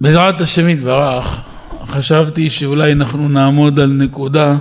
בעזרת 0.00 0.40
השם 0.40 0.68
יתברך, 0.68 1.40
חשבתי 1.86 2.50
שאולי 2.50 2.92
אנחנו 2.92 3.28
נעמוד 3.28 3.80
על 3.80 3.92
נקודה 3.92 4.56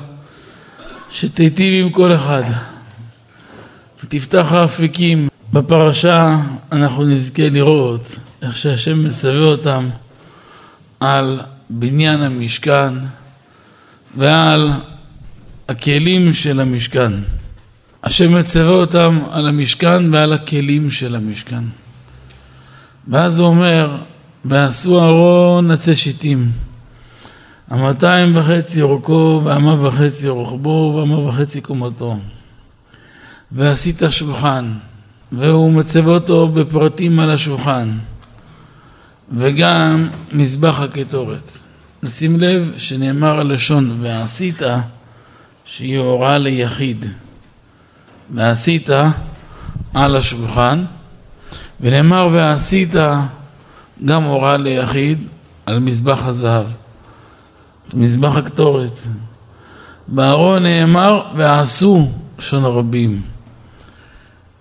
שתיטיב 1.12 1.86
עם 1.86 1.90
כל 1.90 2.16
אחד 2.16 2.44
ותפתח 4.04 4.48
האפיקים. 4.52 5.28
בפרשה 5.54 6.38
אנחנו 6.72 7.04
נזכה 7.04 7.50
לראות 7.50 8.16
איך 8.42 8.56
שהשם 8.56 9.04
מצווה 9.04 9.44
אותם 9.44 9.90
על 11.00 11.40
בניין 11.70 12.22
המשכן 12.22 12.94
ועל 14.16 14.72
הכלים 15.70 16.34
של 16.34 16.60
המשכן. 16.60 17.12
השם 18.04 18.36
מצווה 18.36 18.74
אותם 18.74 19.20
על 19.32 19.48
המשכן 19.48 20.14
ועל 20.14 20.34
הכלים 20.34 20.92
של 20.92 21.16
המשכן. 21.16 21.64
ואז 23.08 23.40
הוא 23.40 23.48
אומר, 23.48 23.98
ועשו 24.50 25.04
ארון 25.04 25.72
עצי 25.72 25.96
שיטים, 25.96 26.52
המאתיים 27.70 28.38
וחצי 28.38 28.82
אורכו 28.82 29.42
ואמה 29.44 29.88
וחצי 29.88 30.30
רוחבו 30.30 30.96
ואמה 30.96 31.20
וחצי 31.20 31.62
קומתו. 31.62 32.18
ועשית 33.52 34.02
שולחן, 34.10 34.74
והוא 35.32 35.74
מצווה 35.74 36.14
אותו 36.14 36.48
בפרטים 36.48 37.20
על 37.20 37.32
השולחן, 37.32 37.98
וגם 39.38 40.10
מזבח 40.32 40.80
הקטורת. 40.80 41.52
נשים 42.04 42.40
לב 42.40 42.74
שנאמר 42.78 43.40
הלשון 43.40 43.98
ועשית 44.02 44.62
שהיא 45.66 46.00
הוראה 46.00 46.38
ליחיד 46.38 47.06
ועשית 48.34 48.90
על 49.94 50.16
השולחן 50.16 50.86
ונאמר 51.82 52.30
ועשית 52.32 52.96
גם 54.06 54.24
הוראה 54.24 54.58
ליחיד 54.58 55.28
על 55.66 55.80
מזבח 55.80 56.26
הזהב, 56.26 56.66
מזבח 57.94 58.36
הקטורת. 58.36 59.00
בארון 60.08 60.64
נאמר 60.64 61.22
ועשו 61.36 62.08
לשון 62.40 62.66
הרבים. 62.66 63.22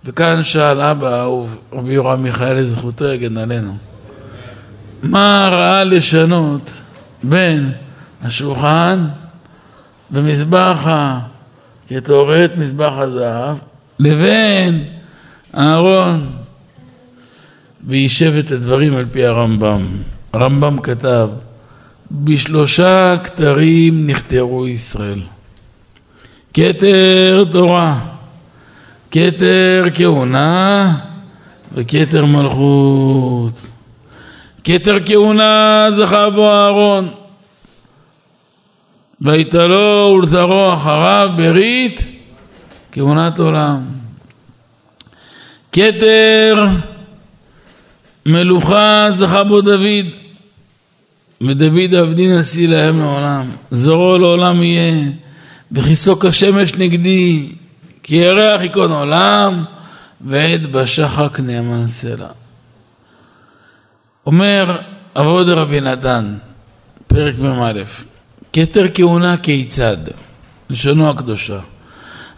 וכאן 0.05 0.43
שאל 0.43 0.81
אבא 0.81 1.09
האהוב, 1.09 1.57
רבי 1.73 1.93
יורם 1.93 2.23
מיכאל 2.23 2.65
זכותו 2.65 3.05
יגן 3.05 3.37
עלינו, 3.37 3.77
מה 5.03 5.49
ראה 5.53 5.85
לשנות 5.85 6.81
בין 7.23 7.73
השולחן 8.23 9.07
ומזבח 10.11 10.87
הקטורת, 11.91 12.57
מזבח 12.57 12.93
הזהב, 12.97 13.57
לבין 13.99 14.85
הארון 15.53 16.27
ויישב 17.87 18.35
את 18.39 18.51
הדברים 18.51 18.97
על 18.97 19.05
פי 19.13 19.27
הרמב"ם. 19.27 19.83
הרמב"ם 20.33 20.81
כתב, 20.81 21.29
בשלושה 22.11 23.17
כתרים 23.25 24.07
נכתרו 24.07 24.69
ישראל. 24.69 25.21
כתר 26.55 27.45
תורה, 27.51 27.99
כתר 29.11 29.85
כהונה 29.95 30.95
וכתר 31.73 32.25
מלכות. 32.25 33.69
כתר 34.65 34.97
כהונה 35.07 35.87
זכה 35.91 36.31
בו 36.31 36.51
אהרון, 36.51 37.09
והייתה 39.21 39.67
לו 39.67 40.17
ולזרעו 40.19 40.75
אחריו 40.75 41.31
ברית 41.37 42.07
כהונת 42.93 43.39
עולם. 43.39 43.85
כתר 45.73 46.67
מלוכה 48.27 49.09
זכה 49.11 49.45
בו 49.45 49.61
דוד, 49.61 50.07
ודוד 51.41 51.95
עבדי 51.95 52.29
נשיא 52.29 52.69
להם 52.69 52.99
לעולם. 52.99 53.51
זרעו 53.71 54.19
לעולם 54.19 54.63
יהיה, 54.63 55.11
וכיסו 55.73 56.19
כשמש 56.19 56.75
נגדי, 56.75 57.53
כי 58.03 58.17
ירח 58.17 58.63
ייכון 58.63 58.93
עולם, 58.93 59.65
ועד 60.21 60.67
בשחק 60.67 61.41
נאמן 61.41 61.87
סלע. 61.87 62.29
אומר 64.27 64.79
אבות 65.17 65.47
רבי 65.49 65.81
נתן, 65.81 66.37
פרק 67.07 67.39
מ"א, 67.39 67.73
כתר 68.53 68.85
כהונה 68.95 69.37
כיצד, 69.37 69.97
לשונו 70.71 71.11
הקדושה. 71.11 71.59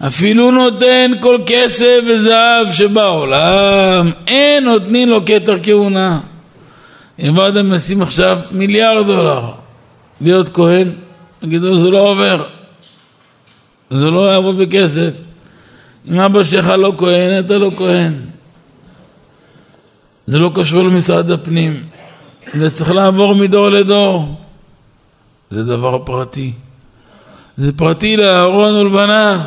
אפילו 0.06 0.50
נותן 0.50 1.10
כל 1.20 1.38
כסף 1.46 2.00
וזהב 2.08 2.72
שבעולם, 2.72 4.10
אין 4.26 4.64
נותנים 4.64 5.08
לו 5.08 5.24
כתר 5.26 5.62
כהונה. 5.62 6.20
אם 7.18 7.40
אדם 7.40 7.72
נשים 7.72 8.02
עכשיו 8.02 8.38
מיליארד 8.50 9.06
דולר 9.06 9.50
להיות 10.20 10.48
כהן, 10.48 10.92
נגידו 11.42 11.78
זה 11.78 11.90
לא 11.90 12.10
עובר, 12.10 12.44
זה 13.90 14.06
לא 14.06 14.32
יעבוד 14.32 14.58
בכסף. 14.58 15.10
אם 16.08 16.20
אבא 16.20 16.44
שלך 16.44 16.66
לא 16.66 16.92
כהן, 16.98 17.44
אתה 17.44 17.58
לא 17.58 17.70
כהן. 17.70 18.12
זה 20.26 20.38
לא 20.38 20.50
קשור 20.54 20.82
למשרד 20.82 21.30
הפנים, 21.30 21.82
זה 22.54 22.70
צריך 22.70 22.90
לעבור 22.90 23.34
מדור 23.34 23.68
לדור. 23.68 24.34
זה 25.50 25.64
דבר 25.64 25.98
פרטי. 26.04 26.52
זה 27.56 27.72
פרטי 27.72 28.16
לאהרון 28.16 28.74
ולבניו. 28.74 29.40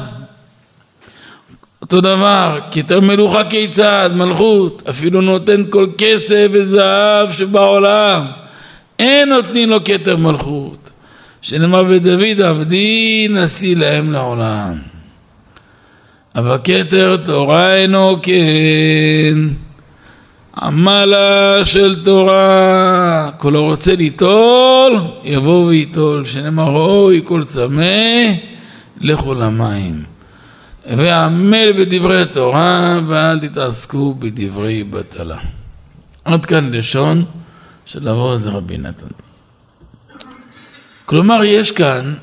אותו 1.94 2.02
דבר, 2.02 2.60
כתר 2.72 3.00
מלוכה 3.00 3.44
כיצד, 3.44 4.10
מלכות, 4.16 4.84
אפילו 4.90 5.22
נותן 5.22 5.64
כל 5.70 5.88
כסף 5.98 6.48
וזהב 6.52 7.32
שבעולם, 7.32 8.26
אין 9.00 9.30
נותנים 9.30 9.70
לו 9.70 9.84
כתר 9.84 10.18
מלכות, 10.18 10.90
שנאמר 11.42 11.84
בדוד 11.84 12.42
עבדי 12.42 13.28
נשיא 13.30 13.76
להם 13.76 14.12
לעולם. 14.12 14.74
אבל 16.36 16.58
כתר 16.64 17.18
תורה 17.26 17.76
אינו 17.76 18.20
כן, 18.22 19.38
עמלה 20.62 21.66
של 21.66 22.04
תורה, 22.04 23.30
כל 23.38 23.56
הרוצה 23.56 23.96
ליטול, 23.96 24.94
יבוא 25.24 25.66
ויטול, 25.66 26.26
שנאמר 26.26 26.70
אוי 26.70 27.22
כל 27.24 27.44
צמא, 27.44 27.84
לכו 29.02 29.34
למים. 29.34 30.11
ועמל 30.98 31.72
בדברי 31.80 32.26
תורה 32.26 33.00
ואל 33.08 33.40
תתעסקו 33.40 34.14
בדברי 34.14 34.84
בטלה. 34.84 35.38
עד 36.26 36.46
כאן 36.46 36.72
לשון 36.72 37.26
של 37.86 38.10
אבות 38.10 38.42
רבי 38.46 38.78
נתן. 38.78 39.08
כלומר, 41.06 41.44
יש 41.44 41.72
כאן 41.72 42.14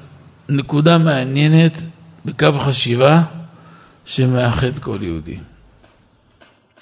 נקודה 0.48 0.98
מעניינת 0.98 1.78
בקו 2.24 2.52
חשיבה 2.58 3.22
שמאחד 4.04 4.78
כל 4.78 4.98
יהודי. 5.00 5.38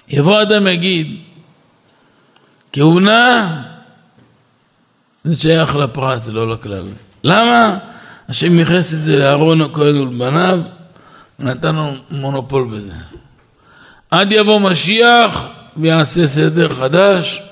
יבוא 0.08 0.42
אדם 0.42 0.66
יגיד, 0.66 1.16
כהונה 2.72 3.62
זה 5.24 5.36
שייך 5.36 5.76
לפרט, 5.76 6.22
לא 6.28 6.50
לכלל. 6.52 6.88
למה? 7.24 7.78
השם 8.28 8.58
ייחס 8.58 8.94
את 8.94 8.98
זה 8.98 9.16
לאהרון 9.16 9.60
הכהן 9.60 9.96
ולבניו 9.96 10.60
נתן 11.38 11.74
לו 11.74 11.92
מונופול 12.10 12.64
בזה. 12.64 12.92
עד 14.10 14.32
יבוא 14.32 14.60
משיח 14.60 15.46
ויעשה 15.76 16.26
סדר 16.26 16.74
חדש 16.74 17.42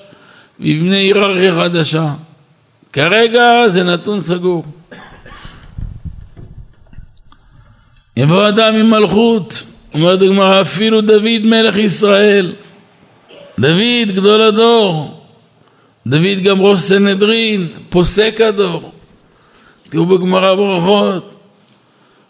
ויבנה 0.59 0.95
היררכיה 0.95 1.55
חדשה. 1.55 2.13
כרגע 2.93 3.67
זה 3.67 3.83
נתון 3.83 4.21
סגור. 4.21 4.63
יבוא 8.17 8.47
אדם 8.47 8.75
עם 8.75 8.89
מלכות, 8.89 9.63
אומרת 9.93 10.21
הגמרא, 10.21 10.61
אפילו 10.61 11.01
דוד 11.01 11.45
מלך 11.45 11.77
ישראל, 11.77 12.55
דוד 13.59 14.15
גדול 14.15 14.41
הדור, 14.41 15.21
דוד 16.07 16.43
גם 16.43 16.61
ראש 16.61 16.81
סנהדרין, 16.81 17.67
פוסק 17.89 18.41
הדור. 18.41 18.91
תראו 19.89 20.05
בגמרא 20.05 20.55
ברכות, 20.55 21.35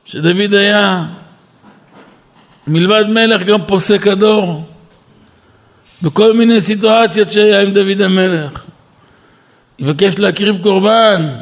שדוד 0.06 0.54
היה 0.54 1.06
מלבד 2.68 3.04
מלך 3.10 3.44
גם 3.44 3.66
פוסק 3.68 4.08
הדור 4.08 4.64
בכל 6.02 6.34
מיני 6.34 6.62
סיטואציות 6.62 7.32
שהיה 7.32 7.62
עם 7.62 7.70
דוד 7.74 8.02
המלך. 8.02 8.66
יבקש 9.80 10.20
להקריב 10.20 10.64
קורבן 10.64 11.36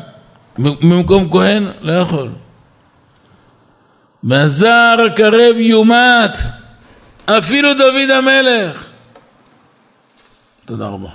במקום 0.57 1.31
כהן, 1.31 1.67
לא 1.81 1.93
יכול. 1.93 2.29
והזר 4.23 4.95
הקרב 5.11 5.55
יומת, 5.57 6.37
אפילו 7.25 7.73
דוד 7.73 8.09
המלך. 8.09 8.87
תודה 10.65 10.87
רבה. 10.87 11.09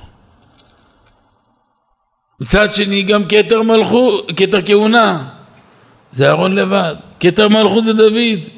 מצד 2.41 2.75
שני 2.75 3.03
גם 3.03 3.25
כתר 3.25 3.63
מלכות, 3.63 4.31
כתר 4.37 4.63
כהונה, 4.67 5.29
זה 6.11 6.29
אהרון 6.29 6.55
לבד. 6.55 6.95
כתר 7.21 7.49
מלכות 7.49 7.85
זה 7.85 7.93
דוד. 7.93 8.58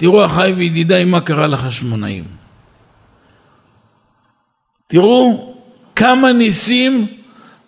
תראו 0.00 0.24
אחי 0.24 0.52
וידידיי 0.56 1.04
מה 1.04 1.20
קרה 1.20 1.46
לחשמונאים. 1.46 2.24
תראו 4.86 5.54
כמה 5.96 6.32
ניסים 6.32 7.06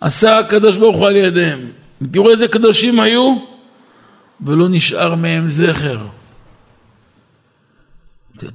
עשה 0.01 0.37
הקדוש 0.37 0.77
ברוך 0.77 0.97
הוא 0.97 1.07
על 1.07 1.15
ידיהם. 1.15 1.59
תראו 2.11 2.31
איזה 2.31 2.47
קדושים 2.47 2.99
היו, 2.99 3.35
ולא 4.41 4.69
נשאר 4.69 5.15
מהם 5.15 5.47
זכר. 5.47 5.99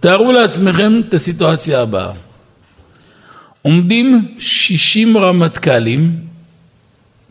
תארו 0.00 0.32
לעצמכם 0.32 1.00
את 1.08 1.14
הסיטואציה 1.14 1.82
הבאה. 1.82 2.12
עומדים 3.62 4.34
60 4.38 5.18
רמטכ"לים, 5.18 6.20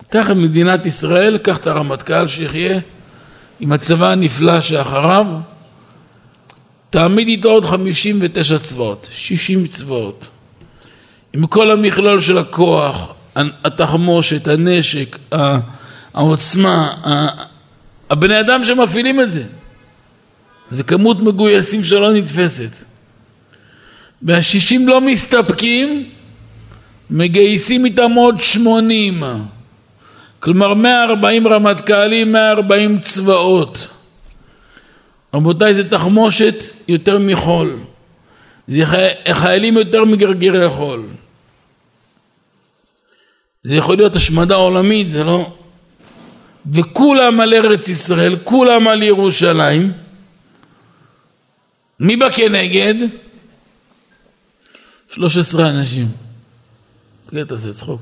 קח 0.09 0.31
את 0.31 0.35
מדינת 0.35 0.85
ישראל, 0.85 1.38
קח 1.38 1.57
את 1.57 1.67
הרמטכ"ל 1.67 2.27
שיחיה, 2.27 2.79
עם 3.59 3.71
הצבא 3.71 4.11
הנפלא 4.11 4.61
שאחריו, 4.61 5.25
תעמיד 6.89 7.27
איתו 7.27 7.49
עוד 7.49 7.65
59 7.65 8.57
צבאות, 8.57 9.07
60 9.11 9.67
צבאות. 9.67 10.27
עם 11.33 11.47
כל 11.47 11.71
המכלול 11.71 12.19
של 12.19 12.37
הכוח, 12.37 13.13
התחמושת, 13.35 14.47
הנשק, 14.47 15.17
העוצמה, 16.13 16.93
הבני 18.09 18.39
אדם 18.39 18.63
שמפעילים 18.63 19.21
את 19.21 19.31
זה. 19.31 19.43
זה 20.69 20.83
כמות 20.83 21.19
מגויסים 21.19 21.83
שלא 21.83 22.13
נתפסת. 22.13 22.69
והשישים 24.21 24.87
לא 24.87 25.01
מסתפקים, 25.01 26.09
מגייסים 27.09 27.85
איתם 27.85 28.11
עוד 28.11 28.39
שמונים. 28.39 29.23
כלומר 30.39 30.73
140 30.73 31.47
רמטכ"לים, 31.47 32.31
140 32.31 32.99
צבאות. 32.99 33.87
רבותיי, 35.37 35.73
זה 35.73 35.89
תחמושת 35.89 36.63
יותר 36.87 37.17
מחול. 37.19 37.79
זה 38.67 38.83
חיילים 39.31 39.77
יותר 39.77 40.05
מגרגרי 40.05 40.69
חול. 40.69 41.03
זה 43.63 43.75
יכול 43.75 43.97
להיות 43.97 44.15
השמדה 44.15 44.55
עולמית, 44.55 45.09
זה 45.09 45.23
לא... 45.23 45.53
וכולם 46.71 47.39
על 47.39 47.53
ארץ 47.53 47.89
ישראל, 47.89 48.37
כולם 48.43 48.87
על 48.87 49.03
ירושלים. 49.03 49.93
מי 51.99 52.15
בא 52.15 52.29
כנגד? 52.29 52.93
13 55.09 55.69
אנשים. 55.69 56.07
כן, 57.31 57.41
אתה 57.41 57.53
עושה 57.53 57.73
צחוק. 57.73 58.01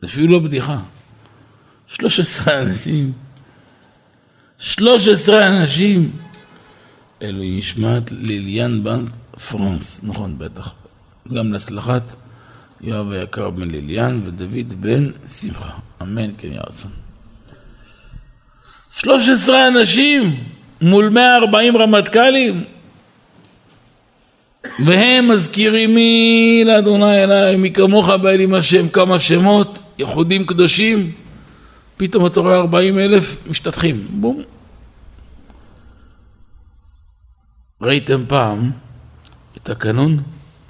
זה 0.00 0.06
אפילו 0.06 0.32
לא 0.32 0.38
בדיחה. 0.38 0.78
13 1.86 2.62
אנשים. 2.62 3.12
13 4.58 5.46
אנשים. 5.46 6.10
אלו 7.22 7.42
ישמעת 7.42 8.12
ליליאן 8.12 8.84
בנק 8.84 9.08
פרנס, 9.50 10.00
נכון 10.02 10.38
בטח. 10.38 10.72
גם 11.34 11.52
להצלחת 11.52 12.02
יואב 12.80 13.10
היקר 13.12 13.50
בן 13.50 13.70
ליליאן 13.70 14.20
ודוד 14.26 14.80
בן 14.80 15.10
שמחה. 15.28 15.70
אמן 16.02 16.30
כן 16.38 16.52
יעצון. 16.52 16.90
13 18.96 19.68
אנשים 19.68 20.44
מול 20.80 21.08
140 21.08 21.76
רמטכ"לים 21.76 22.64
והם 24.78 25.28
מזכירים 25.28 25.94
מי 25.94 26.62
לאדוני 26.66 27.24
אליי, 27.24 27.56
מי 27.56 27.72
כמוך 27.72 28.08
באלים 28.08 28.54
השם, 28.54 28.88
כמה 28.88 29.18
שמות, 29.18 29.78
ייחודים 29.98 30.46
קדושים, 30.46 31.12
פתאום 31.96 32.26
אתה 32.26 32.40
רואה 32.40 32.56
40 32.56 32.98
אלף 32.98 33.36
משתטחים, 33.46 34.06
בום. 34.20 34.42
ראיתם 37.80 38.24
פעם 38.28 38.70
את 39.56 39.70
הקנון? 39.70 40.22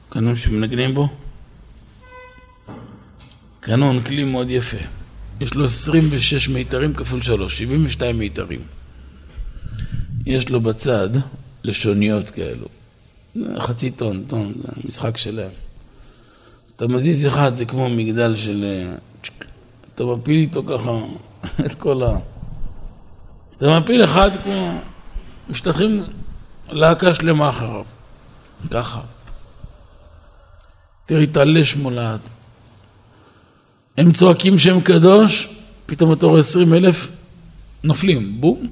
קנון 0.08 0.36
שמנגנים 0.36 0.94
בו? 0.94 1.08
קנון, 3.60 4.00
כלי 4.00 4.24
מאוד 4.24 4.50
יפה. 4.50 4.76
יש 5.40 5.54
לו 5.54 5.64
26 5.64 6.48
מיתרים 6.48 6.94
כפול 6.94 7.22
3, 7.22 7.58
72 7.58 8.18
מיתרים. 8.18 8.60
יש 10.26 10.48
לו 10.48 10.60
בצד 10.60 11.08
לשוניות 11.64 12.30
כאלו. 12.30 12.66
חצי 13.58 13.90
טון, 13.90 14.24
טון, 14.28 14.52
זה 14.54 14.70
משחק 14.84 15.16
שלהם. 15.16 15.50
אתה 16.76 16.88
מזיז 16.88 17.26
אחד, 17.26 17.54
זה 17.54 17.64
כמו 17.64 17.88
מגדל 17.88 18.36
של... 18.36 18.64
אתה 19.94 20.04
מפיל 20.04 20.36
איתו 20.36 20.62
ככה 20.62 20.90
את 21.66 21.74
כל 21.74 22.02
ה... 22.02 22.18
אתה 23.56 23.78
מפיל 23.78 24.04
אחד 24.04 24.30
כמו... 24.44 24.80
משטחים 25.48 26.02
להקה 26.68 27.14
שלמה 27.14 27.48
אחריו. 27.48 27.84
ככה. 28.70 29.00
תראי, 31.06 31.26
תעלש 31.26 31.76
מולד. 31.76 32.20
הם 33.98 34.12
צועקים 34.12 34.58
שם 34.58 34.80
קדוש, 34.80 35.48
פתאום 35.86 36.12
אתה 36.12 36.26
רואה 36.26 36.40
עשרים 36.40 36.74
אלף 36.74 37.10
נופלים, 37.84 38.40
בום. 38.40 38.70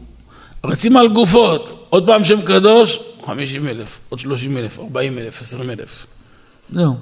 רצים 0.65 0.97
על 0.97 1.09
גופות, 1.09 1.87
עוד 1.91 2.07
פעם 2.07 2.25
שם 2.25 2.43
קדוש, 2.43 2.99
חמישים 3.25 3.69
אלף, 3.69 4.01
עוד 4.09 4.21
שלושים 4.21 4.59
אלף, 4.59 4.79
ארבעים 4.79 5.19
אלף, 5.19 5.41
עשרים 5.41 5.71
אלף. 5.71 6.07
זהו. 6.73 6.97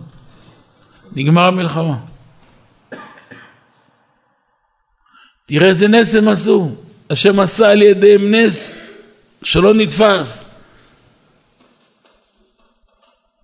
נגמר 1.12 1.42
המלחמה. 1.42 1.96
תראה 5.50 5.68
איזה 5.68 5.88
נס 5.88 6.14
הם 6.14 6.28
עשו. 6.28 6.70
השם 7.10 7.40
עשה 7.40 7.70
על 7.70 7.82
ידיהם 7.82 8.34
נס 8.34 8.72
שלא 9.42 9.74
נתפס. 9.74 10.44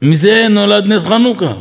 מזה 0.03 0.47
נולד 0.50 0.93
נס 0.93 1.03
חנוכה. 1.03 1.55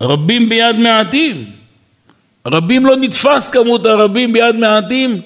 רבים 0.00 0.48
ביד 0.48 0.76
מעטים. 0.76 1.50
רבים 2.46 2.86
לא 2.86 2.96
נתפס 2.96 3.48
כמות 3.48 3.86
הרבים 3.86 4.32
ביד 4.32 4.56
מעטים. 4.56 5.22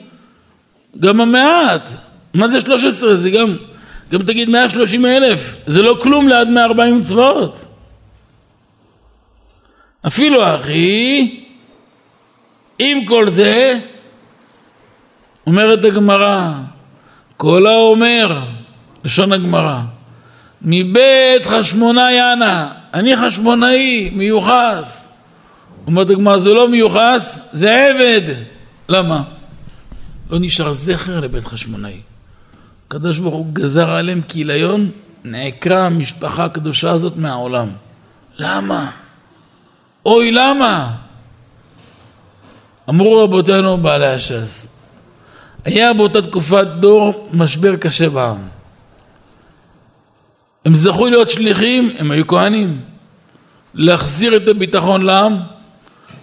גם 1.01 1.21
המעט. 1.21 1.89
מה 2.35 2.49
זה 2.49 2.61
13? 2.61 3.15
זה 3.15 3.31
גם, 3.31 3.57
גם 4.11 4.23
תגיד 4.23 4.51
130 4.51 5.07
אלף. 5.07 5.57
זה 5.67 5.83
לא 5.83 5.99
כלום 6.03 6.29
ליד 6.29 6.49
140 6.49 7.03
צבאות. 7.03 7.65
אפילו 10.07 10.57
אחי, 10.57 11.48
עם 12.79 13.05
כל 13.05 13.31
זה, 13.31 13.81
אומרת 15.47 15.85
הגמרא, 15.85 16.53
כל 17.37 17.67
האומר, 17.67 18.41
לשון 19.05 19.33
הגמרא, 19.33 19.81
מבית 20.63 21.47
חשמונאי 21.47 22.33
אנא, 22.33 22.67
אני 22.95 23.17
חשמונאי, 23.17 24.11
מיוחס. 24.13 25.09
אומרת 25.87 26.11
הגמרא, 26.11 26.39
זה 26.39 26.51
לא 26.51 26.69
מיוחס, 26.69 27.39
זה 27.53 27.87
עבד. 27.87 28.35
למה? 28.89 29.23
לא 30.31 30.39
נשאר 30.41 30.73
זכר 30.73 31.21
לבית 31.21 31.45
חשמונאי. 31.45 32.01
הקדוש 32.87 33.19
ברוך 33.19 33.35
הוא 33.35 33.47
גזר 33.53 33.91
עליהם 33.91 34.21
כיליון, 34.29 34.91
נעקרה 35.25 35.87
המשפחה 35.87 36.45
הקדושה 36.45 36.91
הזאת 36.91 37.17
מהעולם. 37.17 37.69
למה? 38.39 38.91
אוי, 40.07 40.31
למה? 40.31 40.95
אמרו 42.89 43.25
רבותינו 43.25 43.77
בעלי 43.77 44.07
הש"ס, 44.07 44.69
היה 45.65 45.95
באותה 45.95 46.23
תקופת 46.23 46.67
דור 46.81 47.29
משבר 47.33 47.77
קשה 47.77 48.09
בעם. 48.09 48.39
הם 50.65 50.75
זכו 50.75 51.07
להיות 51.07 51.31
שליחים, 51.31 51.91
הם 51.99 52.11
היו 52.11 52.27
כהנים, 52.27 52.81
להחזיר 53.75 54.37
את 54.37 54.49
הביטחון 54.49 55.03
לעם 55.03 55.37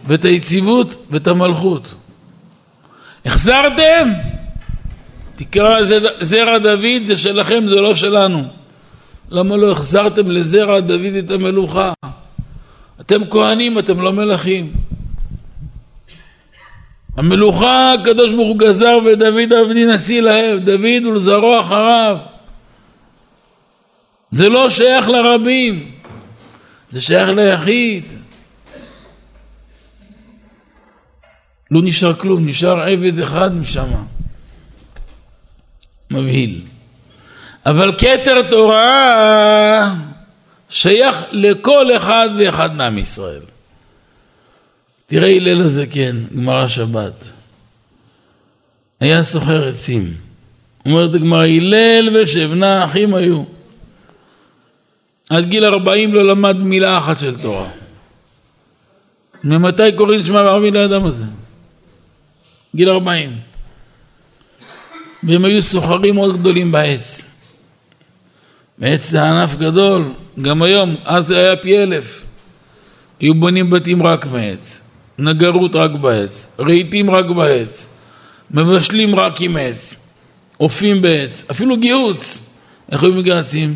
ואת 0.07 0.25
היציבות 0.25 0.95
ואת 1.11 1.27
המלכות. 1.27 1.93
החזרתם? 3.25 4.09
תקרא 5.35 5.77
זרע 6.21 6.57
דוד 6.57 7.03
זה 7.03 7.17
שלכם, 7.17 7.67
זה 7.67 7.81
לא 7.81 7.95
שלנו. 7.95 8.43
למה 9.29 9.55
לא 9.57 9.71
החזרתם 9.71 10.27
לזרע 10.27 10.79
דוד 10.79 11.13
את 11.19 11.31
המלוכה? 11.31 11.93
אתם 13.01 13.29
כהנים, 13.29 13.79
אתם 13.79 14.01
לא 14.01 14.13
מלכים. 14.13 14.71
המלוכה 17.17 17.93
הקדוש 17.93 18.33
ברוך 18.33 18.47
הוא 18.47 18.57
גזר 18.57 18.97
ודוד 19.05 19.53
עבדי 19.53 19.85
נשיא 19.85 20.21
להם, 20.21 20.59
דוד 20.59 21.05
ולזרוע 21.05 21.59
אחריו. 21.59 22.17
זה 24.31 24.49
לא 24.49 24.69
שייך 24.69 25.09
לרבים, 25.09 25.91
זה 26.91 27.01
שייך 27.01 27.29
ליחיד. 27.29 28.03
לא 31.71 31.81
נשאר 31.83 32.13
כלום, 32.13 32.47
נשאר 32.47 32.79
עבד 32.79 33.19
אחד 33.19 33.55
משם. 33.55 33.89
מבהיל. 36.11 36.61
אבל 37.65 37.91
כתר 37.97 38.41
תורה 38.49 39.93
שייך 40.69 41.23
לכל 41.31 41.95
אחד 41.95 42.29
ואחד 42.37 42.75
מעם 42.75 42.97
ישראל. 42.97 43.54
תראה 45.07 45.35
הלל 45.35 45.65
הזקן, 45.65 46.25
גמרא 46.35 46.67
שבת. 46.67 47.23
היה 48.99 49.23
סוחר 49.23 49.67
עצים. 49.67 50.13
אומרת 50.85 51.13
הגמרא, 51.13 51.45
הלל 51.45 52.09
ושבנה 52.13 52.85
אחים 52.85 53.15
היו. 53.15 53.43
עד 55.29 55.45
גיל 55.45 55.65
ארבעים 55.65 56.13
לא 56.13 56.23
למד 56.23 56.57
מילה 56.57 56.97
אחת 56.97 57.19
של 57.19 57.41
תורה. 57.41 57.69
ממתי 59.43 59.91
קוראים 59.95 60.25
שמע 60.25 60.43
בערבי 60.43 60.71
לאדם 60.71 61.05
הזה? 61.05 61.25
גיל 62.75 62.89
ארבעים. 62.89 63.39
והם 65.23 65.45
היו 65.45 65.61
סוחרים 65.61 66.15
מאוד 66.15 66.39
גדולים 66.39 66.71
בעץ. 66.71 67.21
ועץ 68.79 69.09
זה 69.09 69.23
ענף 69.23 69.55
גדול, 69.55 70.03
גם 70.41 70.61
היום, 70.61 70.95
אז 71.05 71.25
זה 71.27 71.37
היה 71.37 71.55
פי 71.55 71.77
אלף. 71.77 72.25
היו 73.19 73.33
בונים 73.35 73.69
בתים 73.69 74.03
רק 74.03 74.25
מעץ, 74.25 74.81
נגרות 75.19 75.75
רק 75.75 75.91
בעץ, 75.91 76.47
רהיטים 76.59 77.11
רק 77.11 77.25
בעץ, 77.25 77.87
מבשלים 78.51 79.15
רק 79.15 79.41
עם 79.41 79.57
עץ, 79.57 79.95
אופים 80.59 81.01
בעץ, 81.01 81.43
אפילו 81.51 81.77
גיהוץ. 81.77 82.41
איך 82.91 83.03
היו 83.03 83.13
מגהצים? 83.13 83.75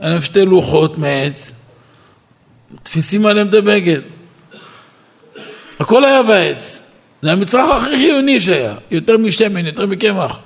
היה 0.00 0.10
להם 0.10 0.20
שתי 0.20 0.44
לוחות 0.44 0.98
מעץ, 0.98 1.54
תפיסים 2.82 3.26
עליהם 3.26 3.48
את 3.48 3.54
הבגד. 3.54 4.00
הכל 5.80 6.04
היה 6.04 6.22
בעץ. 6.22 6.82
זה 7.22 7.32
המצרך 7.32 7.82
הכי 7.82 7.96
חיוני 7.96 8.40
שהיה, 8.40 8.74
יותר 8.90 9.18
משמן, 9.18 9.66
יותר 9.66 9.86
מקמח. 9.86 10.40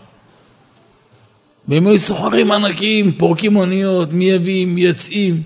והם 1.69 1.87
היו 1.87 1.99
סוחרים 1.99 2.53
ענקיים, 2.53 3.13
פורקים 3.13 3.57
אוניות, 3.57 4.13
מייבאים, 4.13 4.75
מייצאים. 4.75 5.43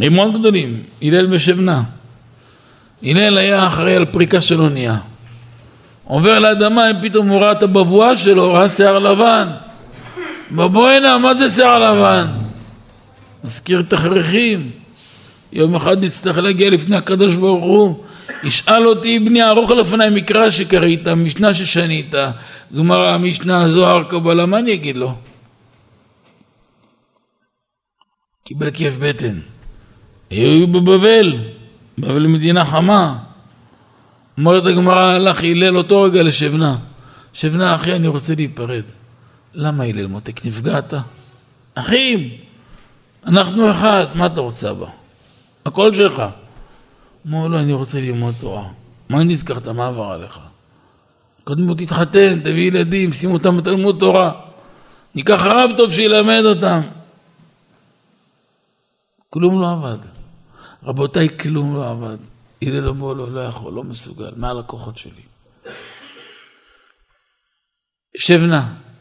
הם 0.00 0.14
מאוד 0.14 0.40
גדולים, 0.40 0.82
הלל 1.02 1.34
ושבנה. 1.34 1.82
הלל 3.02 3.38
היה 3.38 3.66
אחראי 3.66 3.94
על 3.96 4.04
פריקה 4.04 4.40
של 4.40 4.60
אונייה. 4.60 4.96
עובר 6.04 6.38
לאדמה, 6.38 6.82
פתאום 7.02 7.28
הוא 7.28 7.40
ראה 7.40 7.52
את 7.52 7.62
הבבואה 7.62 8.16
שלו, 8.16 8.52
ראה 8.52 8.68
שיער 8.68 8.98
לבן. 8.98 9.48
בבואנה, 10.50 11.18
מה 11.18 11.34
זה 11.34 11.50
שיער 11.50 11.78
לבן? 11.78 12.26
מזכיר 13.44 13.80
את 13.80 13.92
הכרחים. 13.92 14.70
יום 15.52 15.74
אחד 15.74 16.04
נצטרך 16.04 16.38
להגיע 16.38 16.70
לפני 16.70 16.96
הקדוש 16.96 17.36
ברוך 17.36 17.64
הוא. 17.64 18.04
ישאל 18.44 18.86
אותי 18.86 19.18
בני 19.18 19.44
ארוך 19.44 19.70
לפניי 19.70 20.10
מקרא 20.10 20.50
שקראת, 20.50 21.08
משנה 21.08 21.54
ששנית, 21.54 22.14
גמרא, 22.76 23.18
משנה, 23.18 23.68
זוהר, 23.68 24.02
קבלה, 24.02 24.46
מה 24.46 24.58
אני 24.58 24.74
אגיד 24.74 24.96
לו? 24.96 25.14
קיבל 28.44 28.70
כאב 28.74 28.96
בטן. 29.00 29.38
היו 30.30 30.66
בבבל, 30.66 31.38
בבל 32.00 32.26
מדינה 32.26 32.64
חמה. 32.64 33.18
אומרת 34.38 34.66
הגמרא, 34.66 35.14
הלך 35.14 35.44
הלל 35.44 35.76
אותו 35.76 36.02
רגע 36.02 36.22
לשבנה. 36.22 36.76
שבנה, 37.32 37.74
אחי, 37.74 37.92
אני 37.96 38.08
רוצה 38.08 38.34
להיפרד. 38.34 38.82
למה 39.54 39.84
הלל 39.84 40.06
מותק? 40.06 40.44
נפגעת? 40.44 40.94
אחים, 41.74 42.28
אנחנו 43.26 43.70
אחד, 43.70 44.06
מה 44.14 44.26
אתה 44.26 44.40
רוצה 44.40 44.74
בה? 44.74 44.86
הכל 45.66 45.94
שלך. 45.94 46.22
אמר 47.26 47.46
לו, 47.46 47.58
אני 47.58 47.72
רוצה 47.72 48.00
ללמוד 48.00 48.34
תורה. 48.40 48.64
מה 49.08 49.24
נזכרת? 49.24 49.68
מה 49.68 49.86
עבר 49.86 50.04
עליך? 50.04 50.38
קודם 51.44 51.68
כל 51.68 51.74
תתחתן, 51.74 52.40
תביא 52.40 52.68
ילדים, 52.68 53.12
שים 53.12 53.32
אותם 53.32 53.56
בתלמוד 53.56 53.96
תורה. 53.98 54.32
ניקח 55.14 55.40
רב 55.42 55.70
טוב 55.76 55.90
שילמד 55.90 56.42
אותם. 56.44 56.80
כלום 59.30 59.60
לא 59.60 59.72
עבד. 59.72 60.19
רבותיי, 60.84 61.38
כלום 61.38 61.74
לא 61.74 61.90
עבד. 61.90 62.16
הלל 62.62 62.88
אמר 62.88 63.12
לו, 63.12 63.30
לא 63.30 63.40
יכול, 63.40 63.72
לא 63.72 63.84
מסוגל, 63.84 64.30
מה 64.36 64.50
הלקוחות 64.50 64.98
שלי? 64.98 65.22
שב 68.16 68.40
נא, 68.40 68.60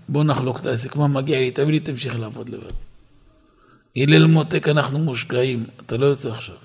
בוא 0.09 0.23
נחלוק 0.23 0.59
את 0.59 0.65
העסק, 0.65 0.95
מה 0.95 1.07
מגיע 1.07 1.39
לי, 1.39 1.51
תביא 1.51 1.71
לי, 1.71 1.79
תמשיך 1.79 2.19
לעבוד 2.19 2.49
לבד. 2.49 2.71
הלל 3.97 4.25
מותק, 4.25 4.67
אנחנו 4.67 4.99
מושקעים, 4.99 5.65
אתה 5.85 5.97
לא 5.97 6.05
יוצא 6.05 6.29
עכשיו. 6.29 6.55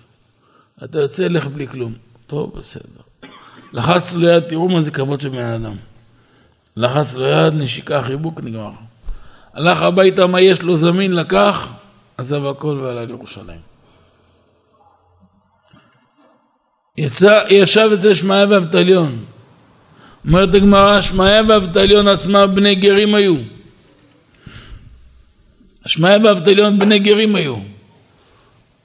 אתה 0.84 0.98
יוצא, 0.98 1.28
לך 1.28 1.46
בלי 1.46 1.68
כלום. 1.68 1.92
טוב, 2.26 2.58
בסדר. 2.58 3.00
לחץ 3.72 4.14
לו 4.14 4.28
יד, 4.28 4.42
תראו 4.48 4.68
מה 4.68 4.80
זה 4.80 4.90
כבוד 4.90 5.20
של 5.20 5.28
בן 5.28 5.44
אדם. 5.44 5.76
לחץ 6.76 7.14
לו 7.14 7.24
יד, 7.24 7.54
נשיקה, 7.54 8.02
חיבוק, 8.02 8.40
נגמר. 8.40 8.70
הלך 9.54 9.82
הביתה, 9.82 10.26
מה 10.26 10.40
יש 10.40 10.62
לו 10.62 10.76
זמין, 10.76 11.12
לקח, 11.12 11.72
עזב 12.16 12.46
הכל 12.46 12.80
ועלה 12.82 13.04
לירושלים. 13.04 13.73
יצא, 16.98 17.44
ישב 17.50 17.90
אצל 17.94 18.14
שמעיה 18.14 18.46
ואבטליון. 18.50 19.24
אומרת 20.26 20.54
הגמרא, 20.54 21.00
שמעיה 21.00 21.42
ואבטליון 21.48 22.08
עצמם 22.08 22.50
בני 22.54 22.74
גרים 22.74 23.14
היו. 23.14 23.36
שמעיה 25.86 26.18
ואבטליון 26.24 26.78
בני 26.78 26.98
גרים 26.98 27.36
היו. 27.36 27.56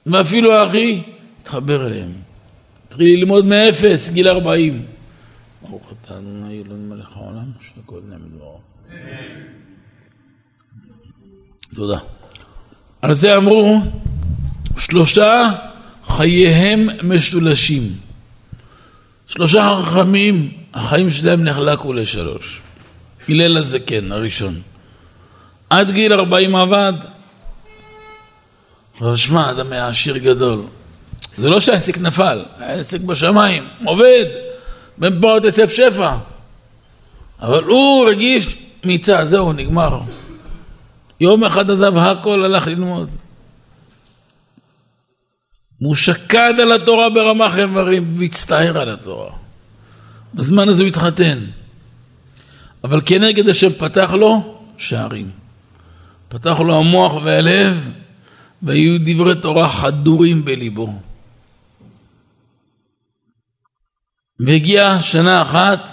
ואפילו 0.06 0.66
אחי 0.66 1.02
התחבר 1.42 1.86
אליהם. 1.86 2.12
התחיל 2.86 3.18
ללמוד 3.18 3.44
מאפס, 3.44 4.10
גיל 4.10 4.28
ארבעים. 4.28 4.86
ברוך 5.62 5.92
אתה 5.92 6.18
אדוני 6.18 6.62
אלוהים 6.62 6.90
מלך 6.90 7.16
העולם, 7.16 7.50
שהכל 7.60 8.00
נהיה 8.08 8.18
מדברו. 8.18 8.60
תודה. 11.74 11.98
על 13.02 13.14
זה 13.14 13.36
אמרו 13.36 13.80
שלושה 14.78 15.50
חייהם 16.16 16.88
משולשים. 17.02 17.92
שלושה 19.26 19.80
חכמים, 19.84 20.50
החיים 20.74 21.10
שלהם 21.10 21.44
נחלקו 21.44 21.92
לשלוש. 21.92 22.60
הלל 23.28 23.56
הזקן, 23.56 24.12
הראשון. 24.12 24.60
עד 25.70 25.90
גיל 25.90 26.12
ארבעים 26.12 26.56
עבד. 26.56 26.92
אבל 29.00 29.16
שמע, 29.16 29.50
אדם 29.50 29.72
היה 29.72 29.88
עשיר 29.88 30.16
גדול. 30.16 30.62
זה 31.38 31.48
לא 31.48 31.60
שהעסק 31.60 31.98
נפל, 31.98 32.42
העסק 32.58 33.00
בשמיים, 33.00 33.64
עובד, 33.84 34.24
בפעות 34.98 35.44
יוסף 35.44 35.72
שפע. 35.72 36.16
אבל 37.42 37.64
הוא 37.64 38.08
רגיש 38.08 38.56
מיצה, 38.84 39.26
זהו, 39.26 39.52
נגמר. 39.52 40.00
יום 41.20 41.44
אחד 41.44 41.70
עזב 41.70 41.96
הכל, 41.96 42.44
הלך 42.44 42.66
ללמוד. 42.66 43.08
הוא 45.80 45.94
שקד 45.94 46.54
על 46.62 46.72
התורה 46.72 47.10
ברמ"ח 47.10 47.58
איברים 47.58 48.18
והצטער 48.18 48.78
על 48.78 48.88
התורה. 48.88 49.30
בזמן 50.34 50.68
הזה 50.68 50.82
הוא 50.82 50.88
התחתן. 50.88 51.38
אבל 52.84 53.00
כנגד 53.06 53.48
השם 53.48 53.72
פתח 53.72 54.12
לו 54.12 54.60
שערים. 54.78 55.30
פתח 56.28 56.60
לו 56.60 56.78
המוח 56.78 57.14
והלב, 57.24 57.76
והיו 58.62 58.98
דברי 59.04 59.40
תורה 59.40 59.68
חדורים 59.68 60.44
בליבו. 60.44 60.92
והגיעה 64.40 65.02
שנה 65.02 65.42
אחת, 65.42 65.88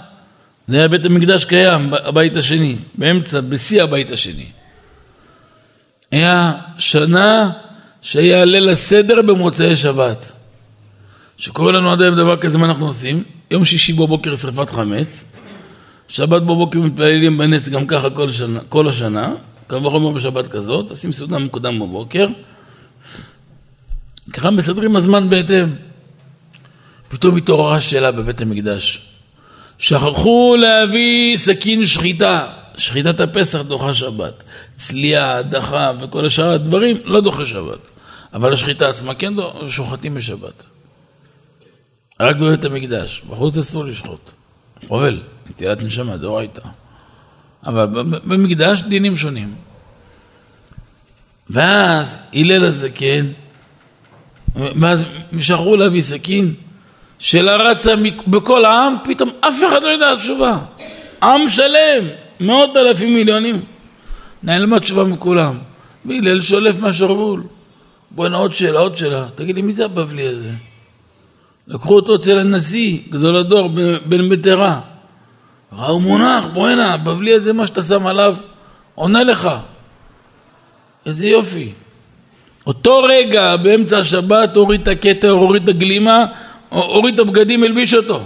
זה 0.68 0.76
היה 0.76 0.88
בית 0.88 1.04
המקדש 1.04 1.44
קיים, 1.44 1.94
הבית 1.94 2.36
השני, 2.36 2.78
באמצע, 2.94 3.40
בשיא 3.40 3.82
הבית 3.82 4.10
השני. 4.10 4.46
היה 6.12 6.52
שנה 6.78 7.52
שהיה 8.08 8.44
ליל 8.44 8.68
הסדר 8.68 9.22
במוצאי 9.22 9.76
שבת. 9.76 10.32
שקורה 11.36 11.72
לנו 11.72 11.92
עד 11.92 12.02
היום 12.02 12.16
דבר 12.16 12.36
כזה, 12.36 12.58
מה 12.58 12.66
אנחנו 12.66 12.86
עושים? 12.86 13.24
יום 13.50 13.64
שישי 13.64 13.92
בבוקר 13.92 14.36
שרפת 14.36 14.70
חמץ, 14.70 15.24
שבת 16.08 16.42
בבוקר 16.42 16.78
מתפללים 16.78 17.38
בנס 17.38 17.68
גם 17.68 17.86
ככה 17.86 18.10
כל, 18.10 18.28
שנה, 18.28 18.60
כל 18.68 18.88
השנה, 18.88 19.34
קל 19.66 19.86
וחומר 19.86 20.10
בשבת 20.10 20.48
כזאת, 20.48 20.90
עושים 20.90 21.12
סעודה 21.12 21.38
מוקדם 21.38 21.78
בבוקר, 21.78 22.26
ככה 24.32 24.50
מסדרים 24.50 24.96
הזמן 24.96 25.30
בהתאם. 25.30 25.68
פתאום 27.08 27.36
התעוררה 27.36 27.80
שאלה 27.80 28.12
בבית 28.12 28.40
המקדש. 28.40 29.00
שכחו 29.78 30.56
להביא 30.60 31.36
סכין 31.36 31.86
שחיטה, 31.86 32.46
שחיטת 32.76 33.20
הפסח 33.20 33.60
דוחה 33.60 33.94
שבת, 33.94 34.42
צלייה, 34.76 35.36
הדחה 35.36 35.92
וכל 36.00 36.26
השאר 36.26 36.50
הדברים 36.50 36.96
לא 37.04 37.20
דוחה 37.20 37.46
שבת, 37.46 37.90
אבל 38.34 38.52
השחיטה 38.52 38.88
עצמה 38.88 39.14
כן 39.14 39.32
שוחטים 39.68 40.14
בשבת. 40.14 40.62
רק 42.20 42.36
בבית 42.36 42.64
המקדש, 42.64 43.22
בחוץ 43.30 43.58
אסור 43.58 43.84
לשחוט, 43.84 44.30
חובל, 44.86 45.20
נטילת 45.50 45.82
נשמה, 45.82 46.16
דאורייתא. 46.16 46.62
אבל 47.66 47.86
במקדש 48.24 48.82
דינים 48.82 49.16
שונים. 49.16 49.54
ואז 51.50 52.20
הלל 52.34 52.64
הזקן, 52.64 53.26
ואז 54.56 55.04
שכחו 55.40 55.76
להביא 55.76 56.00
סכין, 56.00 56.54
שאלה 57.18 57.56
רצה 57.56 57.94
בכל 58.26 58.64
העם, 58.64 58.96
פתאום 59.04 59.30
אף 59.40 59.56
אחד 59.68 59.82
לא 59.82 59.88
יודע 59.88 60.16
תשובה. 60.16 60.58
עם 61.22 61.48
שלם, 61.48 62.08
מאות 62.40 62.76
אלפים 62.76 63.14
מיליונים. 63.14 63.62
נעלמה 64.42 64.80
תשובה 64.80 65.04
מכולם. 65.04 65.58
והלל 66.04 66.40
שולף 66.40 66.80
מהשרוול. 66.80 67.42
בואנה 68.10 68.36
עוד 68.36 68.54
שאלה, 68.54 68.78
עוד 68.80 68.96
שאלה. 68.96 69.26
תגיד 69.34 69.56
לי, 69.56 69.62
מי 69.62 69.72
זה 69.72 69.84
הבבלי 69.84 70.28
הזה? 70.28 70.50
לקחו 71.66 71.96
אותו 71.96 72.14
אצל 72.14 72.38
הנשיא, 72.38 72.98
גדול 73.08 73.36
הדור, 73.36 73.68
בן 74.06 74.28
בטרה. 74.28 74.80
ראו 75.72 76.00
מונח, 76.00 76.44
בואנה, 76.52 76.94
הבבלי 76.94 77.34
הזה, 77.34 77.52
מה 77.52 77.66
שאתה 77.66 77.82
שם 77.82 78.06
עליו, 78.06 78.36
עונה 78.94 79.22
לך. 79.22 79.48
איזה 81.06 81.26
יופי. 81.26 81.72
אותו 82.66 83.02
רגע, 83.02 83.56
באמצע 83.56 83.98
השבת, 83.98 84.56
הוריד 84.56 84.80
את 84.80 84.88
הכתר, 84.88 85.30
הוריד 85.30 85.62
את 85.62 85.68
הגלימה, 85.68 86.24
הוריד 86.68 87.14
את 87.14 87.20
הבגדים, 87.20 87.64
הלביש 87.64 87.94
אותו. 87.94 88.20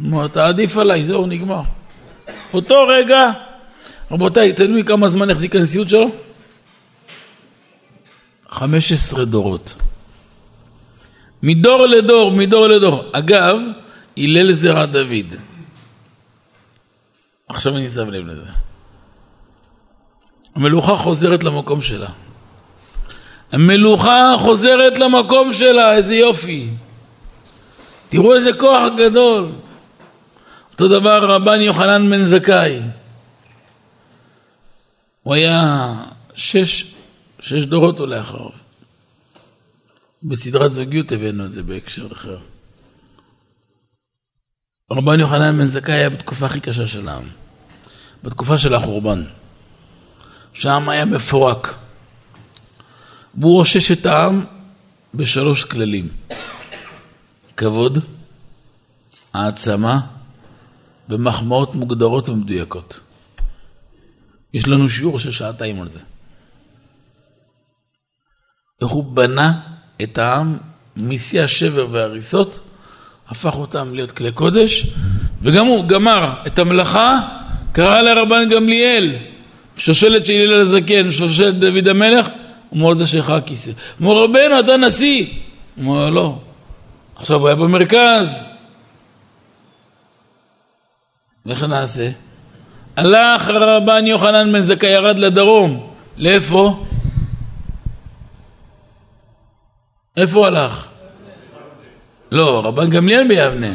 אמר, 0.00 0.26
אתה 0.26 0.46
עדיף 0.46 0.76
עליי, 0.76 1.04
זהו, 1.04 1.26
נגמר. 1.26 1.60
אותו 2.54 2.86
רגע, 2.88 3.30
רבותיי, 4.10 4.52
תדעו 4.52 4.74
לי 4.74 4.84
כמה 4.84 5.08
זמן 5.08 5.30
החזיק 5.30 5.56
הנשיאות 5.56 5.88
שלו? 5.88 6.10
15 8.50 9.24
דורות. 9.24 9.74
מדור 11.42 11.86
לדור, 11.86 12.30
מדור 12.30 12.66
לדור. 12.66 13.04
אגב, 13.12 13.56
הלל 14.16 14.52
זרע 14.52 14.86
דוד. 14.86 15.34
עכשיו 17.48 17.76
אני 17.76 17.90
שם 17.90 18.10
לב 18.10 18.26
לזה. 18.26 18.44
המלוכה 20.54 20.96
חוזרת 20.96 21.44
למקום 21.44 21.82
שלה. 21.82 22.08
המלוכה 23.52 24.34
חוזרת 24.38 24.98
למקום 24.98 25.52
שלה, 25.52 25.92
איזה 25.92 26.14
יופי. 26.14 26.68
תראו 28.08 28.34
איזה 28.34 28.52
כוח 28.52 28.82
גדול. 28.96 29.52
אותו 30.72 30.88
דבר 30.88 31.24
רבן 31.34 31.60
יוחנן 31.60 32.10
בן 32.10 32.24
זכאי. 32.24 32.80
הוא 35.22 35.34
היה 35.34 35.94
שש, 36.34 36.94
שש 37.40 37.64
דורות 37.64 38.00
עולה 38.00 38.20
אחריו. 38.20 38.50
בסדרת 40.22 40.72
זוגיות 40.72 41.12
הבאנו 41.12 41.44
את 41.44 41.50
זה 41.50 41.62
בהקשר 41.62 42.12
אחר. 42.12 42.38
רבן 44.90 45.20
יוחנן 45.20 45.58
בן 45.58 45.66
זכאי 45.66 45.94
היה 45.94 46.10
בתקופה 46.10 46.46
הכי 46.46 46.60
קשה 46.60 46.86
של 46.86 47.08
העם, 47.08 47.24
בתקופה 48.22 48.58
של 48.58 48.74
החורבן. 48.74 49.22
שהעם 50.52 50.88
היה 50.88 51.04
מפורק. 51.04 51.74
והוא 53.34 53.52
רושש 53.52 53.92
את 53.92 54.06
העם 54.06 54.44
בשלוש 55.14 55.64
כללים: 55.64 56.08
כבוד, 57.56 57.98
העצמה 59.32 60.00
ומחמאות 61.08 61.74
מוגדרות 61.74 62.28
ומדויקות. 62.28 63.00
יש 64.54 64.68
לנו 64.68 64.88
שיעור 64.88 65.18
של 65.18 65.30
שעתיים 65.30 65.80
על 65.80 65.88
זה. 65.88 66.00
איך 68.82 68.90
הוא 68.90 69.04
בנה 69.04 69.52
את 70.02 70.18
העם 70.18 70.56
משיא 70.96 71.42
השבר 71.42 71.86
וההריסות, 71.90 72.58
הפך 73.28 73.54
אותם 73.54 73.94
להיות 73.94 74.12
כלי 74.12 74.32
קודש, 74.32 74.86
וגם 75.42 75.66
הוא 75.66 75.84
גמר 75.84 76.32
את 76.46 76.58
המלאכה, 76.58 77.18
קרא 77.72 78.02
לרבן 78.02 78.48
גמליאל, 78.50 79.16
שושלת 79.76 80.26
של 80.26 80.32
הלל 80.32 80.60
הזקן, 80.60 81.10
שושלת 81.10 81.58
דוד 81.58 81.88
המלך, 81.88 82.28
אומר 82.72 82.94
זה 82.94 83.06
שלך 83.06 83.30
הכיסא. 83.30 83.72
אומר 84.00 84.24
רבנו 84.24 84.60
אתה 84.60 84.76
נשיא. 84.76 85.26
אומר 85.78 86.10
לא. 86.10 86.38
עכשיו 87.16 87.40
הוא 87.40 87.48
היה 87.48 87.56
במרכז. 87.56 88.44
ואיך 91.46 91.62
נעשה? 91.62 92.10
הלך 92.96 93.48
רבן 93.48 94.06
יוחנן 94.06 94.52
בן 94.52 94.60
זכאי 94.60 94.88
ירד 94.88 95.18
לדרום. 95.18 95.90
לאיפה? 96.16 96.84
איפה 100.20 100.38
הוא 100.38 100.46
הלך? 100.46 100.86
לא, 102.32 102.62
רבן 102.64 102.90
גמליאל 102.90 103.28
ביבנה. 103.28 103.74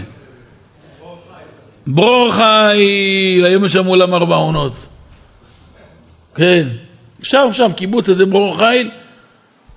ברור 1.88 2.32
חיל, 2.32 3.46
היום 3.46 3.66
יש 3.66 3.74
שם 3.74 3.88
אולם 3.88 4.14
ארבע 4.14 4.36
עונות. 4.36 4.88
כן, 6.36 6.68
שם, 7.22 7.48
שם, 7.52 7.74
קיבוץ 7.74 8.10
איזה 8.10 8.26
ברור 8.26 8.58
חיל. 8.58 8.92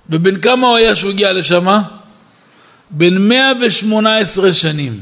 ובן 0.09 0.41
כמה 0.41 0.67
הוא 0.67 0.77
היה 0.77 0.95
שהוא 0.95 1.11
הגיע 1.11 1.33
לשם? 1.33 1.67
בן 2.91 3.17
118 3.17 4.53
שנים. 4.53 5.01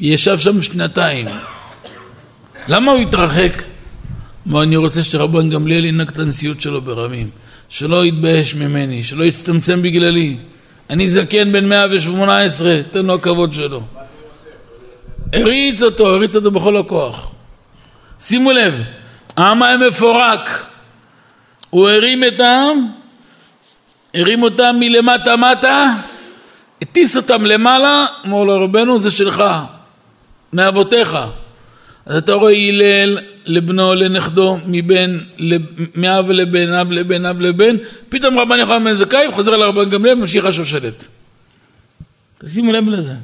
ישב 0.00 0.38
שם 0.38 0.62
שנתיים. 0.62 1.26
למה 2.68 2.92
הוא 2.92 3.00
התרחק? 3.00 3.62
אמר, 4.48 4.62
אני 4.62 4.76
רוצה 4.76 5.02
שרבן 5.02 5.50
גמליאל 5.50 5.84
ינהג 5.84 6.08
את 6.08 6.18
הנשיאות 6.18 6.60
שלו 6.60 6.82
ברמים. 6.82 7.30
שלא 7.68 8.06
יתבייש 8.06 8.54
ממני, 8.54 9.02
שלא 9.02 9.24
יצטמצם 9.24 9.82
בגללי. 9.82 10.36
אני 10.90 11.08
זקן 11.08 11.52
בן 11.52 11.68
118, 11.68 12.82
תן 12.90 13.06
לו 13.06 13.14
הכבוד 13.14 13.52
שלו. 13.52 13.82
הריץ 15.32 15.82
אותו, 15.82 16.06
הריץ 16.06 16.36
אותו 16.36 16.50
בכל 16.50 16.76
הכוח. 16.76 17.30
שימו 18.20 18.52
לב, 18.52 18.74
העם 19.36 19.62
היה 19.62 19.76
מפורק. 19.76 20.66
הוא 21.70 21.88
הרים 21.88 22.24
את 22.24 22.40
העם, 22.40 22.86
הרים 24.14 24.42
אותם 24.42 24.76
מלמטה 24.80 25.36
מטה, 25.36 25.94
הטיס 26.82 27.16
אותם 27.16 27.46
למעלה, 27.46 28.06
אמר 28.26 28.44
לו 28.44 28.64
רבנו 28.64 28.98
זה 28.98 29.10
שלך, 29.10 29.42
מאבותיך. 30.52 31.18
אז 32.06 32.16
אתה 32.16 32.32
רואה 32.32 32.52
הלל 32.68 33.18
לבנו, 33.48 33.94
לנכדו, 33.94 34.58
מבן, 34.66 35.18
מאב 35.94 36.30
לבן, 36.30 36.72
אב 36.72 36.92
לבן, 36.92 37.26
אב 37.26 37.40
לבן, 37.40 37.76
פתאום 38.08 38.38
רבן 38.38 38.58
יוחנן 38.58 38.84
בן 38.84 38.94
זכאי 38.94 39.32
חוזר 39.32 39.56
לרבן 39.56 39.90
גמליאל 39.90 40.16
וממשיך 40.16 40.44
השושלת. 40.44 41.06
תשימו 42.38 42.72
לב 42.72 42.88
לזה. 42.88 43.14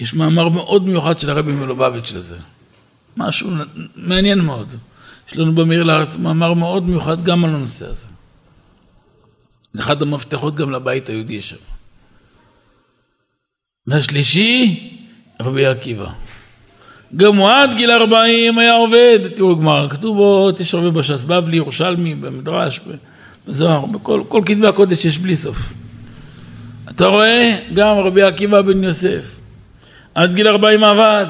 יש 0.00 0.14
מאמר 0.14 0.48
מאוד 0.48 0.86
מיוחד 0.86 1.18
של 1.18 1.30
הרבי 1.30 1.52
מלובביץ' 1.52 2.12
לזה. 2.12 2.36
משהו 3.16 3.50
מעניין 3.96 4.40
מאוד. 4.40 4.74
יש 5.28 5.36
לנו 5.36 5.54
במאיר 5.54 5.82
לארץ 5.82 6.16
מאמר 6.16 6.54
מאוד 6.54 6.88
מיוחד 6.88 7.24
גם 7.24 7.44
על 7.44 7.54
הנושא 7.54 7.86
הזה. 7.86 8.06
זה 9.72 9.82
אחד 9.82 10.02
המפתחות 10.02 10.54
גם 10.54 10.70
לבית 10.70 11.08
היהודי 11.08 11.42
שם. 11.42 11.56
והשלישי, 13.86 14.80
רבי 15.40 15.66
עקיבא. 15.66 16.12
גם 17.16 17.36
הוא 17.36 17.50
עד 17.50 17.74
גיל 17.76 17.90
40 17.90 18.58
היה 18.58 18.74
עובד, 18.74 19.18
תראו 19.36 19.56
גמר 19.56 19.88
כתובות, 19.90 20.60
יש 20.60 20.74
הרבה 20.74 20.90
בש"ס 20.90 21.24
בבלי, 21.24 21.56
ירושלמי, 21.56 22.14
במדרש, 22.14 22.80
בזוהר, 23.48 23.86
בכל 23.86 24.42
כתבי 24.46 24.66
הקודש 24.66 25.04
יש 25.04 25.18
בלי 25.18 25.36
סוף. 25.36 25.72
אתה 26.90 27.06
רואה? 27.06 27.58
גם 27.74 27.98
רבי 27.98 28.22
עקיבא 28.22 28.62
בן 28.62 28.84
יוסף. 28.84 29.24
עד 30.14 30.34
גיל 30.34 30.48
40 30.48 30.84
עבד. 30.84 31.26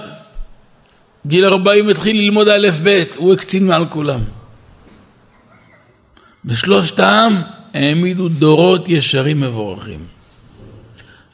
גיל 1.26 1.44
40 1.44 1.88
התחיל 1.88 2.16
ללמוד 2.16 2.48
א' 2.48 2.68
ב', 2.82 3.02
הוא 3.16 3.32
הקצין 3.32 3.66
מעל 3.66 3.86
כולם. 3.86 4.20
בשלושתם 6.44 7.36
העמידו 7.74 8.28
דורות 8.28 8.88
ישרים 8.88 9.40
מבורכים. 9.40 10.00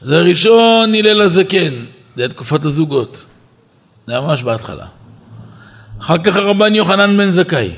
אז 0.01 0.11
הראשון 0.11 0.95
הלל 0.95 1.21
הזקן, 1.21 1.73
זה 2.15 2.29
תקופת 2.29 2.65
הזוגות. 2.65 3.25
זה 4.09 4.13
היה 4.15 4.21
ממש 4.21 4.43
בהתחלה. 4.43 4.85
אחר 6.01 6.17
כך 6.23 6.35
רבן 6.35 6.75
יוחנן 6.75 7.17
בן 7.17 7.29
זכאי. 7.29 7.71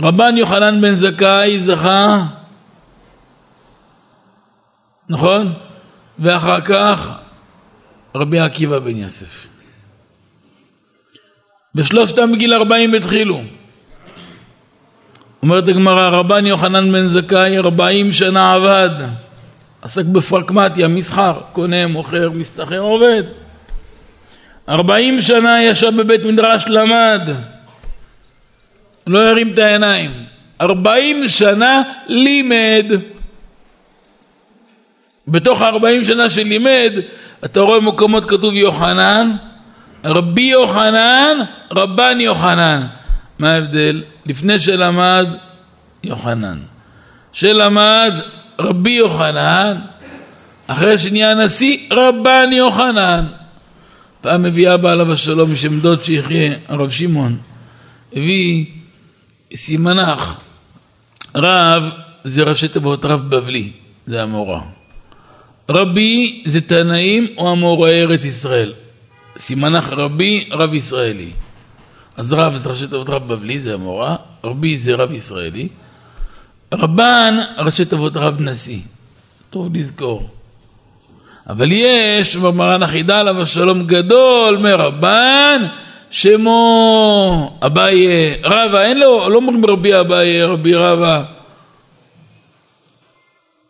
רבן 0.00 0.36
יוחנן 0.36 0.80
בן 0.80 0.92
זכאי 0.92 1.60
זכה, 1.60 2.26
נכון? 5.08 5.52
ואחר 6.18 6.60
כך 6.60 7.10
רבי 8.14 8.40
עקיבא 8.40 8.78
בן 8.78 8.96
יוסף. 8.96 9.46
בשלושתם 11.74 12.32
בגיל 12.32 12.54
ארבעים 12.54 12.94
התחילו. 12.94 13.42
אומרת 15.42 15.68
הגמרא, 15.68 16.08
רבן 16.08 16.46
יוחנן 16.46 16.92
בן 16.92 17.06
זכאי 17.06 17.58
ארבעים 17.58 18.12
שנה 18.12 18.52
עבד, 18.52 18.90
עסק 19.82 20.04
בפרקמטיה, 20.04 20.88
מסחר, 20.88 21.40
קונה, 21.52 21.86
מוכר, 21.86 22.30
מסתחר, 22.30 22.78
עובד. 22.78 23.49
ארבעים 24.70 25.20
שנה 25.20 25.62
ישב 25.62 25.96
בבית 25.96 26.24
מדרש, 26.24 26.64
למד, 26.68 27.20
לא 29.06 29.28
הרים 29.28 29.52
את 29.52 29.58
העיניים. 29.58 30.10
ארבעים 30.60 31.28
שנה 31.28 31.82
לימד. 32.06 32.86
בתוך 35.28 35.62
ארבעים 35.62 36.04
שנה 36.04 36.30
שלימד, 36.30 36.92
אתה 37.44 37.60
רואה 37.60 37.80
מקומות 37.80 38.24
כתוב 38.24 38.54
יוחנן, 38.54 39.30
רבי 40.04 40.42
יוחנן, 40.42 41.38
רבן 41.72 42.20
יוחנן. 42.20 42.86
מה 43.38 43.52
ההבדל? 43.52 44.02
לפני 44.26 44.60
שלמד, 44.60 45.26
יוחנן. 46.04 46.58
שלמד, 47.32 48.14
רבי 48.60 48.90
יוחנן, 48.90 49.76
אחרי 50.66 50.98
שנהיה 50.98 51.34
נשיא, 51.34 51.78
רבן 51.92 52.50
יוחנן. 52.52 53.24
פעם 54.20 54.42
מביא 54.42 54.74
אבא 54.74 54.92
עליו 54.92 55.12
השלום 55.12 55.52
בשם 55.52 55.80
דוד 55.80 56.04
שיחיה, 56.04 56.54
הרב 56.68 56.90
שמעון, 56.90 57.38
הביא 58.12 58.66
סימנך, 59.54 60.34
רב 61.34 61.84
זה 62.24 62.42
ראשי 62.42 62.68
תיבות 62.68 63.04
רב 63.04 63.30
בבלי, 63.30 63.72
זה 64.06 64.22
המורה. 64.22 64.60
רבי 65.70 66.42
זה 66.46 66.60
תנאים 66.60 67.26
או 67.38 67.52
המורה 67.52 67.90
ארץ 67.90 68.24
ישראל. 68.24 68.72
סימנך 69.38 69.88
רבי, 69.88 70.48
רב 70.52 70.74
ישראלי. 70.74 71.30
אז 72.16 72.32
רב 72.32 72.56
זה 72.56 72.70
ראשי 72.70 72.86
תיבות 72.86 73.08
רב 73.08 73.28
בבלי, 73.28 73.60
זה 73.60 73.74
המורה, 73.74 74.16
רבי 74.44 74.78
זה 74.78 74.94
רב 74.94 75.12
ישראלי. 75.12 75.68
רבן, 76.74 77.34
ראשי 77.58 77.84
תיבות 77.84 78.16
רב 78.16 78.40
נשיא. 78.40 78.80
טוב 79.50 79.76
לזכור. 79.76 80.30
אבל 81.48 81.72
יש 81.72 82.36
במרן 82.36 82.82
החידה 82.82 83.20
עליו 83.20 83.42
השלום 83.42 83.86
גדול 83.86 84.56
מרבן 84.56 85.66
שמו 86.10 87.58
אביי 87.66 88.06
רבא, 88.44 88.82
אין 88.82 88.98
לו, 88.98 89.28
לא 89.28 89.36
אומרים 89.36 89.66
רבי 89.66 90.00
אביי, 90.00 90.44
רבי 90.44 90.74
רבא. 90.74 91.22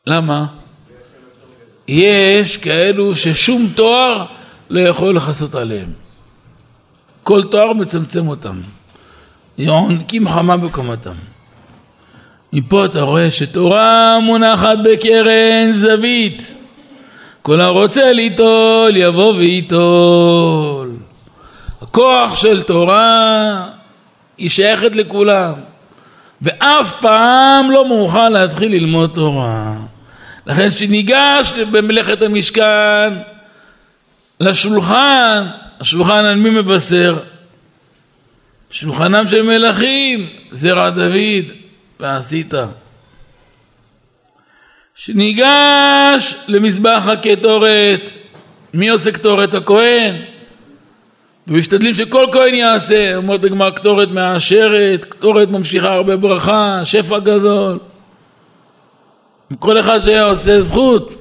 למה? 0.06 0.46
יש 1.88 2.56
כאלו 2.56 3.14
ששום 3.14 3.72
תואר 3.74 4.24
לא 4.70 4.80
יכול 4.80 5.16
לכסות 5.16 5.54
עליהם. 5.54 5.92
כל 7.22 7.42
תואר 7.42 7.72
מצמצם 7.72 8.28
אותם. 8.28 8.61
יונקים 9.59 10.28
חמה 10.28 10.56
בקומתם. 10.56 11.14
מפה 12.52 12.85
אתה 12.85 13.00
רואה 13.00 13.30
שתורה 13.30 14.18
מונחת 14.22 14.76
בקרן 14.85 15.72
זווית. 15.72 16.60
כל 17.42 17.61
הרוצה 17.61 18.12
ליטול 18.12 18.96
יבוא 18.96 19.35
וייטול. 19.35 20.90
הכוח 21.83 22.35
של 22.35 22.62
תורה 22.62 23.66
היא 24.38 24.50
שייכת 24.50 24.96
לכולם, 24.96 25.53
ואף 26.42 26.92
פעם 27.00 27.70
לא 27.70 27.88
מאוחר 27.88 28.29
להתחיל 28.29 28.72
ללמוד 28.72 29.11
תורה. 29.14 29.74
לכן 30.46 30.68
כשניגש 30.68 31.53
במלאכת 31.70 32.22
המשכן 32.22 33.14
לשולחן, 34.40 35.46
השולחן 35.81 36.24
על 36.24 36.35
מי 36.35 36.50
מבשר? 36.50 37.18
שולחנם 38.70 39.26
של 39.26 39.42
מלכים, 39.42 40.29
זרע 40.53 40.90
דוד, 40.90 41.44
ועשית. 42.00 42.55
שניגש 45.05 46.35
למזבח 46.49 47.03
הקטורת, 47.07 48.01
מי 48.75 48.89
עושה 48.89 49.13
קטורת? 49.13 49.55
הכהן. 49.55 50.17
ומשתדלים 51.49 51.95
שכל 51.95 52.27
כהן 52.33 52.55
יעשה, 52.55 53.17
אומרת 53.17 53.45
הגמר 53.45 53.71
קטורת 53.71 54.09
מאשרת, 54.09 55.05
קטורת 55.05 55.49
ממשיכה 55.49 55.89
הרבה 55.89 56.17
ברכה, 56.17 56.81
שפע 56.85 57.19
גדול. 57.19 57.79
כל 59.59 59.81
אחד 59.81 59.99
שהיה 59.99 60.25
עושה 60.25 60.61
זכות. 60.61 61.15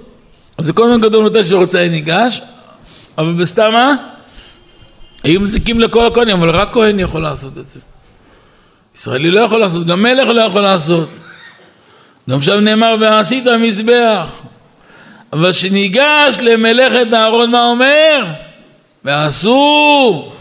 אז 0.58 0.66
זה 0.66 0.74
כל 0.74 0.84
הזמן 0.84 1.02
גדול 1.02 1.26
מתי 1.26 1.44
שרוצה 1.44 1.88
ניגש, 1.90 2.42
אבל 3.18 3.34
בסתם 3.34 3.72
מה? 3.74 3.96
היו 5.24 5.42
מזיקים 5.42 5.80
לכל 5.80 6.08
הכהנים, 6.08 6.38
אבל 6.38 6.50
רק 6.50 6.74
כהן 6.74 7.00
יכול 7.00 7.22
לעשות 7.22 7.58
את 7.58 7.70
זה. 7.70 7.80
ישראלי 8.96 9.32
לא 9.32 9.40
יכול 9.40 9.60
לעשות, 9.60 9.88
גם 9.88 10.04
מלך 10.04 10.28
לא 10.28 10.42
יכול 10.42 10.62
לעשות. 10.62 11.10
גם 12.30 12.42
שם 12.42 12.60
נאמר 12.60 12.96
ועשית 13.00 13.48
מזבח. 13.48 14.42
אבל 15.34 15.52
שניגש 15.52 16.38
למלאכת 16.42 17.14
אהרון 17.14 17.52
מה 17.52 17.62
אומר? 17.62 18.26
ועשו, 19.04 20.32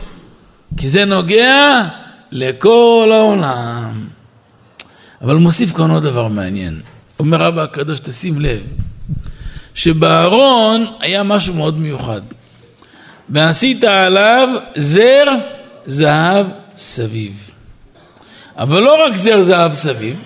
כי 0.77 0.89
זה 0.89 1.05
נוגע 1.05 1.83
לכל 2.33 3.11
העולם. 3.13 4.09
אבל 5.23 5.35
מוסיף 5.35 5.73
כאן 5.73 5.91
עוד 5.91 6.03
דבר 6.03 6.29
מעניין. 6.29 6.81
אומר 7.19 7.39
רבא 7.39 7.63
הקדוש, 7.63 8.01
תשים 8.01 8.41
לב, 8.41 8.63
שבארון 9.75 10.87
היה 11.01 11.23
משהו 11.23 11.55
מאוד 11.55 11.81
מיוחד. 11.81 12.21
ועשית 13.29 13.85
עליו 13.85 14.49
זר 14.77 15.25
זהב 15.87 16.47
סביב. 16.77 17.51
אבל 18.57 18.81
לא 18.81 19.05
רק 19.07 19.17
זר 19.17 19.43
זהב 19.43 19.73
סביב, 19.73 20.17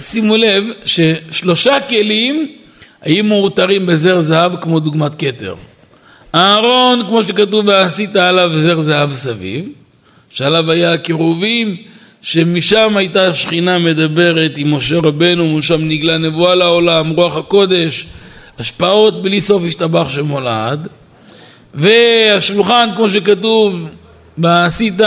שימו 0.00 0.36
לב 0.36 0.64
ששלושה 0.84 1.80
כלים 1.88 2.48
היו 3.02 3.24
מאותרים 3.24 3.86
בזר 3.86 4.20
זהב 4.20 4.56
כמו 4.60 4.80
דוגמת 4.80 5.14
כתר. 5.14 5.54
אהרון, 6.34 7.02
כמו 7.06 7.22
שכתוב, 7.22 7.68
ועשית 7.68 8.16
עליו 8.16 8.50
זר 8.54 8.80
זהב 8.80 9.14
סביב, 9.14 9.68
שעליו 10.30 10.70
היה 10.70 10.92
הקירובים, 10.92 11.76
שמשם 12.22 12.96
הייתה 12.96 13.26
השכינה 13.26 13.78
מדברת 13.78 14.52
עם 14.56 14.74
משה 14.74 14.96
רבנו, 14.96 15.44
ומשם 15.44 15.88
נגלה 15.88 16.18
נבואה 16.18 16.54
לעולם, 16.54 17.10
רוח 17.10 17.36
הקודש, 17.36 18.06
השפעות 18.58 19.22
בלי 19.22 19.40
סוף 19.40 19.62
השתבח 19.66 20.08
שמולד. 20.08 20.88
והשולחן, 21.74 22.88
כמו 22.96 23.08
שכתוב, 23.08 23.88
ועשית 24.38 25.00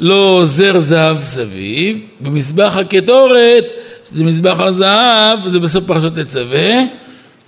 לו 0.00 0.46
זר 0.46 0.80
זהב 0.80 1.20
סביב, 1.20 1.98
במזבח 2.20 2.76
הקטורת, 2.76 3.64
שזה 4.10 4.24
מזבח 4.24 4.60
הזהב, 4.60 5.48
זה 5.48 5.58
בסוף 5.58 5.84
פרשת 5.86 6.18
תצווה, 6.18 6.70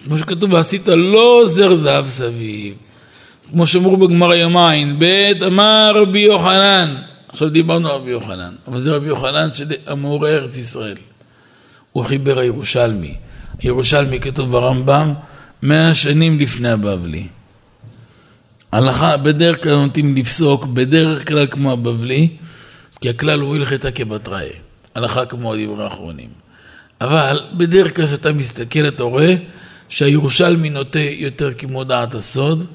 כמו 0.04 0.18
שכתוב, 0.18 0.52
ועשית 0.52 0.88
לו 0.88 1.46
זר 1.46 1.74
זהב 1.74 2.06
סביב. 2.06 2.74
כמו 3.50 3.66
שאמרו 3.66 3.96
בגמר 3.96 4.34
ימין, 4.34 4.98
בית 4.98 5.42
אמר 5.42 5.92
רבי 5.94 6.20
יוחנן, 6.20 6.94
עכשיו 7.28 7.48
דיברנו 7.48 7.88
על 7.88 7.94
רבי 7.94 8.10
יוחנן, 8.10 8.54
אבל 8.68 8.80
זה 8.80 8.90
רבי 8.90 9.06
יוחנן 9.06 9.48
המעורה 9.86 10.30
ארץ 10.30 10.56
ישראל. 10.56 10.96
הוא 11.92 12.04
חיבר 12.04 12.38
הירושלמי. 12.38 13.14
הירושלמי 13.58 14.20
כתוב 14.20 14.50
ברמב"ם 14.50 15.14
מאה 15.62 15.94
שנים 15.94 16.38
לפני 16.38 16.68
הבבלי. 16.68 17.26
הלכה 18.72 19.16
בדרך 19.16 19.62
כלל 19.62 19.76
נוטים 19.76 20.16
לפסוק, 20.16 20.64
בדרך 20.64 21.28
כלל 21.28 21.46
כמו 21.46 21.72
הבבלי, 21.72 22.28
כי 23.00 23.08
הכלל 23.08 23.40
הוא 23.40 23.56
הלכתה 23.56 23.90
כבתראי, 23.90 24.48
הלכה 24.94 25.26
כמו 25.26 25.54
הדברי 25.54 25.84
האחרונים. 25.84 26.28
אבל 27.02 27.40
בדרך 27.56 27.96
כלל 27.96 28.06
כשאתה 28.06 28.32
מסתכל 28.32 28.88
אתה 28.88 29.02
רואה 29.02 29.34
שהירושלמי 29.88 30.70
נוטה 30.70 31.00
יותר 31.00 31.54
כמו 31.54 31.84
דעת 31.84 32.14
הסוד, 32.14 32.66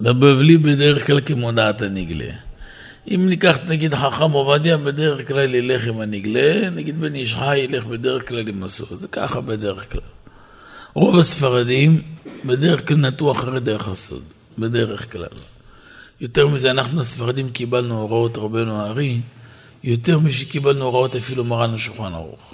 והבבלי 0.00 0.58
בדרך 0.58 1.06
כלל 1.06 1.20
כמו 1.20 1.52
דעת 1.52 1.82
הנגלה. 1.82 2.32
אם 3.08 3.26
ניקח 3.28 3.58
נגיד 3.68 3.94
חכם 3.94 4.30
עובדיה, 4.30 4.76
בדרך 4.76 5.28
כלל 5.28 5.54
ילך 5.54 5.86
עם 5.86 6.00
הנגלה, 6.00 6.70
נגיד 6.70 7.00
בן 7.00 7.14
איש 7.14 7.34
חי 7.34 7.58
ילך 7.58 7.84
בדרך 7.84 8.28
כלל 8.28 8.48
עם 8.48 8.62
הסוד, 8.62 9.00
זה 9.00 9.08
ככה 9.08 9.40
בדרך 9.40 9.92
כלל. 9.92 10.00
רוב 10.94 11.18
הספרדים 11.18 12.02
בדרך 12.44 12.88
כלל 12.88 12.96
נטו 12.96 13.32
אחרי 13.32 13.60
דרך 13.60 13.88
הסוד, 13.88 14.22
בדרך 14.58 15.12
כלל. 15.12 15.36
יותר 16.20 16.48
מזה, 16.48 16.70
אנחנו 16.70 17.00
הספרדים 17.00 17.50
קיבלנו 17.50 18.00
הוראות 18.00 18.38
רבנו 18.38 18.80
הארי, 18.80 19.20
יותר 19.84 20.18
משקיבלנו 20.18 20.84
הוראות 20.84 21.16
אפילו 21.16 21.44
מרן 21.44 21.74
השולחן 21.74 22.12
ערוך. 22.14 22.51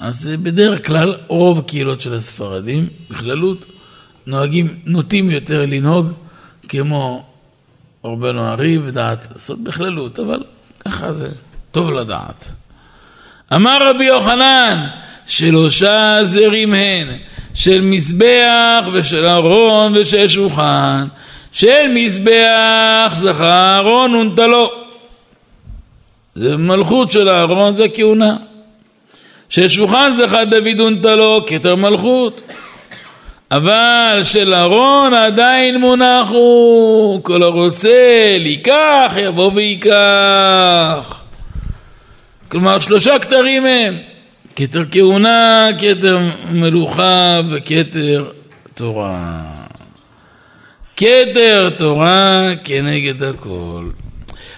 אז 0.00 0.30
בדרך 0.42 0.86
כלל 0.86 1.14
רוב 1.28 1.58
הקהילות 1.58 2.00
של 2.00 2.14
הספרדים, 2.14 2.88
בכללות, 3.10 3.66
נוהגים, 4.26 4.78
נוטים 4.84 5.30
יותר 5.30 5.60
לנהוג 5.60 6.12
כמו 6.68 7.24
רבנו 8.04 8.42
הארי 8.42 8.78
ודעת 8.78 9.28
לעשות 9.32 9.64
בכללות, 9.64 10.18
אבל 10.18 10.42
ככה 10.84 11.12
זה 11.12 11.28
טוב 11.70 11.90
לדעת. 11.90 12.52
אמר 13.54 13.90
רבי 13.90 14.04
יוחנן, 14.04 14.86
שלושה 15.26 16.18
זרים 16.22 16.74
הן, 16.74 17.06
של 17.54 17.80
מזבח 17.80 18.86
ושל 18.92 19.26
ארון 19.26 19.92
ושל 19.96 20.28
שולחן, 20.28 21.06
של 21.52 21.92
מזבח 21.94 23.12
זכה 23.16 23.74
אהרון 23.74 24.14
ונטלו. 24.14 24.70
זה 26.34 26.56
מלכות 26.56 27.10
של 27.10 27.28
אהרון, 27.28 27.72
זה 27.72 27.86
כהונה. 27.94 28.36
של 29.50 29.68
שולחן 29.68 30.10
זכה 30.16 30.44
דוד 30.44 30.80
ונטלו, 30.80 31.42
כתר 31.46 31.76
מלכות. 31.76 32.42
אבל 33.50 34.20
של 34.22 34.54
אהרון 34.54 35.14
עדיין 35.14 35.80
מונח 35.80 36.28
הוא, 36.30 37.24
כל 37.24 37.42
הרוצה 37.42 38.36
לקח 38.40 39.12
יבוא 39.16 39.50
ויקח. 39.54 41.20
כלומר 42.48 42.78
שלושה 42.78 43.18
כתרים 43.18 43.66
הם, 43.66 43.96
כתר 44.56 44.82
כהונה, 44.90 45.68
כתר 45.78 46.18
מלוכה 46.52 47.40
וכתר 47.50 48.30
תורה. 48.74 49.42
כתר 50.96 51.70
תורה 51.78 52.42
כנגד 52.64 53.22
הכל. 53.22 53.84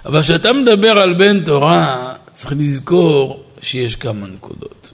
אבל 0.06 0.22
כשאתה 0.22 0.52
מדבר 0.52 0.98
על 0.98 1.14
בן 1.14 1.40
תורה, 1.40 2.12
צריך 2.30 2.52
לזכור 2.58 3.44
שיש 3.62 3.96
כמה 3.96 4.26
נקודות. 4.26 4.92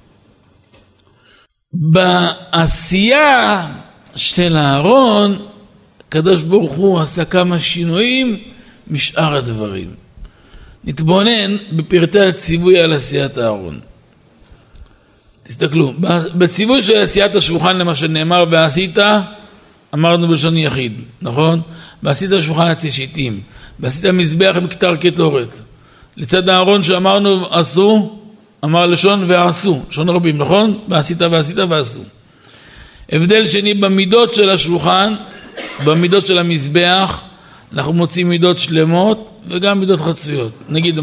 בעשייה 1.73 3.67
של 4.17 4.57
אהרון, 4.57 5.47
הקדוש 6.01 6.43
ברוך 6.43 6.73
הוא 6.73 7.01
עשה 7.01 7.25
כמה 7.25 7.61
שינויים 7.61 8.37
משאר 8.87 9.35
הדברים. 9.35 9.95
נתבונן 10.85 11.57
בפרטי 11.73 12.21
הציווי 12.21 12.79
על 12.79 12.93
עשיית 12.93 13.39
אהרון. 13.39 13.81
תסתכלו, 15.43 15.93
בציווי 16.35 16.83
של 16.83 16.97
עשיית 16.97 17.35
השולחן 17.35 17.77
למה 17.77 17.95
שנאמר 17.95 18.45
ועשית, 18.51 18.99
אמרנו 19.95 20.29
בלשון 20.29 20.57
יחיד, 20.57 20.93
נכון? 21.23 21.61
ועשית 22.03 22.31
שולחן 22.41 22.67
עצי 22.67 22.91
שיטים, 22.91 23.41
ועשית 23.81 24.05
מזבח 24.05 24.53
עם 24.57 24.69
כתר 24.69 24.97
קטורת. 24.97 25.61
לצד 26.17 26.49
אהרון 26.49 26.83
שאמרנו 26.83 27.47
עשו, 27.51 28.19
אמר 28.65 28.87
לשון 28.87 29.25
ועשו, 29.27 29.83
לשון 29.91 30.09
רבים, 30.09 30.39
נכון? 30.39 30.79
ועשית 30.89 31.23
ועשית 31.23 31.57
ועשו. 31.69 32.01
הבדל 33.13 33.47
שני 33.47 33.75
במידות 33.75 34.35
של 34.35 34.51
השולחן, 34.51 35.15
במידות 35.85 36.27
של 36.27 36.39
המזבח, 36.39 37.23
אנחנו 37.73 37.93
מוצאים 37.93 38.29
מידות 38.29 38.59
שלמות 38.59 39.31
וגם 39.49 39.81
מידות 39.81 40.01
חצויות. 40.01 40.53
נגיד 40.69 40.99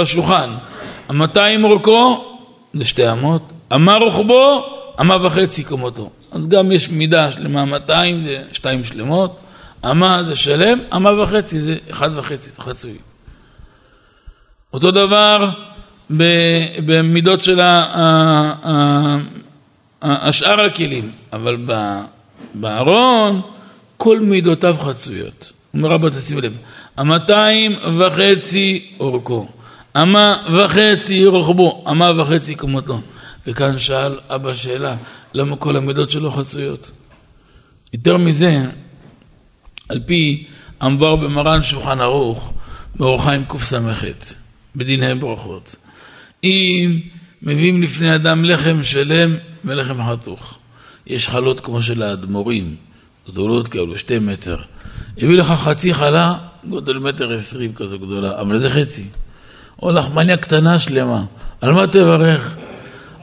בשולחן, 0.00 0.54
המאתיים 1.08 1.64
אורכו 1.64 2.24
זה 2.74 2.84
שתי 2.84 3.12
אמות, 3.12 3.52
אמה 3.74 3.96
רוחבו, 3.96 4.66
אמה 5.00 5.26
וחצי 5.26 5.64
קומתו. 5.64 6.10
אז 6.32 6.48
גם 6.48 6.72
יש 6.72 6.88
מידה 6.90 7.30
שלמה, 7.30 7.64
200 7.64 8.20
זה 8.20 8.42
שתיים 8.52 8.84
שלמות, 8.84 9.36
אמה 9.90 10.22
זה 10.22 10.36
שלם, 10.36 10.78
אמה 10.92 11.22
וחצי 11.22 11.58
זה 11.58 11.76
אחד 11.90 12.10
וחצי, 12.18 12.50
זה 12.50 12.62
חצוי. 12.62 12.98
אותו 14.72 14.90
דבר 14.90 15.50
במידות 16.10 17.42
של 17.42 17.60
השאר 20.02 20.60
הכלים, 20.60 21.10
אבל 21.32 21.56
בארון 22.54 23.40
כל 23.96 24.20
מידותיו 24.20 24.76
חצויות. 24.80 25.52
אומר 25.74 25.88
רבא 25.88 26.08
תשימו 26.08 26.40
לב, 26.40 26.56
המאתיים 26.96 27.72
וחצי 27.98 28.90
אורכו, 29.00 29.48
אמה 29.96 30.36
וחצי 30.52 31.26
רוחבו, 31.26 31.84
אמה 31.90 32.22
וחצי 32.22 32.54
קומתו. 32.54 33.00
וכאן 33.46 33.78
שאל 33.78 34.18
אבא 34.28 34.54
שאלה, 34.54 34.96
למה 35.34 35.56
כל 35.56 35.76
המידות 35.76 36.10
שלו 36.10 36.30
חצויות? 36.30 36.90
יותר 37.92 38.16
מזה, 38.16 38.64
על 39.88 40.00
פי 40.06 40.46
המבר 40.80 41.16
במרן 41.16 41.62
שולחן 41.62 42.00
ערוך, 42.00 42.52
באור 42.96 43.22
חיים 43.22 43.44
קס"ח, 43.44 44.04
בדיני 44.76 45.14
ברכות. 45.14 45.76
אם 46.46 47.00
מביאים 47.42 47.82
לפני 47.82 48.14
אדם 48.14 48.44
לחם 48.44 48.82
שלם 48.82 49.34
ולחם 49.64 49.96
חתוך, 50.10 50.58
יש 51.06 51.28
חלות 51.28 51.60
כמו 51.60 51.82
של 51.82 52.02
האדמו"רים, 52.02 52.74
גדולות 53.28 53.68
כאלו, 53.68 53.98
שתי 53.98 54.18
מטר. 54.18 54.56
הביא 55.18 55.36
לך 55.36 55.46
חצי 55.46 55.94
חלה, 55.94 56.34
גודל 56.68 56.98
מטר 56.98 57.32
עשרים 57.32 57.72
כזו 57.74 57.98
גדולה, 57.98 58.40
אבל 58.40 58.58
זה 58.58 58.70
חצי. 58.70 59.04
או 59.82 59.92
לחמניה 59.92 60.36
קטנה 60.36 60.78
שלמה, 60.78 61.24
על 61.60 61.72
מה 61.72 61.86
תברך? 61.86 62.56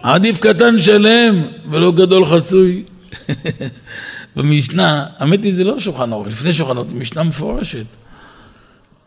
עדיף 0.01 0.39
קטן 0.39 0.81
שלם 0.81 1.43
ולא 1.69 1.91
גדול 1.91 2.25
חצוי. 2.25 2.83
במשנה, 4.35 5.05
האמת 5.17 5.43
היא 5.43 5.55
זה 5.55 5.63
לא 5.63 5.79
שולחן 5.79 6.13
ערוך, 6.13 6.27
לפני 6.27 6.53
שולחן 6.53 6.77
ערוך, 6.77 6.87
זו 6.87 6.95
משנה 6.95 7.23
מפורשת. 7.23 7.85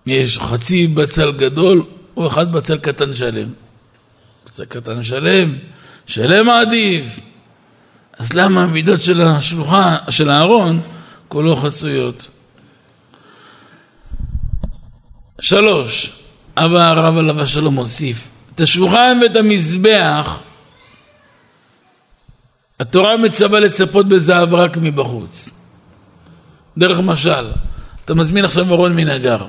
יש 0.07 0.39
חצי 0.39 0.87
בצל 0.87 1.33
גדול 1.33 1.83
או 2.17 2.27
אחד 2.27 2.53
בצל 2.53 2.79
קטן 2.79 3.15
שלם. 3.15 3.49
בצל 4.57 4.65
קטן 4.65 5.03
שלם, 5.03 5.55
שלם 6.07 6.49
עדיף. 6.49 7.21
אז 8.19 8.33
למה 8.33 8.63
המידות 8.63 9.03
של 9.03 9.23
השולחן, 9.23 9.95
של 10.11 10.31
הארון, 10.31 10.81
כולו 11.29 11.57
חצויות? 11.57 12.29
שלוש, 15.41 16.13
אבא 16.57 16.89
הרב 16.89 17.19
עליו 17.19 17.41
השלום 17.41 17.75
מוסיף, 17.75 18.29
את 18.55 18.61
השולחן 18.61 19.19
ואת 19.23 19.37
המזבח 19.37 20.41
התורה 22.81 23.17
מצווה 23.17 23.61
לצפות 23.61 24.09
בזהב 24.09 24.55
רק 24.55 24.77
מבחוץ. 24.77 25.51
דרך 26.79 27.01
משל, 27.01 27.51
אתה 28.05 28.15
מזמין 28.15 28.45
עכשיו 28.45 28.73
ארון 28.73 28.97
מנגר. 28.97 29.47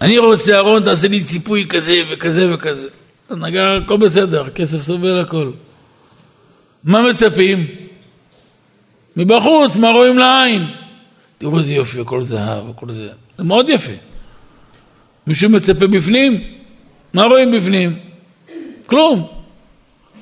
אני 0.00 0.18
רוצה 0.18 0.58
ארון, 0.58 0.84
תעשה 0.84 1.08
לי 1.08 1.24
ציפוי 1.24 1.66
כזה 1.68 1.94
וכזה 2.10 2.54
וכזה. 2.54 2.88
נגר, 3.30 3.78
הכל 3.84 3.96
בסדר, 3.96 4.50
כסף 4.50 4.82
סובל 4.82 5.20
הכל. 5.20 5.50
מה 6.84 7.10
מצפים? 7.10 7.66
מבחוץ, 9.16 9.76
מה 9.76 9.90
רואים 9.90 10.18
לעין? 10.18 10.66
תראו 11.38 11.58
איזה 11.58 11.74
יופי, 11.74 12.00
הכל 12.00 12.22
זהב, 12.22 12.70
הכל 12.70 12.90
זה. 12.90 13.08
זה 13.38 13.44
מאוד 13.44 13.68
יפה. 13.68 13.92
מישהו 15.26 15.50
מצפה 15.50 15.86
בפנים? 15.86 16.40
מה 17.14 17.24
רואים 17.24 17.52
בפנים? 17.52 17.98
כלום. 18.86 19.28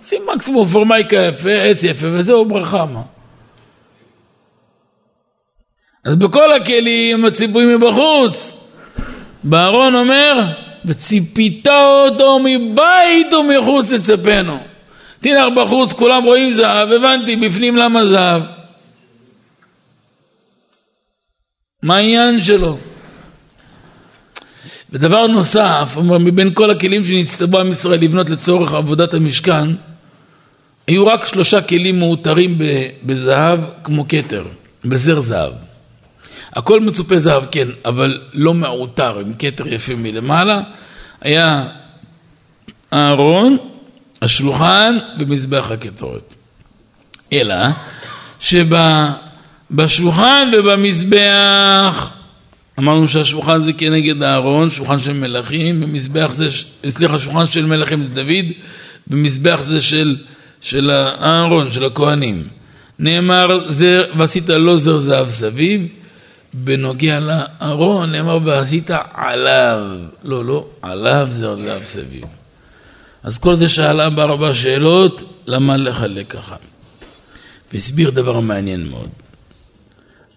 שים 0.02 0.22
מקסימום 0.34 0.66
פורמייקה 0.66 1.16
יפה, 1.16 1.52
עץ 1.52 1.82
יפה, 1.82 2.06
וזהו 2.12 2.44
ברכה 2.44 2.86
מה. 2.86 3.02
אז 6.04 6.16
בכל 6.16 6.52
הכלים 6.52 7.24
הציפוי 7.24 7.76
מבחוץ. 7.76 8.52
בארון 9.44 9.94
אומר, 9.94 10.34
וציפית 10.84 11.68
אותו 11.68 12.38
מבית 12.44 13.34
ומחוץ 13.34 13.90
לצפנו. 13.90 14.56
תנח 15.20 15.46
בחוץ, 15.56 15.92
כולם 15.92 16.24
רואים 16.24 16.50
זהב, 16.52 16.92
הבנתי, 16.92 17.36
בפנים 17.36 17.76
למה 17.76 18.06
זהב. 18.06 18.42
מה 21.82 21.96
העניין 21.96 22.40
שלו? 22.40 22.78
ודבר 24.90 25.26
נוסף, 25.26 25.94
אומר, 25.96 26.18
מבין 26.18 26.54
כל 26.54 26.70
הכלים 26.70 27.04
שנצטבו 27.04 27.60
עם 27.60 27.70
ישראל 27.70 28.00
לבנות 28.00 28.30
לצורך 28.30 28.72
עבודת 28.72 29.14
המשכן, 29.14 29.66
היו 30.86 31.06
רק 31.06 31.26
שלושה 31.26 31.62
כלים 31.62 31.98
מאותרים 31.98 32.58
בזהב 33.02 33.60
כמו 33.84 34.04
כתר, 34.08 34.44
בזר 34.84 35.20
זהב. 35.20 35.69
הכל 36.52 36.80
מצופה 36.80 37.18
זהב, 37.18 37.44
כן, 37.50 37.68
אבל 37.84 38.20
לא 38.34 38.54
מעוטר, 38.54 39.18
עם 39.18 39.32
כתר 39.38 39.68
יפה 39.68 39.94
מלמעלה. 39.94 40.60
היה 41.20 41.68
הארון, 42.92 43.56
השולחן 44.22 44.98
ומזבח 45.18 45.70
הקטורת. 45.70 46.34
אלא 47.32 47.56
שבשולחן 49.70 50.50
ובמזבח, 50.58 52.16
אמרנו 52.78 53.08
שהשולחן 53.08 53.62
זה 53.62 53.72
כנגד 53.72 54.22
הארון, 54.22 54.70
שולחן 54.70 54.98
של 54.98 55.12
מלכים, 55.12 55.82
ומזבח 55.82 56.30
זה, 56.32 56.46
סליחה, 56.88 57.18
שולחן 57.18 57.46
של 57.46 57.66
מלכים 57.66 58.02
זה 58.02 58.08
דוד, 58.08 58.46
ומזבח 59.08 59.60
זה 59.62 59.80
של 59.80 60.16
של 60.60 60.90
האהרון, 60.90 61.72
של 61.72 61.84
הכהנים. 61.84 62.48
נאמר, 62.98 63.68
זר, 63.68 64.04
ועשית 64.14 64.48
לו 64.48 64.78
זר 64.78 64.98
זהב 64.98 65.28
סביב, 65.28 65.88
בנוגע 66.54 67.20
לאהרון 67.20 68.10
נאמר 68.10 68.38
ועשית 68.44 68.90
עליו, 69.14 69.78
לא, 70.24 70.44
לא, 70.44 70.66
עליו 70.82 71.28
זר 71.30 71.56
זהב 71.56 71.82
סביב. 71.82 72.24
אז 73.22 73.38
כל 73.38 73.56
זה 73.56 73.68
שאלה 73.68 74.10
בארבע 74.10 74.54
שאלות, 74.54 75.42
למה 75.46 75.76
לחלק 75.76 76.32
ככה? 76.32 76.56
והסביר 77.72 78.10
דבר 78.10 78.40
מעניין 78.40 78.88
מאוד. 78.88 79.08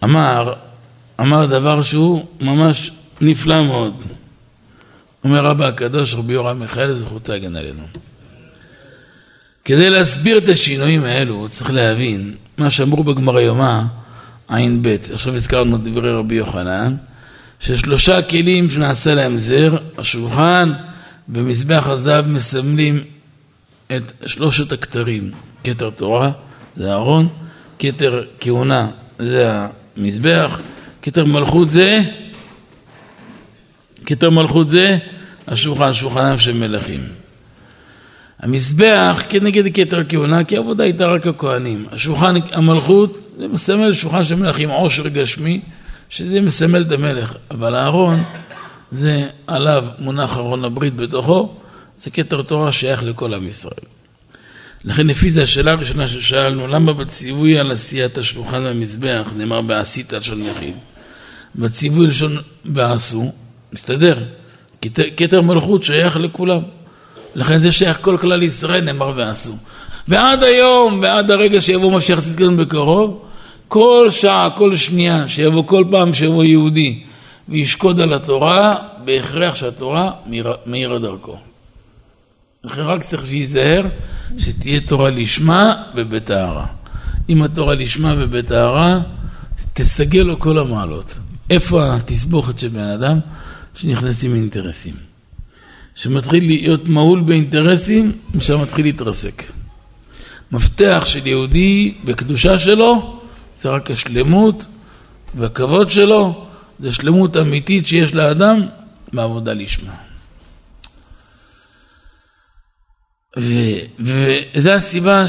אמר, 0.03 0.53
אמר 1.19 1.45
דבר 1.45 1.81
שהוא 1.81 2.25
ממש 2.41 2.91
נפלא 3.21 3.63
מאוד. 3.63 4.03
אומר 5.23 5.45
רבא 5.45 5.67
הקדוש 5.67 6.13
רבי 6.13 6.33
יורם 6.33 6.59
מיכאל, 6.59 6.93
זכותו 6.93 7.33
הגן 7.33 7.55
עלינו. 7.55 7.83
כדי 9.65 9.89
להסביר 9.89 10.37
את 10.37 10.47
השינויים 10.49 11.03
האלו, 11.03 11.49
צריך 11.49 11.71
להבין 11.71 12.35
מה 12.57 12.69
שאמרו 12.69 13.03
בגמר 13.03 13.39
יומא, 13.39 13.81
ע"ב. 14.47 14.95
עכשיו 15.13 15.35
הזכרנו 15.35 15.77
דברי 15.77 16.11
רבי 16.11 16.35
יוחנן, 16.35 16.95
ששלושה 17.59 18.21
כלים 18.21 18.69
שנעשה 18.69 19.13
להם 19.13 19.37
זר, 19.37 19.77
השולחן 19.97 20.71
ומזבח 21.29 21.87
הזהב 21.87 22.27
מסמלים 22.27 23.03
את 23.87 24.13
שלושת 24.25 24.71
הכתרים, 24.71 25.31
כתר 25.63 25.89
תורה 25.89 26.31
זה 26.75 26.91
אהרון, 26.91 27.27
כתר 27.79 28.23
כהונה 28.39 28.89
זה 29.19 29.47
המזבח, 29.97 30.59
כתר 31.01 31.25
מלכות 31.25 31.69
זה, 31.69 31.99
כתר 34.05 34.29
מלכות 34.29 34.69
זה 34.69 34.97
השולחן, 35.47 35.93
שולחנם 35.93 36.37
של 36.37 36.53
מלכים. 36.53 37.22
המזבח 38.43 39.23
כנגד 39.29 39.75
כתר 39.75 39.99
הכהונה, 39.99 40.43
כי 40.43 40.55
העבודה 40.55 40.83
הייתה 40.83 41.05
רק 41.05 41.27
הכהנים. 41.27 41.85
השולחן 41.91 42.35
המלכות 42.51 43.19
זה 43.37 43.47
מסמל 43.47 43.93
שולחן 43.93 44.23
של 44.23 44.35
מלך 44.35 44.59
עם 44.59 44.69
עושר 44.69 45.07
גשמי, 45.07 45.61
שזה 46.09 46.41
מסמל 46.41 46.81
את 46.81 46.91
המלך. 46.91 47.33
אבל 47.51 47.75
הארון, 47.75 48.23
זה 48.91 49.27
עליו 49.47 49.85
מונח 49.99 50.37
ארון 50.37 50.65
הברית 50.65 50.95
בתוכו, 50.95 51.55
זה 51.97 52.11
כתר 52.11 52.41
תורה 52.41 52.71
שייך 52.71 53.03
לכל 53.03 53.33
עם 53.33 53.47
ישראל. 53.47 53.85
לכן 54.83 55.07
לפי 55.07 55.31
זה 55.31 55.41
השאלה 55.41 55.71
הראשונה 55.71 56.07
ששאלנו, 56.07 56.67
למה 56.67 56.93
בציווי 56.93 57.59
על 57.59 57.71
עשיית 57.71 58.17
השולחן 58.17 58.61
והמזבח 58.61 59.27
נאמר 59.37 59.61
בעשית 59.61 60.13
על 60.13 60.19
לשון 60.19 60.41
יחיד? 60.41 60.75
בציווי 61.55 62.07
לשון 62.07 62.37
בעשו, 62.65 63.31
מסתדר, 63.73 64.23
כתר 65.17 65.41
מלכות 65.41 65.83
שייך 65.83 66.17
לכולם. 66.17 66.61
לכן 67.35 67.57
זה 67.57 67.71
שייך 67.71 67.97
כל 68.01 68.17
כלל 68.17 68.43
ישראל 68.43 68.81
נאמר 68.81 69.13
ועשו. 69.15 69.53
ועד 70.07 70.43
היום, 70.43 70.99
ועד 71.01 71.31
הרגע 71.31 71.61
שיבוא 71.61 71.91
משיח 71.91 72.19
צדקנו 72.19 72.57
בקרוב, 72.57 73.21
כל 73.67 74.07
שעה, 74.09 74.49
כל 74.55 74.75
שנייה, 74.75 75.27
שיבוא 75.27 75.63
כל 75.67 75.83
פעם 75.91 76.13
שיבוא 76.13 76.43
יהודי 76.43 77.03
וישקוד 77.49 77.99
על 77.99 78.13
התורה, 78.13 78.75
בהכרח 79.05 79.55
שהתורה 79.55 80.11
מאירה 80.65 80.99
דרכו. 80.99 81.37
לכן 82.63 82.81
רק 82.81 83.03
צריך 83.03 83.25
שייזהר 83.25 83.81
שתהיה 84.37 84.81
תורה 84.81 85.09
לשמה 85.09 85.75
ובטהרה. 85.95 86.65
עם 87.27 87.43
התורה 87.43 87.75
לשמה 87.75 88.15
ובטהרה, 88.17 88.99
תסגל 89.73 90.21
לו 90.21 90.39
כל 90.39 90.57
המעלות. 90.59 91.19
איפה 91.49 91.95
התסבוכת 91.95 92.59
של 92.59 92.67
בן 92.67 92.87
אדם? 92.87 93.19
שנכנסים 93.75 94.35
אינטרסים. 94.35 95.12
שמתחיל 95.95 96.45
להיות 96.45 96.89
מהול 96.89 97.21
באינטרסים, 97.21 98.11
משם 98.33 98.61
מתחיל 98.61 98.85
להתרסק. 98.85 99.43
מפתח 100.51 101.03
של 101.05 101.27
יהודי 101.27 101.97
בקדושה 102.03 102.57
שלו 102.57 103.21
זה 103.55 103.69
רק 103.69 103.91
השלמות 103.91 104.67
והכבוד 105.35 105.89
שלו, 105.89 106.45
זה 106.79 106.93
שלמות 106.93 107.37
אמיתית 107.37 107.87
שיש 107.87 108.15
לאדם 108.15 108.59
בעבודה 109.13 109.53
לשמה. 109.53 109.93
וזו 113.99 114.71
הסיבה 114.71 115.25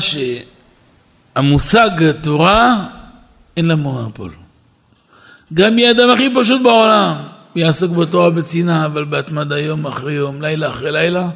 שהמושג 1.35 1.91
תורה 2.23 2.89
אין 3.57 3.65
לה 3.65 3.77
מונופול. 3.77 4.33
גם 5.55 5.79
יהיה 5.79 5.89
האדם 5.89 6.11
הכי 6.11 6.29
פשוט 6.35 6.63
בעולם, 6.63 7.17
יעסוק 7.57 7.93
בתורה 7.93 8.31
בצנעה, 8.31 8.87
אבל 8.87 9.05
בהתמדה 9.05 9.59
יום 9.59 9.87
אחרי 9.87 10.13
יום, 10.13 10.43
לילה 10.43 10.69
אחרי 10.69 10.93
לילה, 10.93 11.29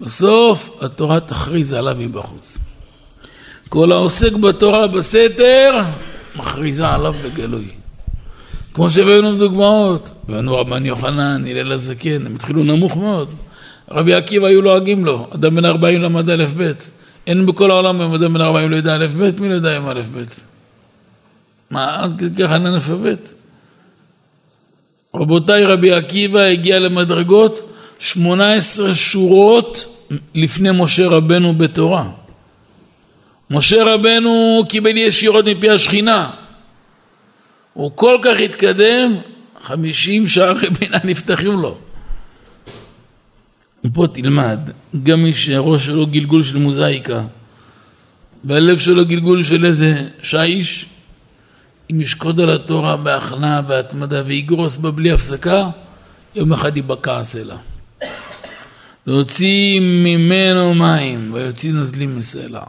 בסוף 0.00 0.70
התורה 0.80 1.20
תכריז 1.20 1.72
עליו 1.72 1.96
מבחוץ. 1.98 2.58
כל 3.68 3.92
העוסק 3.92 4.32
בתורה 4.32 4.86
בסתר, 4.86 5.80
מכריזה 6.36 6.88
עליו 6.88 7.14
בגלוי. 7.24 7.68
כמו 8.74 8.90
שהבאנו 8.90 9.38
דוגמאות, 9.38 10.10
הבאנו 10.24 10.56
רבן 10.56 10.86
יוחנן, 10.86 11.44
הלל 11.46 11.72
הזקן, 11.72 12.26
הם 12.26 12.34
התחילו 12.34 12.62
נמוך 12.64 12.96
מאוד. 12.96 13.28
רבי 13.90 14.14
עקיבא 14.14 14.46
היו 14.46 14.62
לועגים 14.62 15.04
לו, 15.04 15.26
אדם 15.34 15.54
בן 15.54 15.64
40 15.64 16.02
למד 16.02 16.30
א' 16.30 16.44
ב'. 16.56 16.72
אין 17.26 17.46
בכל 17.46 17.70
העולם 17.70 18.02
אם 18.02 18.14
אדם 18.14 18.34
בן 18.34 18.40
40 18.40 18.70
לא 18.70 18.76
יודע 18.76 18.96
א' 18.96 19.06
ב', 19.06 19.40
מי 19.40 19.48
לא 19.48 19.54
יודע 19.54 19.76
אם 19.76 19.88
א' 19.88 20.00
ב'? 20.14 20.22
מה, 21.70 22.02
עד 22.02 22.14
כדי 22.18 22.44
כך 22.44 22.52
אנאלפבית? 22.52 23.34
רבותיי, 25.14 25.64
רבי 25.64 25.92
עקיבא 25.92 26.40
הגיע 26.40 26.78
למדרגות 26.78 27.72
18 27.98 28.94
שורות 28.94 29.94
לפני 30.34 30.70
משה 30.74 31.06
רבנו 31.06 31.54
בתורה. 31.54 32.10
משה 33.50 33.84
רבנו 33.84 34.62
קיבל 34.68 34.96
ישירות 34.96 35.44
מפי 35.44 35.70
השכינה. 35.70 36.30
הוא 37.72 37.90
כל 37.94 38.18
כך 38.22 38.40
התקדם, 38.44 39.16
50 39.62 40.28
שערי 40.28 40.70
בינה 40.70 40.98
נפתחים 41.04 41.52
לו. 41.52 41.78
ופה 43.84 44.06
תלמד, 44.12 44.58
גם 45.02 45.22
מי 45.22 45.34
שהראש 45.34 45.86
שלו 45.86 46.06
גלגול 46.06 46.42
של 46.42 46.58
מוזאיקה, 46.58 47.22
והלב 48.44 48.78
שלו 48.78 49.06
גלגול 49.06 49.42
של 49.42 49.64
איזה 49.64 50.08
שיש, 50.22 50.86
אם 51.92 52.00
ישקוד 52.00 52.40
על 52.40 52.50
התורה 52.50 52.96
בהכנעה 52.96 53.60
והתמדה 53.68 54.22
ויגרוס 54.26 54.76
בה 54.76 54.90
בלי 54.90 55.12
הפסקה, 55.12 55.70
יום 56.34 56.52
אחד 56.52 56.76
ייבקע 56.76 57.16
הסלע. 57.16 57.56
להוציא 59.06 59.80
ממנו 59.80 60.74
מים, 60.74 61.30
ויוציא 61.34 61.72
נזלים 61.72 62.18
מסלע. 62.18 62.62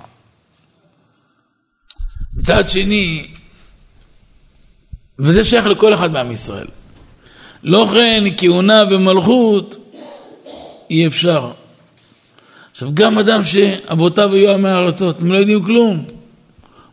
מצד 2.36 2.70
שני, 2.70 3.28
וזה 5.20 5.44
שייך 5.44 5.66
לכל 5.66 5.94
אחד 5.94 6.12
מעם 6.12 6.32
ישראל. 6.32 6.68
לא 7.64 7.88
כן 7.94 8.24
כהונה 8.38 8.84
ומלכות 8.90 9.76
אי 10.90 11.08
אפשר. 11.08 11.52
עכשיו 12.72 12.90
גם 12.94 13.18
אדם 13.18 13.44
שאבותיו 13.44 14.34
היו 14.34 14.54
עמי 14.54 14.70
הארצות, 14.70 15.22
הם 15.22 15.32
לא 15.32 15.38
יודעים 15.38 15.64
כלום. 15.64 16.06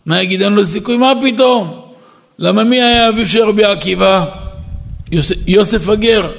מה 0.07 0.23
יגיד? 0.23 0.43
אין 0.43 0.53
לו 0.53 0.65
סיכוי? 0.65 0.97
מה 0.97 1.13
פתאום? 1.23 1.86
למה 2.39 2.65
מי 2.65 2.83
היה 2.83 3.09
אביו 3.09 3.27
של 3.27 3.45
רבי 3.45 3.65
עקיבא? 3.65 4.25
יוס, 5.13 5.33
יוסף 5.47 5.89
הגר. 5.89 6.33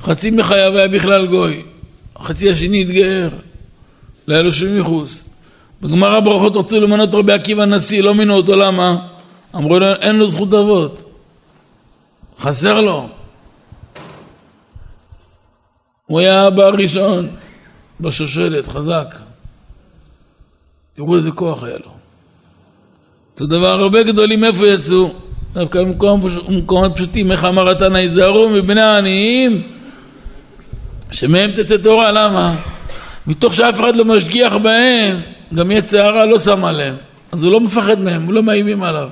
חצי 0.00 0.30
מחייו 0.30 0.72
היה 0.76 0.88
בכלל 0.88 1.26
גוי. 1.26 1.62
החצי 2.16 2.50
השני 2.50 2.82
התגייר. 2.82 3.30
לא 4.28 4.34
היה 4.34 4.42
לו 4.42 4.52
שום 4.52 4.76
ייחוס. 4.76 5.24
בגמרא 5.82 6.20
ברכות 6.20 6.56
רצו 6.56 6.80
למנות 6.80 7.14
רבי 7.14 7.32
עקיבא 7.32 7.64
נשיא, 7.64 8.02
לא 8.02 8.14
מינו 8.14 8.34
אותו, 8.34 8.56
למה? 8.56 8.96
אמרו 9.54 9.78
לו, 9.78 9.86
אין 9.86 10.16
לו 10.16 10.28
זכות 10.28 10.54
אבות. 10.54 11.02
חסר 12.38 12.80
לו. 12.80 13.08
הוא 16.06 16.20
היה 16.20 16.42
האבא 16.42 16.62
הראשון 16.62 17.28
בשושלת, 18.00 18.68
חזק. 18.68 19.18
תראו 20.92 21.16
איזה 21.16 21.30
כוח 21.30 21.62
היה 21.62 21.76
לו. 21.78 21.90
אותו 23.32 23.46
דבר, 23.46 23.80
הרבה 23.80 24.02
גדולים 24.02 24.44
איפה 24.44 24.66
יצאו? 24.66 25.25
דווקא 25.56 25.82
במקומות 26.48 26.92
פשוטים, 26.94 27.32
איך 27.32 27.44
אמר 27.44 27.70
התנא, 27.70 27.96
היזהרו 27.96 28.48
מבני 28.48 28.80
העניים, 28.80 29.62
שמהם 31.10 31.50
תצא 31.50 31.76
תורה, 31.76 32.12
למה? 32.12 32.54
מתוך 33.26 33.54
שאף 33.54 33.80
אחד 33.80 33.96
לא 33.96 34.04
משגיח 34.04 34.54
בהם, 34.54 35.20
גם 35.54 35.70
יצא 35.70 35.98
הרע 35.98 36.26
לא 36.26 36.38
שם 36.38 36.64
עליהם. 36.64 36.94
אז 37.32 37.44
הוא 37.44 37.52
לא 37.52 37.60
מפחד 37.60 38.00
מהם, 38.00 38.22
הוא 38.22 38.34
לא 38.34 38.42
מאיימים 38.42 38.82
עליו. 38.82 39.08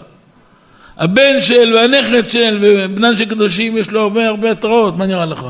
הבן 0.99 1.41
של 1.41 1.75
והנכד 1.75 2.29
של 2.29 2.59
ובנן 2.63 3.17
של 3.17 3.25
קדושים 3.25 3.77
יש 3.77 3.91
לו 3.91 4.01
הרבה 4.01 4.29
הרבה 4.29 4.51
התראות, 4.51 4.97
מה 4.97 5.07
נראה 5.07 5.25
לך? 5.25 5.47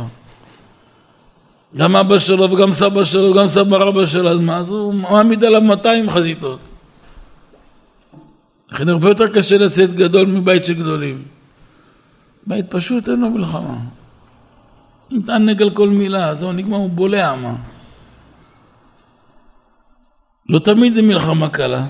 גם 1.76 1.96
אבא 1.96 2.18
שלו 2.18 2.50
וגם 2.50 2.72
סבא 2.72 3.04
שלו 3.04 3.30
וגם 3.30 3.48
סבא 3.48 3.76
רבא 3.76 4.07
שלו, 4.07 4.30
אז 4.30 4.40
מה? 4.40 4.57
אז 4.57 4.70
הוא 4.70 4.94
מעמיד 4.94 5.44
עליו 5.44 5.61
200 5.61 6.11
חזיתות. 6.11 6.59
לכן 8.74 8.88
הרבה 8.88 9.08
יותר 9.08 9.28
קשה 9.34 9.58
לצאת 9.58 9.94
גדול 9.94 10.26
מבית 10.26 10.64
של 10.64 10.74
גדולים. 10.74 11.24
בית 12.46 12.66
פשוט 12.70 13.08
אין 13.08 13.20
לו 13.20 13.30
מלחמה. 13.30 13.78
מתענג 15.10 15.62
על 15.62 15.74
כל 15.74 15.88
מילה, 15.88 16.34
זהו 16.34 16.52
נגמר, 16.52 16.76
הוא 16.76 16.90
בולע 16.90 17.34
מה. 17.34 17.56
לא 20.48 20.58
תמיד 20.58 20.94
זה 20.94 21.02
מלחמה 21.02 21.50
קלה. 21.50 21.87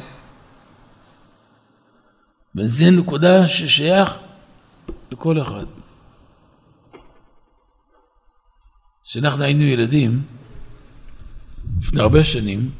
וזה 2.57 2.90
נקודה 2.90 3.47
ששייך 3.47 4.18
לכל 5.11 5.40
אחד. 5.40 5.66
כשאנחנו 9.05 9.42
היינו 9.44 9.62
ילדים, 9.62 10.23
לפני 11.79 12.03
הרבה 12.03 12.25
שנים, 12.25 12.70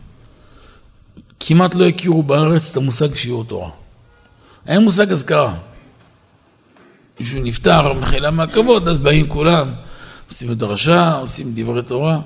כמעט 1.41 1.75
לא 1.75 1.85
הכירו 1.87 2.23
בארץ 2.23 2.71
את 2.71 2.77
המושג 2.77 3.15
שיעור 3.15 3.45
תורה. 3.45 3.84
היה 4.67 4.81
מושג 4.81 5.13
אזכרה. 5.13 5.55
מישהו 7.21 7.43
נפטר, 7.43 7.93
מחילה 7.93 8.31
מהכבוד, 8.31 8.89
אז 8.89 8.99
באים 8.99 9.29
כולם, 9.29 9.69
עושים 10.29 10.55
דרשה, 10.55 11.13
עושים 11.13 11.53
דברי 11.55 11.83
תורה, 11.83 12.21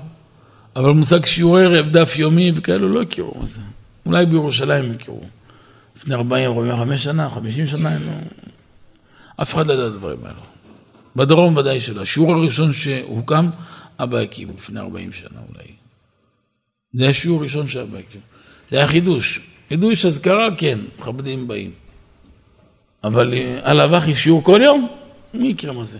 אבל 0.75 0.91
מושג 0.91 1.25
שיעור 1.25 1.57
ערב, 1.57 1.89
דף 1.89 2.19
יומי 2.19 2.51
וכאלו 2.55 2.89
לא 2.89 3.01
הכירו 3.01 3.33
מה 3.39 3.45
זה. 3.45 3.61
אולי 4.05 4.25
בירושלים 4.25 4.91
הכירו. 4.91 5.21
לפני 5.95 6.15
40, 6.15 6.51
45 6.51 7.03
שנה, 7.03 7.29
50 7.29 7.67
שנה, 7.67 7.99
לא... 7.99 8.11
אף 9.41 9.53
אחד 9.53 9.67
לא 9.67 9.73
ידע 9.73 9.87
את 9.87 9.91
הדברים 9.93 10.19
האלו. 10.25 10.41
בדרום 11.15 11.57
ודאי 11.57 11.79
שלא. 11.79 12.01
השיעור 12.01 12.33
הראשון 12.33 12.73
שהוקם, 12.73 13.49
אבא 13.99 14.17
הקים 14.17 14.49
לפני 14.57 14.79
40 14.79 15.11
שנה 15.11 15.39
אולי. 15.49 15.67
זה 16.93 17.09
השיעור 17.09 17.39
הראשון 17.39 17.67
שאבא 17.67 17.97
הקים. 17.97 18.21
זה 18.71 18.77
היה 18.77 18.87
חידוש. 18.87 19.41
חידוש 19.69 20.05
אזכרה, 20.05 20.47
כן, 20.57 20.79
מכבדים 20.99 21.47
באים. 21.47 21.71
אבל 23.03 23.33
אה, 23.33 23.59
על 23.63 23.79
אב"כי 23.79 24.15
שיעור 24.15 24.43
כל 24.43 24.61
יום? 24.63 24.87
מי 25.33 25.47
יקרה 25.47 25.73
מה 25.73 25.85
זה? 25.85 25.97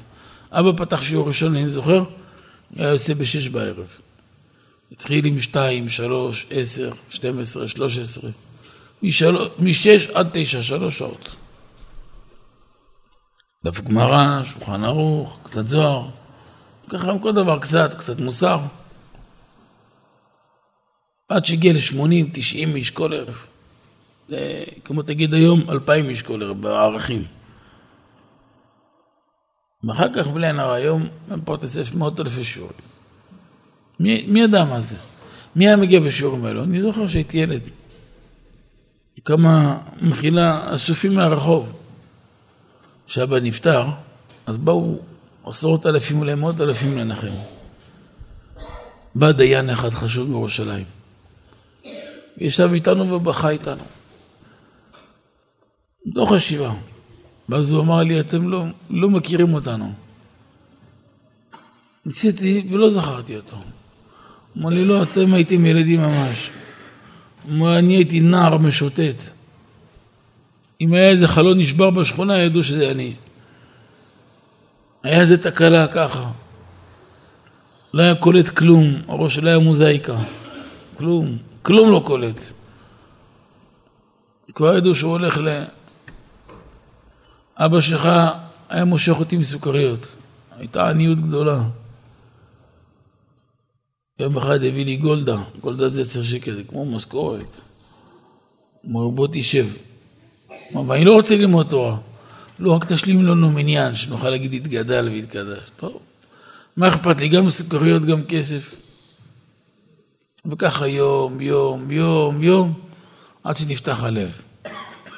אבא 0.52 0.72
פתח 0.86 1.02
שיעור 1.02 1.28
ראשון, 1.28 1.56
אני 1.56 1.70
זוכר, 1.70 2.04
היה 2.76 2.90
יוצא 2.90 3.14
בשש 3.14 3.48
בערב. 3.48 3.88
התחיל 4.92 5.26
עם 5.26 5.40
שתיים, 5.40 5.90
שלוש, 5.90 6.46
עשר, 6.50 6.92
שתים 7.10 7.40
עשרה, 7.40 7.68
שלוש 7.68 7.98
עשרה. 7.98 8.30
משש 9.60 10.08
עד 10.14 10.30
תשע, 10.34 10.62
שלוש 10.62 10.98
שעות. 10.98 11.36
דף 13.64 13.82
גמרא, 13.82 14.44
שולחן 14.44 14.84
ערוך, 14.84 15.40
קצת 15.44 15.68
זוהר. 15.68 16.08
ככה 16.90 17.12
כל 17.22 17.32
דבר 17.32 17.60
קצת, 17.60 17.94
קצת 17.94 18.20
מוסר. 18.20 18.60
עד 21.30 21.46
שהגיע 21.46 21.74
ל-80, 21.74 22.30
90 22.34 22.76
איש 22.76 22.92
כל 22.92 23.14
ערב. 23.14 23.46
זה, 24.30 24.64
כמו 24.86 25.02
תגיד 25.02 25.34
היום, 25.34 25.62
2,000 25.70 26.10
איש 26.10 26.22
כל 26.22 26.44
ערב 26.44 26.62
בערכים. 26.62 27.24
ואחר 29.84 30.08
כך 30.16 30.28
בלי 30.28 30.48
הנער 30.48 30.72
היום, 30.72 31.08
בפרוטס 31.30 31.76
יש 31.76 31.94
מאות 31.94 32.20
אלפי 32.20 32.44
שיעורים. 32.44 32.74
מי, 34.00 34.42
ידע 34.42 34.64
מה 34.64 34.82
זה? 34.82 34.96
מי 35.56 35.68
היה 35.68 35.78
מגיע 35.78 36.00
בשיעורים 36.00 36.46
האלו? 36.46 36.64
אני 36.64 36.80
זוכר 36.80 37.08
שהייתי 37.08 37.38
ילד. 37.38 37.62
כמה, 39.26 39.78
מחילה, 40.02 40.76
אסופים 40.76 41.14
מהרחוב. 41.16 41.72
כשאבא 43.08 43.40
נפטר, 43.40 43.84
אז 44.46 44.58
באו 44.58 45.00
עשרות 45.46 45.86
אלפים, 45.86 46.20
אולי 46.20 46.36
מאות 46.36 46.62
אלפים 46.62 46.98
לנחם. 46.98 47.34
בא 49.16 49.32
דיין 49.32 49.70
אחד 49.70 49.90
חשוב 49.90 50.28
בירושלים. 50.28 50.86
ישב 52.38 52.70
איתנו 52.74 53.12
ובכה 53.12 53.50
איתנו. 53.50 53.84
בתוך 56.10 56.32
השבעה. 56.32 56.74
ואז 57.50 57.72
הוא 57.72 57.82
אמר 57.82 58.00
לי, 58.04 58.20
אתם 58.20 58.50
לא, 58.50 58.66
לא 58.90 59.10
מכירים 59.10 59.54
אותנו. 59.54 59.94
ניסיתי 62.06 62.68
ולא 62.70 62.90
זכרתי 62.90 63.36
אותו. 63.36 63.58
אמר 64.58 64.70
לי, 64.70 64.86
לא, 64.86 65.04
אתם 65.04 65.34
הייתם 65.34 65.66
ילדים 65.66 66.02
ממש. 66.02 66.50
אמר, 67.50 67.80
אני 67.80 67.96
הייתי 67.96 68.20
נער 68.20 68.58
משוטט. 68.58 69.30
אם 70.82 70.94
היה 70.94 71.10
איזה 71.10 71.28
חלון 71.28 71.60
נשבר 71.60 71.90
בשכונה, 71.90 72.38
ידעו 72.38 72.64
שזה 72.64 72.92
אני. 72.92 73.14
היה 75.04 75.22
איזה 75.22 75.38
תקלה 75.38 75.88
ככה. 75.88 76.32
לא 77.94 78.02
היה 78.02 78.16
קולט 78.16 78.50
כלום, 78.50 78.94
הראש 79.08 79.36
שלו 79.36 79.50
היה 79.50 79.60
מוזאיקה. 79.60 80.18
כלום, 80.98 81.38
כלום 81.62 81.92
לא 81.92 82.02
קולט. 82.06 82.52
כבר 84.56 84.78
ידעו 84.78 84.96
שהוא 84.96 85.12
הולך 85.12 85.38
ל... 85.38 85.64
אבא 87.60 87.82
שלך 87.82 88.10
היה 88.70 88.86
מושך 88.86 89.20
אותי 89.20 89.38
מסוכריות. 89.38 90.16
הייתה 90.58 90.90
עניות 90.90 91.18
גדולה. 91.18 91.64
יום 94.20 94.38
אחד 94.38 94.56
הביא 94.56 94.86
לי 94.86 94.98
גולדה, 94.98 95.38
גולדה 95.62 95.90
זה 95.90 96.02
עשר 96.02 96.24
שקל, 96.24 96.54
זה 96.54 96.64
כמו 96.64 96.86
משכורת. 96.86 97.60
אמר, 98.86 99.08
בוא 99.08 99.28
תשב. 99.32 99.68
אמר, 100.76 100.96
אני 100.96 101.06
לא 101.06 101.12
רוצה 101.12 101.36
ללמוד 101.36 101.68
תורה. 101.70 101.98
לא, 102.60 102.72
רק 102.72 102.86
תשלים 102.86 103.26
לנו 103.26 103.52
מניין, 103.52 103.96
שנוכל 103.96 104.30
להגיד 104.30 104.54
התגדל 104.54 105.10
והתקדש. 105.12 105.70
טוב, 105.78 106.00
מה 106.78 106.88
אכפת 106.88 107.22
לי? 107.22 107.30
גם 107.30 107.50
סוכריות, 107.50 108.06
גם 108.06 108.24
כסף. 108.24 108.76
וככה 110.46 110.88
יום, 110.88 111.42
יום, 111.42 111.92
יום, 111.92 112.44
יום, 112.44 112.74
עד 113.44 113.58
שנפתח 113.58 114.04
הלב. 114.04 114.30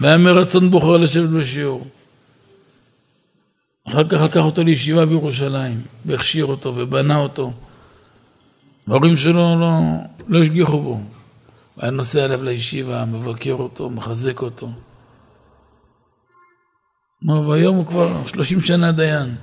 והיה 0.02 0.18
מרצון 0.18 0.72
בוחר 0.72 0.98
לשבת 0.98 1.30
בשיעור. 1.30 1.88
אחר 3.92 4.04
כך 4.10 4.22
לקח 4.22 4.42
אותו 4.46 4.64
לישיבה 4.64 5.06
בירושלים, 5.06 5.82
והכשיר 6.06 6.46
אותו 6.46 6.74
ובנה 6.76 7.18
אותו. 7.18 7.52
ההורים 8.88 9.18
שלו 9.18 9.60
לא, 9.60 9.70
לא 10.28 10.40
השגיחו 10.40 10.82
בו. 10.82 11.00
היה 11.78 11.92
נוסע 11.92 12.26
אליו 12.26 12.44
לישיבה, 12.44 13.06
מבקר 13.06 13.54
אותו, 13.54 13.90
מחזק 13.90 14.42
אותו. 14.42 14.70
והיום 17.50 17.76
הוא 17.76 17.86
כבר 17.86 18.28
שלושים 18.28 18.62
שנה 18.62 18.92
דיין. 18.92 19.36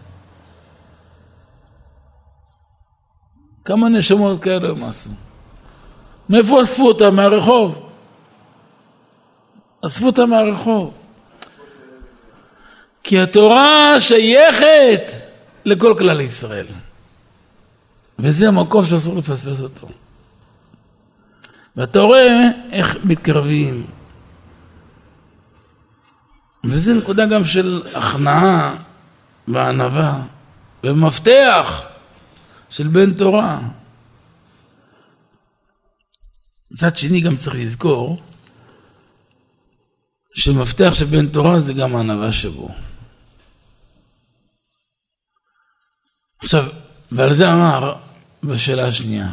כמה 3.65 3.89
נשמות 3.89 4.43
כאלה 4.43 4.69
הם 4.69 4.85
עשו? 4.85 5.11
מאיפה 6.29 6.63
אספו 6.63 6.89
אותם? 6.89 7.17
מהרחוב. 7.17 7.89
אספו 9.87 10.07
אותם 10.07 10.31
מהרחוב. 10.31 10.98
כי 13.09 13.19
התורה 13.19 14.01
שייכת 14.01 15.13
לכל 15.65 15.95
כלל 15.99 16.21
ישראל. 16.21 16.67
וזה 18.19 18.49
המקום 18.49 18.85
שאסור 18.85 19.17
לפספס 19.17 19.61
אותו. 19.61 19.89
ואתה 21.77 21.99
רואה 21.99 22.27
איך 22.73 22.97
מתקרבים. 23.05 23.87
וזו 26.65 26.95
נקודה 26.95 27.23
גם 27.27 27.45
של 27.45 27.83
הכנעה 27.95 28.77
וענווה 29.49 30.23
ומפתח 30.85 31.85
של 32.71 32.89
בן 32.89 33.15
תורה. 33.15 33.61
מצד 36.71 36.97
שני 36.97 37.21
גם 37.21 37.37
צריך 37.37 37.57
לזכור 37.57 38.19
שמפתח 40.35 40.95
של 40.95 41.05
בן 41.05 41.29
תורה 41.29 41.61
זה 41.61 41.73
גם 41.73 41.97
הענווה 41.97 42.33
שבו. 42.33 42.88
עכשיו, 46.49 46.65
ועל 47.13 47.33
זה 47.33 47.53
אמר 47.53 47.93
בשאלה 48.45 48.87
השנייה, 48.87 49.27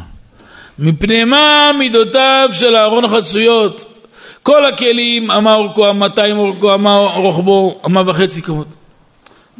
מפני 0.78 1.24
מה 1.24 1.70
מידותיו 1.78 2.48
של 2.52 2.76
אהרון 2.76 3.04
החצויות? 3.04 3.84
כל 4.42 4.64
הכלים, 4.64 5.30
אמה 5.30 5.54
אורכו, 5.54 5.90
אמה 5.90 5.98
מאתיים 5.98 6.38
אורכו, 6.38 6.74
אמה 6.74 6.98
רוחבו, 6.98 7.80
אמה 7.86 8.02
וחצי 8.06 8.42
כמות. 8.42 8.66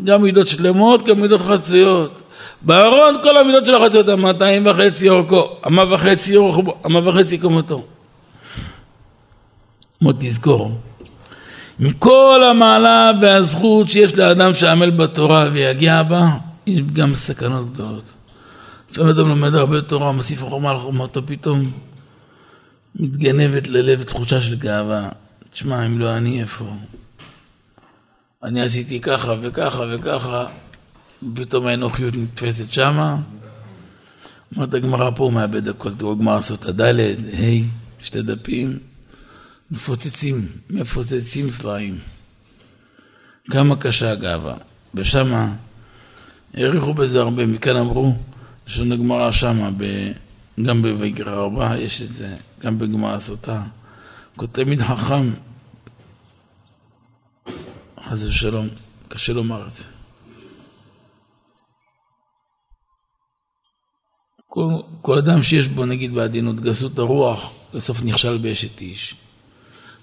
גם 0.05 0.23
מידות 0.23 0.49
שלמות, 0.49 1.03
גם 1.03 1.21
מידות 1.21 1.41
חצויות. 1.41 2.23
בארון 2.63 3.15
כל 3.23 3.37
המידות 3.37 3.67
של 3.67 3.75
החצויות, 3.75 4.09
אמה 4.09 4.23
מאתיים 4.23 4.67
וחצי 4.67 5.09
אורכו, 5.09 5.49
אמה 5.67 5.95
וחצי 5.95 6.37
רוחבו, 6.37 6.75
אמה 6.87 7.09
וחצי 7.09 7.39
כמותו. 7.39 7.85
מאוד 10.03 10.17
תזכור, 10.21 10.71
עם 11.81 11.91
כל 11.91 12.43
המעלה 12.51 13.11
והזכות 13.21 13.89
שיש 13.89 14.17
לאדם 14.17 14.55
שעמל 14.55 14.91
בתורה 14.91 15.49
ויגיע 15.53 16.03
בה, 16.03 16.29
יש 16.67 16.81
גם 16.93 17.15
סכנות 17.15 17.73
גדולות. 17.73 18.15
לפעמים 18.91 19.11
אדם 19.11 19.29
לומד 19.29 19.55
הרבה 19.55 19.83
תורה, 19.83 20.13
מוסיף 20.13 20.43
החומה 20.43 20.71
על 20.71 20.79
חומתו, 20.79 21.27
פתאום 21.27 21.73
מתגנבת 22.95 23.69
ללב 23.69 24.03
תחושה 24.03 24.41
של 24.41 24.55
גאווה. 24.57 25.09
תשמע, 25.51 25.87
אם 25.87 25.99
לא 25.99 26.17
אני, 26.17 26.41
איפה? 26.41 26.65
אני 28.43 28.63
עשיתי 28.63 29.01
ככה 29.01 29.35
וככה 29.43 29.83
וככה, 29.91 30.47
פתאום 31.35 31.67
האנוכיות 31.67 32.17
נתפסת 32.17 32.73
שמה. 32.73 33.17
אומרת 34.57 34.75
הגמרא 34.75 35.11
פה, 35.17 35.25
הוא 35.25 35.33
מאבד 35.33 35.69
הכל, 35.69 35.95
תראו 35.95 36.17
גמרא 36.17 36.41
סוטה 36.41 36.73
ד', 36.73 37.01
ה', 37.35 37.65
שתי 38.01 38.23
דפים, 38.23 38.79
מפוצצים, 39.71 40.47
מפוצצים 40.71 41.51
צבעים. 41.51 41.99
כמה 43.51 43.77
קשה 43.77 44.11
הגאווה. 44.11 44.55
ושמה 44.95 45.53
העריכו 46.57 46.95
בזה 46.95 47.21
הרבה, 47.21 47.47
מכאן 47.47 47.77
אמרו, 47.77 48.15
יש 48.67 48.79
לנו 48.79 48.99
גמרא 48.99 49.31
שמה, 49.31 49.71
ב, 49.77 49.85
גם 50.63 50.83
בויקרא 50.83 51.35
רבה 51.35 51.77
יש 51.79 52.03
את 52.03 52.13
זה, 52.13 52.37
גם 52.61 52.79
בגמרא 52.79 53.19
סוטה. 53.19 53.63
כותב 54.37 54.63
תמיד 54.65 54.83
חכם, 54.83 55.31
חס 58.01 58.25
ושלום, 58.25 58.69
קשה 59.09 59.33
לומר 59.33 59.67
את 59.67 59.71
זה. 59.71 59.85
כל, 64.49 64.69
כל 65.03 65.19
אדם 65.19 65.43
שיש 65.43 65.69
בו, 65.69 65.87
נגיד 65.87 66.15
בעדינות, 66.15 66.61
גסות 66.61 66.99
הרוח, 66.99 67.53
בסוף 67.75 68.05
נכשל 68.05 68.39
באשת 68.39 68.81
איש. 68.81 69.15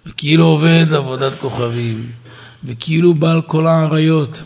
וכאילו 0.06 0.46
עובד 0.46 0.86
עבודת 0.94 1.40
כוכבים, 1.40 2.12
וכאילו 2.64 3.14
בעל 3.14 3.42
כל 3.42 3.68
האריות. 3.68 4.44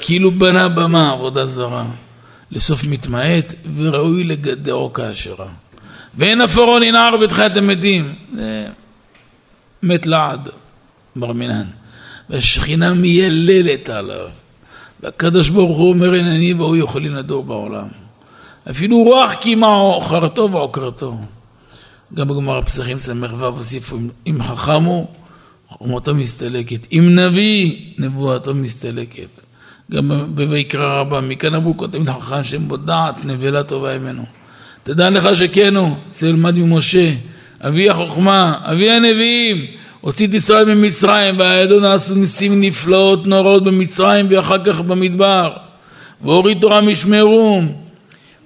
כאילו 0.00 0.30
בנה 0.30 0.68
במה 0.68 1.10
עבודה 1.10 1.46
זרה, 1.46 1.84
לסוף 2.50 2.84
מתמעט 2.84 3.54
וראוי 3.76 4.24
לגדעו 4.24 4.92
כאשרה. 4.92 5.48
ואין 6.14 6.40
אפרון 6.40 6.82
ינער 6.82 7.16
בתחיית 7.16 7.56
המתים, 7.56 8.14
זה 8.34 8.68
מת 9.82 10.06
לעד, 10.06 10.48
בר 11.16 11.32
מינן. 11.32 11.66
והשכינה 12.30 12.94
מייללת 12.94 13.88
עליו. 13.88 14.28
והקדוש 15.00 15.48
ברוך 15.48 15.78
הוא 15.78 15.88
אומר 15.88 16.20
אני 16.20 16.54
והוא 16.54 16.76
יכולים 16.76 17.14
לדור 17.14 17.44
בעולם. 17.44 17.88
אפילו 18.70 19.02
רוח 19.02 19.34
קימה 19.34 19.66
עוכרתו 19.66 20.48
ועוקרתו. 20.52 21.16
גם 22.14 22.28
בגמר 22.28 22.58
הפסחים 22.58 22.98
סמך 22.98 23.30
ו' 23.38 23.44
הוסיפו 23.44 23.96
אם 24.26 24.42
חכם 24.42 24.84
הוא 24.84 25.06
חוכמתו 25.68 26.14
מסתלקת, 26.14 26.92
אם 26.92 27.18
נביא 27.18 27.76
נבואתו 27.98 28.54
מסתלקת. 28.54 29.41
גם 29.94 30.10
בויקרא 30.34 31.00
רבה, 31.00 31.20
מכאן 31.20 31.54
אמרו 31.54 31.76
כותבים 31.76 32.06
לחכם 32.06 32.44
שם 32.44 32.68
בו 32.68 32.76
דעת 32.76 33.24
נבלה 33.24 33.62
טובה 33.62 33.98
ממנו. 33.98 34.22
תדע 34.82 35.10
לך 35.10 35.36
שכן 35.36 35.76
הוא, 35.76 35.96
זה 36.12 36.28
ילמד 36.28 36.58
ממשה, 36.58 37.12
אבי 37.60 37.90
החוכמה, 37.90 38.54
אבי 38.62 38.90
הנביאים, 38.90 39.66
הוציא 40.00 40.26
את 40.26 40.34
ישראל 40.34 40.74
ממצרים, 40.74 41.38
והידו 41.38 41.80
נעשו 41.80 42.14
ניסים 42.14 42.60
נפלאות 42.60 43.26
נוראות 43.26 43.64
במצרים 43.64 44.26
ואחר 44.28 44.64
כך 44.64 44.80
במדבר, 44.80 45.52
והוריד 46.22 46.60
תורה 46.60 46.80
משמרום, 46.80 47.72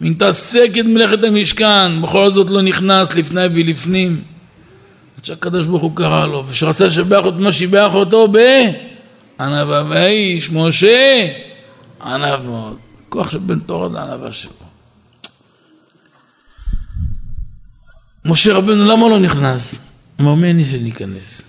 מתעסק 0.01 0.71
את 0.81 0.85
מלאכת 0.85 1.25
המשכן, 1.25 2.03
בכל 2.03 2.31
זאת 2.31 2.51
לא 2.51 2.63
נכנס 2.63 3.15
לפני 3.15 3.47
ולפנים. 3.55 4.21
עד 5.19 5.25
שהקדוש 5.25 5.67
ברוך 5.67 5.83
הוא 5.83 5.97
קרא 5.97 6.27
לו, 6.27 6.45
ושרצה 6.49 6.85
לשבח 6.85 7.25
אותו 7.25 7.39
מה 7.39 7.53
שיבח 7.53 7.95
אותו 7.95 8.29
ב... 8.33 8.39
ענווה 9.41 9.83
והאיש, 9.89 10.51
משה, 10.51 11.29
ענב 12.03 12.43
מאוד. 12.45 12.79
כוח 13.09 13.31
של 13.31 13.39
בן 13.39 13.61
תורה 13.61 13.89
זה 13.89 14.03
ענווה 14.03 14.33
שלו. 14.33 14.53
משה 18.25 18.53
רבנו, 18.53 18.85
למה 18.85 19.09
לא 19.09 19.19
נכנס? 19.19 19.75
אמר, 20.21 20.35
מי 20.35 20.51
אני 20.51 20.65
שניכנס? 20.65 21.43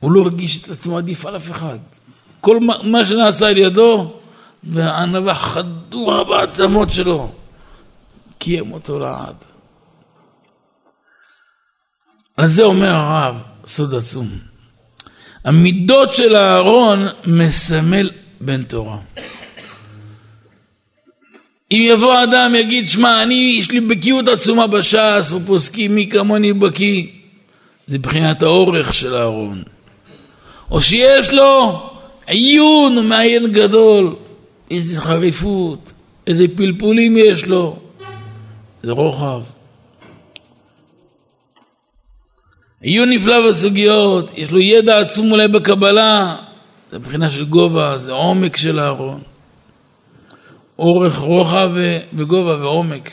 הוא 0.00 0.12
לא 0.12 0.20
הרגיש 0.22 0.62
את 0.62 0.70
עצמו 0.70 0.98
עדיף 0.98 1.26
על 1.26 1.36
אף 1.36 1.50
אחד. 1.50 1.78
כל 2.40 2.60
מה, 2.60 2.74
מה 2.82 3.04
שנעשה 3.04 3.48
על 3.48 3.58
ידו, 3.58 4.14
והענווה 4.64 5.34
חדורה 5.34 6.24
בעצמות 6.24 6.92
שלו, 6.92 7.32
קיים 8.38 8.72
אותו 8.72 8.98
לעד. 8.98 9.36
על 12.36 12.46
זה 12.46 12.62
אומר 12.62 12.96
הרב, 12.96 13.42
סוד 13.66 13.94
עצום. 13.94 14.49
המידות 15.44 16.12
של 16.12 16.36
אהרון 16.36 17.06
מסמל 17.26 18.10
בן 18.40 18.62
תורה. 18.62 18.98
אם 21.72 21.80
יבוא 21.82 22.22
אדם 22.22 22.54
יגיד, 22.54 22.86
שמע, 22.86 23.22
אני, 23.22 23.56
יש 23.58 23.70
לי 23.70 23.80
בקיאות 23.80 24.28
עצומה 24.28 24.66
בש"ס, 24.66 25.32
ופוסקים 25.32 25.94
מי 25.94 26.08
כמוני 26.10 26.52
בקיא, 26.52 27.06
זה 27.86 27.98
מבחינת 27.98 28.42
האורך 28.42 28.94
של 28.94 29.14
אהרון. 29.14 29.62
או 30.70 30.80
שיש 30.80 31.32
לו 31.32 31.82
עיון 32.26 32.98
ומעיין 32.98 33.52
גדול, 33.52 34.14
איזה 34.70 35.00
חריפות, 35.00 35.92
איזה 36.26 36.44
פלפולים 36.56 37.16
יש 37.16 37.46
לו, 37.46 37.78
זה 38.82 38.92
רוחב. 38.92 39.40
עיון 42.80 43.10
נפלא 43.10 43.48
בסוגיות, 43.48 44.30
יש 44.34 44.52
לו 44.52 44.60
ידע 44.60 44.98
עצום 44.98 45.32
אולי 45.32 45.48
בקבלה, 45.48 46.36
זה 46.90 46.98
מבחינה 46.98 47.30
של 47.30 47.44
גובה, 47.44 47.98
זה 47.98 48.12
עומק 48.12 48.56
של 48.56 48.80
אהרון. 48.80 49.20
אורך, 50.78 51.16
רוחב 51.16 51.70
וגובה 52.14 52.56
ועומק. 52.60 53.10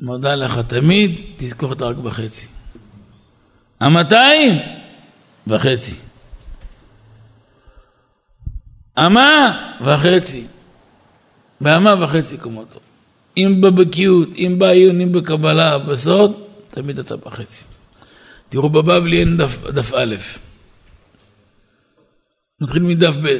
מודה 0.00 0.34
לך 0.34 0.58
תמיד, 0.58 1.20
תזכור 1.36 1.70
אותה 1.70 1.84
רק 1.84 1.96
בחצי. 1.96 2.48
המאתיים? 3.80 4.58
וחצי. 5.46 5.94
אמה 8.98 9.60
וחצי. 9.80 10.44
באמה 11.60 12.04
וחצי 12.04 12.38
קומתו. 12.38 12.80
אם 13.36 13.60
בבקיאות, 13.60 14.28
אם 14.36 14.56
בעיון, 14.58 15.00
אם 15.00 15.12
בקבלה, 15.12 15.78
בסוד, 15.78 16.47
תמיד 16.82 16.98
אתה 16.98 17.16
בחצי. 17.16 17.64
תראו 18.48 18.70
בבבלי 18.70 19.20
אין 19.20 19.36
דף, 19.36 19.56
דף 19.68 19.94
א', 19.94 20.14
נתחיל 22.60 22.82
מדף 22.82 23.14
ב'. 23.22 23.38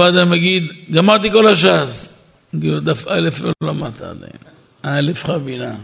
אדם 0.00 0.32
יגיד, 0.32 0.62
גמרתי 0.90 1.30
כל 1.30 1.52
הש"ס. 1.52 2.08
דף 2.82 3.04
א' 3.08 3.28
לא 3.42 3.52
למדת 3.68 4.00
עדיין. 4.00 4.42
א' 4.82 5.12
חבילה. 5.14 5.74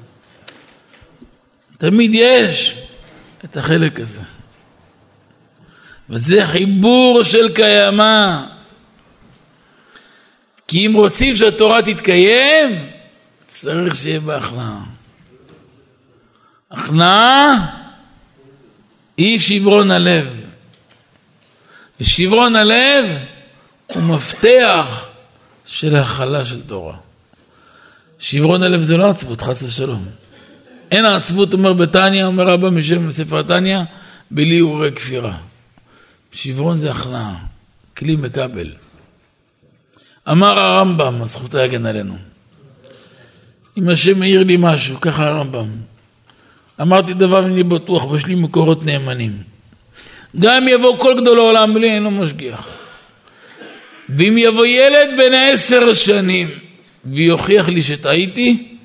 תמיד 1.79 2.11
יש 2.15 2.75
את 3.45 3.57
החלק 3.57 4.01
הזה. 4.01 4.23
וזה 6.11 6.47
חיבור 6.47 7.23
של 7.23 7.55
קיימא. 7.55 8.45
כי 10.67 10.87
אם 10.87 10.93
רוצים 10.95 11.35
שהתורה 11.35 11.83
תתקיים, 11.83 12.89
צריך 13.47 13.97
שיהיה 13.97 14.21
בה. 14.21 14.98
הכנעה 16.71 17.67
היא 19.17 19.39
שברון 19.39 19.91
הלב. 19.91 20.45
ושברון 22.01 22.57
הלב 22.57 23.05
הוא 23.87 24.03
מפתח 24.03 25.07
של 25.67 25.97
הכלה 25.97 26.45
של 26.45 26.63
תורה. 26.63 26.97
שברון 28.19 28.63
הלב 28.63 28.81
זה 28.81 28.97
לא 28.97 29.11
עצבות, 29.11 29.41
חס 29.41 29.63
ושלום. 29.63 30.05
אין 30.91 31.05
העצבות, 31.05 31.53
אומר 31.53 31.73
בתניא, 31.73 32.25
אומר 32.25 32.45
רבא 32.45 32.71
משם 32.71 33.09
בספר 33.09 33.43
תניא, 33.43 33.79
בלי 34.31 34.61
אורי 34.61 34.93
כפירה. 34.93 35.39
שברון 36.33 36.77
זה 36.77 36.91
הכנעה, 36.91 37.37
כלי 37.97 38.17
מקבל. 38.17 38.73
אמר 40.31 40.59
הרמב"ם, 40.59 41.27
זכותו 41.27 41.59
יגן 41.59 41.87
עלינו. 41.87 42.17
אם 43.79 43.89
השם 43.89 44.23
העיר 44.23 44.43
לי 44.45 44.57
משהו, 44.59 45.01
ככה 45.01 45.27
הרמב"ם. 45.27 45.69
אמרתי 46.81 47.15
דבר 47.15 47.47
אני 47.47 47.63
בטוח, 47.63 48.11
ויש 48.11 48.27
לי 48.27 48.35
מקורות 48.35 48.85
נאמנים. 48.85 49.33
גם 50.41 50.69
יבוא 50.69 50.99
כל 50.99 51.21
גדול 51.21 51.39
העולם 51.39 51.75
בלי, 51.75 51.91
אין 51.91 52.03
לו 52.03 52.11
משגיח. 52.11 52.69
ואם 54.17 54.39
יבוא 54.39 54.67
ילד 54.67 55.09
בן 55.17 55.35
עשר 55.35 55.95
שנים 55.95 56.49
ויוכיח 57.05 57.69
לי 57.69 57.83
שטעיתי, 57.83 58.77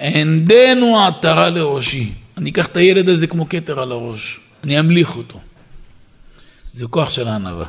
ענדנו 0.00 1.06
עטרה 1.06 1.48
לראשי. 1.50 2.12
אני 2.38 2.50
אקח 2.50 2.66
את 2.66 2.76
הילד 2.76 3.08
הזה 3.08 3.26
כמו 3.26 3.48
כתר 3.48 3.80
על 3.80 3.92
הראש, 3.92 4.40
אני 4.64 4.80
אמליך 4.80 5.16
אותו. 5.16 5.40
זה 6.72 6.86
כוח 6.86 7.10
של 7.10 7.28
הענווה. 7.28 7.66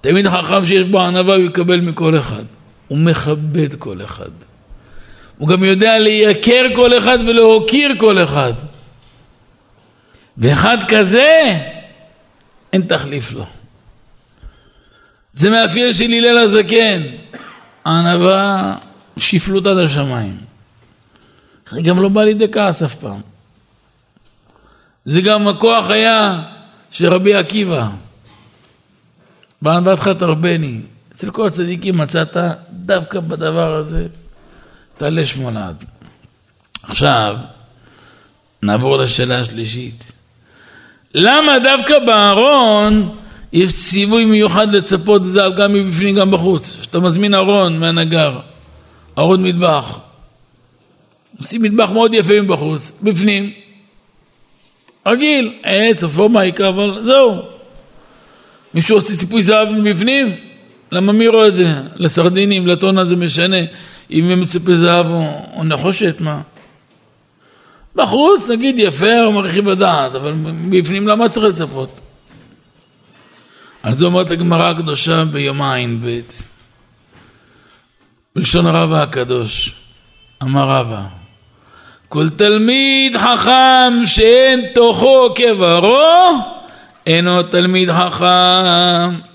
תמיד 0.00 0.28
חכם 0.28 0.64
שיש 0.64 0.84
בו 0.84 1.00
ענווה 1.00 1.36
הוא 1.36 1.44
יקבל 1.44 1.80
מכל 1.80 2.18
אחד. 2.18 2.44
הוא 2.88 2.98
מכבד 2.98 3.74
כל 3.74 4.02
אחד. 4.04 4.30
הוא 5.38 5.48
גם 5.48 5.64
יודע 5.64 5.98
לייקר 5.98 6.66
כל 6.74 6.98
אחד 6.98 7.18
ולהוקיר 7.26 7.94
כל 7.98 8.22
אחד. 8.22 8.52
ואחד 10.38 10.78
כזה, 10.88 11.58
אין 12.72 12.82
תחליף 12.82 13.32
לו. 13.32 13.44
זה 15.32 15.50
מאפיין 15.50 15.92
של 15.92 16.04
הלל 16.04 16.38
הזקן, 16.38 17.02
הענווה, 17.84 18.76
שפלות 19.16 19.66
עד 19.66 19.78
השמיים. 19.78 20.36
זה 21.70 21.82
גם 21.82 22.02
לא 22.02 22.08
בא 22.08 22.24
לידי 22.24 22.52
כעס 22.52 22.82
אף 22.82 22.94
פעם. 22.94 23.20
זה 25.04 25.20
גם 25.20 25.48
הכוח 25.48 25.90
היה 25.90 26.42
של 26.90 27.06
רבי 27.06 27.34
עקיבא. 27.34 27.88
בענוותך 29.62 30.08
תרבני. 30.18 30.80
אצל 31.14 31.30
כל 31.30 31.46
הצדיקים 31.46 31.98
מצאת 31.98 32.36
דווקא 32.70 33.20
בדבר 33.20 33.74
הזה 33.74 34.08
תעלה 34.98 35.26
שמונד. 35.26 35.84
עכשיו, 36.82 37.36
נעבור 38.62 38.98
לשאלה 38.98 39.40
השלישית. 39.40 40.11
למה 41.14 41.58
דווקא 41.58 41.98
בארון 41.98 43.08
יש 43.52 43.72
ציווי 43.72 44.24
מיוחד 44.24 44.72
לצפות 44.72 45.24
זהב 45.24 45.54
גם 45.56 45.72
מבפנים 45.72 46.16
גם 46.16 46.30
בחוץ? 46.30 46.76
כשאתה 46.80 47.00
מזמין 47.00 47.34
ארון 47.34 47.78
מהנגר, 47.78 48.38
ארון 49.18 49.42
מטבח, 49.42 49.98
עושים 51.38 51.62
מטבח 51.62 51.90
מאוד 51.90 52.14
יפה 52.14 52.40
מבחוץ, 52.40 52.92
בפנים, 53.02 53.52
רגיל, 55.06 55.52
עץ, 55.62 56.04
אפור 56.04 56.30
מעיקה, 56.30 56.68
אבל 56.68 57.00
זהו. 57.04 57.42
מישהו 58.74 58.96
עושה 58.96 59.16
ציפוי 59.16 59.42
זהב 59.42 59.68
מבפנים? 59.70 60.36
למה 60.92 61.12
מי 61.12 61.28
רואה 61.28 61.48
את 61.48 61.54
זה? 61.54 61.74
לסרדינים, 61.96 62.66
לטונה 62.66 63.04
זה 63.04 63.16
משנה 63.16 63.56
אם 64.10 64.30
הם 64.30 64.44
ציפוי 64.44 64.74
זהב 64.74 65.06
או, 65.06 65.26
או 65.56 65.64
נחושת, 65.64 66.16
מה? 66.20 66.40
בחוץ 67.96 68.48
נגיד 68.48 68.74
יפה 68.78 69.24
או 69.24 69.32
מרחיב 69.32 69.68
הדעת, 69.68 70.14
אבל 70.14 70.34
בפנים 70.70 71.08
למה 71.08 71.28
צריך 71.28 71.46
לצפות? 71.46 72.00
על 73.82 73.94
זה 73.94 74.04
אומרת 74.06 74.30
הגמרא 74.30 74.70
הקדושה 74.70 75.24
ביומיים 75.24 76.00
ב' 76.04 76.20
בלשון 78.36 78.66
רבה 78.66 79.02
הקדוש, 79.02 79.74
אמר 80.42 80.68
רבה, 80.68 81.02
כל 82.08 82.28
תלמיד 82.28 83.16
חכם 83.16 83.92
שאין 84.06 84.60
תוכו 84.74 85.28
כברו, 85.34 86.38
אינו 87.06 87.42
תלמיד 87.42 87.90
חכם. 87.92 89.31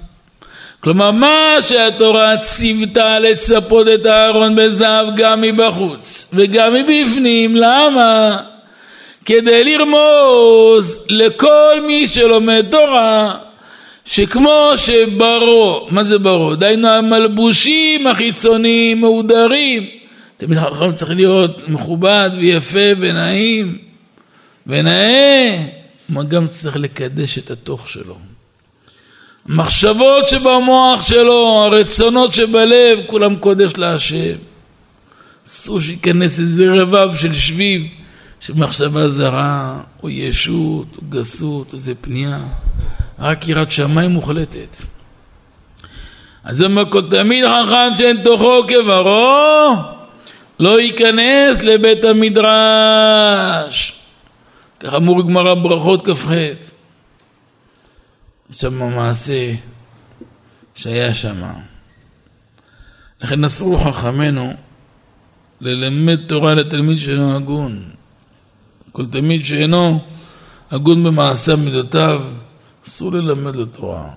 כלומר, 0.87 1.11
מה 1.11 1.57
שהתורה 1.61 2.37
ציוותה 2.37 3.19
לצפות 3.19 3.87
את 3.87 4.05
הארון 4.05 4.55
בזהב 4.55 5.15
גם 5.15 5.41
מבחוץ 5.41 6.27
וגם 6.33 6.73
מבפנים, 6.73 7.55
למה? 7.55 8.37
כדי 9.25 9.63
לרמוז 9.63 11.05
לכל 11.09 11.81
מי 11.87 12.07
שלומד 12.07 12.65
תורה 12.71 13.35
שכמו 14.05 14.71
שברו, 14.75 15.87
מה 15.91 16.03
זה 16.03 16.19
ברו? 16.19 16.55
דהיינו 16.55 16.87
המלבושים 16.87 18.07
החיצוניים 18.07 19.01
מהודרים. 19.01 19.85
תמיד 20.37 20.59
חכם 20.59 20.91
צריך 20.91 21.11
להיות 21.11 21.67
מכובד 21.67 22.29
ויפה 22.37 22.89
ונעים 22.99 23.77
ונאה, 24.67 25.57
מה 26.09 26.23
גם 26.23 26.47
צריך 26.47 26.77
לקדש 26.77 27.37
את 27.37 27.51
התוך 27.51 27.89
שלו. 27.89 28.26
המחשבות 29.49 30.27
שבמוח 30.27 31.01
שלו, 31.01 31.63
הרצונות 31.63 32.33
שבלב, 32.33 32.99
כולם 33.05 33.35
קודש 33.35 33.77
להשם. 33.77 34.35
אסור 35.47 35.79
שייכנס 35.79 36.39
איזה 36.39 36.73
רבב 36.73 37.15
של 37.15 37.33
שביב 37.33 37.81
של 38.39 38.53
מחשבה 38.53 39.07
זרה, 39.07 39.81
או 40.03 40.09
ישות, 40.09 40.87
או 40.97 41.01
גסות, 41.09 41.73
או 41.73 41.77
זה 41.77 41.95
פנייה. 42.01 42.39
רק 43.19 43.47
יראת 43.47 43.71
שמיים 43.71 44.11
מוחלטת. 44.11 44.77
אז 46.43 46.57
זה 46.57 46.65
אומר, 46.65 46.83
תמיד 47.09 47.45
חכם 47.45 47.93
שאין 47.97 48.23
תוכו 48.23 48.61
כברו, 48.67 49.75
לא 50.59 50.81
ייכנס 50.81 51.61
לבית 51.61 52.03
המדרש. 52.03 53.93
ככה 54.79 54.97
אמור 54.97 55.21
גמרא 55.21 55.53
ברכות 55.53 56.09
כ"ח. 56.09 56.31
שם 58.51 58.81
המעשה 58.81 59.53
שהיה 60.75 61.13
שם. 61.13 61.43
לכן 63.21 63.43
אסרו 63.43 63.77
חכמינו 63.77 64.53
ללמד 65.61 66.27
תורה 66.27 66.53
לתלמיד 66.53 66.99
שאינו 66.99 67.35
הגון. 67.35 67.83
כל 68.91 69.05
תלמיד 69.05 69.45
שאינו 69.45 69.99
הגון 70.71 71.03
במעשיו 71.03 71.57
מידותיו, 71.57 72.23
אסור 72.87 73.11
ללמד 73.11 73.55
לתורה. 73.55 74.09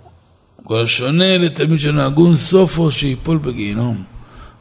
כל 0.64 0.82
השונה 0.82 1.38
לתלמיד 1.38 1.78
שאינו 1.78 2.00
הגון, 2.00 2.36
סופו 2.36 2.90
שיפול 2.90 3.38
בגיהינום. 3.38 4.04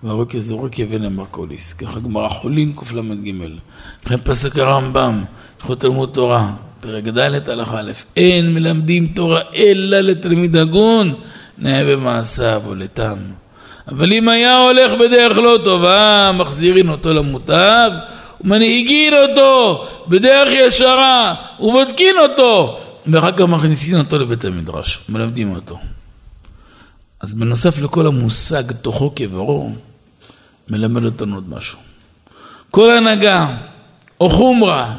והרוק 0.04 0.34
יזורק 0.34 0.80
יבן 0.80 1.02
למרקוליס. 1.02 1.74
ככה 1.74 2.00
גמרא 2.00 2.30
חולין 2.30 2.74
קל"ג. 2.74 3.34
וכן 4.06 4.18
פסק 4.18 4.58
הרמב"ם, 4.58 5.24
הלכות 5.60 5.80
תלמוד 5.80 6.10
תורה, 6.14 6.56
פרק 6.80 7.04
ד' 7.04 7.50
הלכה 7.50 7.80
א', 7.80 7.92
אין 8.18 8.54
מלמדים 8.54 9.08
תורה 9.08 9.42
אלא 9.56 10.00
לתלמיד 10.00 10.58
הגון, 10.58 11.14
נאה 11.58 11.86
במעשיו 11.86 12.62
או 12.66 12.76
לתם. 12.76 13.18
אבל 13.88 14.14
אם 14.14 14.30
היה 14.30 14.58
הולך 14.58 14.92
בדרך 14.92 15.38
לא 15.38 15.60
טובה, 15.64 16.32
מחזירין 16.34 16.90
אותו 16.90 17.14
למוטב, 17.14 17.92
ומנהיגין 18.42 19.14
אותו 19.14 19.86
בדרך 20.08 20.50
ישרה, 20.52 21.36
ובודקין 21.60 22.16
אותו, 22.18 22.80
ואחר 23.08 23.32
כך 23.32 23.42
מכניסים 23.42 23.98
אותו 23.98 24.20
לבית 24.20 24.46
המדרש, 24.46 25.00
מלמדים 25.10 25.52
אותו. 25.56 25.78
אז 27.22 27.34
בנוסף 27.34 27.82
לכל 27.82 28.08
המושג 28.08 28.72
תוכו 28.72 29.12
כברו, 29.16 29.70
מלמד 30.70 31.04
אותנו 31.04 31.36
עוד 31.36 31.50
משהו. 31.50 31.80
כל 32.72 32.92
הנהגה 32.92 33.56
או 34.22 34.30
חומרה 34.30 34.96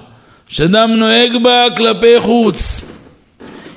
שאדם 0.51 0.91
נוהג 0.91 1.43
בה 1.43 1.65
כלפי 1.77 2.21
חוץ, 2.21 2.85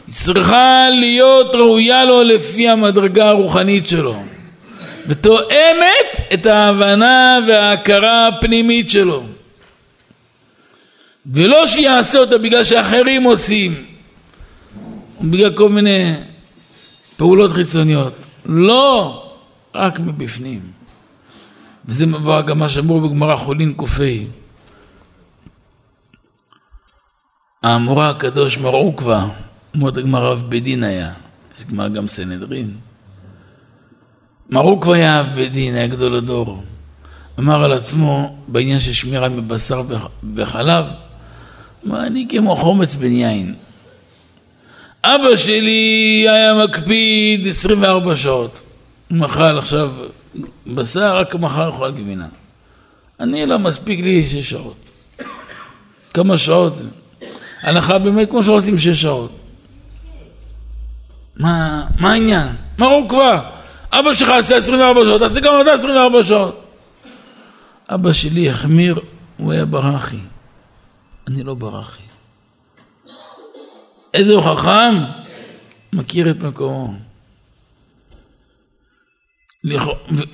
היא 0.07 0.15
צריכה 0.15 0.85
להיות 0.89 1.55
ראויה 1.55 2.05
לו 2.05 2.23
לפי 2.23 2.69
המדרגה 2.69 3.29
הרוחנית 3.29 3.87
שלו, 3.87 4.23
ותואמת 5.07 6.21
את 6.33 6.45
ההבנה 6.45 7.39
וההכרה 7.47 8.27
הפנימית 8.27 8.89
שלו. 8.89 9.23
ולא 11.25 11.67
שיעשה 11.67 12.19
אותה 12.19 12.37
בגלל 12.37 12.63
שאחרים 12.63 13.23
עושים, 13.23 13.85
בגלל 15.21 15.53
כל 15.55 15.69
מיני 15.69 16.13
פעולות 17.17 17.51
חיצוניות. 17.51 18.13
לא, 18.45 19.23
רק 19.75 19.99
מבפנים. 19.99 20.61
וזה 21.85 22.05
גם 22.47 22.59
מה 22.59 22.69
שאמרו 22.69 23.01
בגמרא 23.01 23.35
חולין 23.35 23.73
ק"ה. 23.73 24.42
האמורה 27.63 28.09
הקדוש 28.09 28.57
מר 28.57 28.69
עוקווה, 28.69 29.27
אומרת 29.75 29.97
הגמרא 29.97 30.29
רב 30.29 30.43
בית 30.49 30.63
דין 30.63 30.83
היה, 30.83 31.11
יש 31.57 31.63
גמרא 31.63 31.87
גם 31.87 32.07
סנהדרין. 32.07 32.73
מר 34.49 34.61
עוקווה 34.61 34.95
היה 34.95 35.19
אב 35.19 35.27
בית 35.35 35.51
דין, 35.51 35.75
היה 35.75 35.87
גדול 35.87 36.15
הדור. 36.15 36.63
אמר 37.39 37.63
על 37.63 37.73
עצמו 37.73 38.37
בעניין 38.47 38.79
של 38.79 38.93
שמירה 38.93 39.29
מבשר 39.29 39.83
וחלב, 40.35 40.85
אמר 41.87 42.07
אני 42.07 42.25
כמו 42.29 42.55
חומץ 42.55 42.95
בן 42.95 43.11
יין. 43.11 43.55
אבא 45.03 45.35
שלי 45.35 46.25
היה 46.29 46.53
מקפיד 46.63 47.47
24 47.47 48.15
שעות. 48.15 48.61
הוא 49.09 49.17
מחל 49.17 49.57
עכשיו 49.57 49.91
בשר, 50.67 51.17
רק 51.17 51.35
מחר 51.35 51.67
אוכל 51.67 51.91
גבינה. 51.91 52.27
אני 53.19 53.45
לא 53.45 53.59
מספיק 53.59 53.99
לי 53.99 54.25
שש 54.25 54.49
שעות. 54.49 54.77
כמה 56.13 56.37
שעות 56.37 56.75
זה? 56.75 56.85
הנחה 57.63 57.99
באמת 57.99 58.29
כמו 58.29 58.43
שעושים 58.43 58.79
שש 58.79 59.01
שעות. 59.01 59.31
מה, 61.35 61.85
מה 61.99 62.11
העניין? 62.11 62.47
מה 62.77 62.85
הוא 62.85 63.09
כבר? 63.09 63.39
אבא 63.91 64.13
שלך 64.13 64.29
עשה 64.29 64.57
24 64.57 65.05
שעות, 65.05 65.21
תעשה 65.21 65.39
גם 65.39 65.53
אתה 65.61 65.73
24 65.73 66.23
שעות. 66.23 66.65
אבא 67.89 68.13
שלי 68.13 68.49
החמיר, 68.49 68.99
הוא 69.37 69.51
היה 69.51 69.65
ברחי. 69.65 70.17
אני 71.27 71.43
לא 71.43 71.53
ברחי. 71.53 72.03
איזה 74.13 74.33
הוא 74.33 74.41
חכם? 74.41 74.95
מכיר 75.93 76.31
את 76.31 76.39
מקומו. 76.39 76.93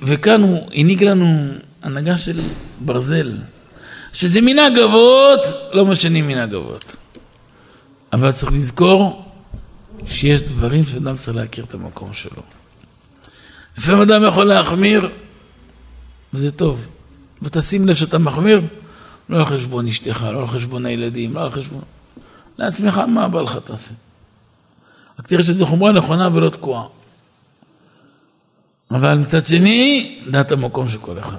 וכאן 0.02 0.42
הוא 0.42 0.68
הנהיג 0.72 1.04
לנו 1.04 1.26
הנהגה 1.82 2.16
של 2.16 2.40
ברזל, 2.80 3.36
שזה 4.12 4.40
מנהג 4.40 4.78
אבות, 4.78 5.40
לא 5.72 5.86
משנים 5.86 6.28
מנהג 6.28 6.54
אבות. 6.54 6.96
אבל 8.12 8.32
צריך 8.32 8.52
לזכור 8.52 9.24
שיש 10.06 10.42
דברים 10.42 10.84
שאדם 10.84 11.16
צריך 11.16 11.36
להכיר 11.36 11.64
את 11.64 11.74
המקום 11.74 12.12
שלו. 12.12 12.42
לפעמים 13.78 14.00
אדם 14.00 14.24
יכול 14.24 14.44
להחמיר, 14.44 15.10
וזה 16.34 16.50
טוב. 16.50 16.86
ותשים 17.42 17.88
לב 17.88 17.94
שאתה 17.94 18.18
מחמיר, 18.18 18.60
לא 19.28 19.36
על 19.36 19.44
חשבון 19.44 19.86
אשתך, 19.86 20.26
לא 20.32 20.40
על 20.40 20.46
חשבון 20.46 20.86
הילדים, 20.86 21.34
לא 21.34 21.42
על 21.42 21.50
חשבון... 21.50 21.82
לעצמך, 22.58 22.98
מה 22.98 23.28
בא 23.28 23.40
לך 23.40 23.56
תעשה? 23.56 23.94
רק 25.18 25.26
תראה 25.26 25.42
שזו 25.42 25.66
חומרה 25.66 25.92
נכונה 25.92 26.28
ולא 26.34 26.50
תקועה. 26.50 26.86
אבל 28.90 29.18
מצד 29.18 29.46
שני, 29.46 30.18
דעת 30.30 30.52
המקום 30.52 30.88
של 30.88 30.98
כל 30.98 31.18
אחד. 31.18 31.38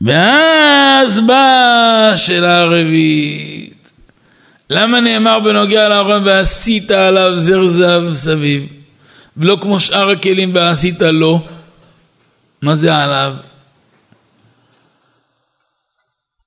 ואז 0.00 1.20
באה 1.26 2.12
השאלה 2.12 2.60
הרביעית. 2.60 3.81
למה 4.72 5.00
נאמר 5.00 5.40
בנוגע 5.40 5.88
לארון 5.88 6.22
ועשית 6.24 6.90
עליו 6.90 7.36
זר 7.36 7.66
זהב 7.66 8.14
סביב, 8.14 8.62
ולא 9.36 9.58
כמו 9.60 9.80
שאר 9.80 10.10
הכלים 10.10 10.54
ועשית 10.54 11.02
לו? 11.02 11.40
מה 12.62 12.74
זה 12.74 12.96
עליו? 12.96 13.34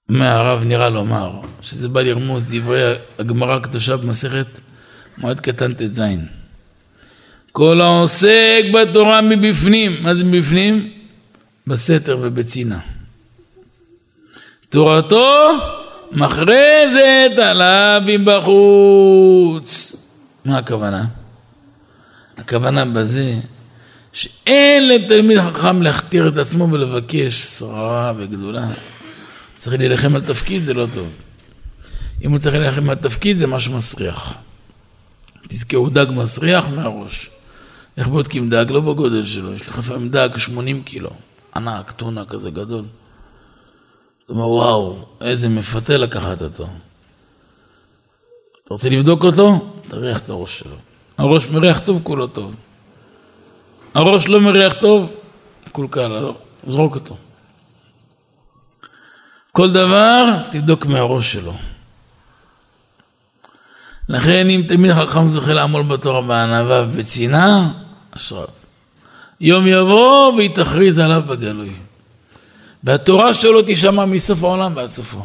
מהרב 0.10 0.64
נראה 0.64 0.90
לומר, 0.90 1.32
שזה 1.62 1.90
בא 1.90 2.02
לרמוז 2.02 2.54
דברי 2.54 2.94
הגמרא 3.20 3.56
הקדושה 3.56 3.98
במסכת 3.98 4.48
מועד 5.18 5.40
קטן 5.40 5.74
ט"ז. 5.74 6.02
כל 7.52 7.82
העוסק 7.82 8.64
בתורה 8.74 9.22
מבפנים, 9.22 10.04
מה 10.04 10.16
זה 10.16 10.24
מבפנים? 10.24 10.92
בסתר 11.68 12.18
ובצינה. 12.22 12.80
תורתו 14.70 15.52
מכרזת 16.16 17.40
עליו 17.42 18.02
מבחוץ. 18.06 19.96
מה 20.46 20.58
הכוונה? 20.58 21.06
הכוונה 22.38 22.86
בזה 22.86 23.40
שאין 24.14 24.88
לתלמיד 24.88 25.40
חכם 25.40 25.82
להכתיר 25.82 26.28
את 26.28 26.38
עצמו 26.38 26.72
ולבקש 26.72 27.44
שררה 27.44 28.14
וגדולה. 28.18 28.68
צריך 29.56 29.78
להילחם 29.78 30.16
על 30.16 30.22
תפקיד, 30.22 30.64
זה 30.64 30.74
לא 30.74 30.88
טוב. 30.92 31.10
אם 32.24 32.32
הוא 32.32 32.40
צריך 32.40 32.56
להילחם 32.56 32.90
על 32.90 32.96
תפקיד, 32.96 33.38
זה 33.38 33.48
משהו 33.48 33.74
מסריח. 33.74 34.34
תזכרו, 35.48 35.90
דג 35.90 36.06
מסריח 36.16 36.66
מהראש. 36.76 37.30
איך 37.98 38.08
בודקים 38.08 38.50
דג? 38.50 38.66
לא 38.70 38.82
בגודל 38.82 39.26
שלו, 39.26 39.54
יש 39.54 39.62
לך 39.62 39.78
לפעמים 39.78 40.10
דג 40.10 40.30
80 40.38 40.84
קילו, 40.84 41.10
ענק, 41.56 41.92
טונה 41.92 42.26
כזה 42.26 42.50
גדול. 42.50 42.86
אתה 44.26 44.34
אומר, 44.34 44.48
וואו, 44.48 44.96
איזה 45.22 45.50
מפתה 45.50 45.98
לקחת 45.98 46.42
אותו. 46.42 46.64
אתה 48.64 48.74
רוצה 48.74 48.90
לבדוק 48.90 49.24
אותו? 49.24 49.72
תריח 49.88 50.22
את 50.22 50.30
הראש 50.30 50.60
שלו. 50.60 50.76
הראש 51.18 51.48
מריח 51.48 51.80
טוב, 51.80 52.00
כולו 52.04 52.28
טוב. 52.28 52.56
הראש 53.94 54.28
לא 54.28 54.42
מריח 54.42 54.74
טוב, 54.74 55.12
קולקל, 55.72 56.08
לא, 56.08 56.36
זרוק 56.68 56.96
אותו. 56.96 57.18
כל 59.52 59.72
דבר, 59.72 60.24
תבדוק 60.52 60.86
מהראש 60.86 61.34
שלו. 61.34 61.54
לכן 64.10 64.50
אם 64.50 64.64
תמיד 64.68 64.94
חכם 64.94 65.28
זוכה 65.28 65.54
לעמול 65.54 65.84
בתורה 65.84 66.22
בענווה 66.22 66.84
ובצנעה, 66.84 67.72
אשריו. 68.12 68.48
יום 69.42 69.68
יבוא 69.68 70.34
והיא 70.34 70.56
תכריז 70.56 71.00
עליו 71.00 71.24
בגלוי. 71.28 71.74
והתורה 72.86 73.34
שלו 73.34 73.60
תשמע 73.68 74.06
מסוף 74.06 74.44
העולם 74.44 74.72
ועד 74.76 74.88
סופו. 74.88 75.20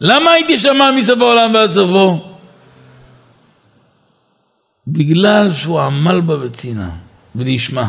למה 0.00 0.30
היא 0.30 0.44
תשמע 0.48 0.90
מסוף 0.96 1.20
העולם 1.20 1.54
ועד 1.54 1.70
סופו? 1.70 2.20
בגלל 4.86 5.52
שהוא 5.52 5.80
עמל 5.80 6.20
בה 6.20 6.36
בצנעה 6.36 6.90
ונשמע. 7.34 7.86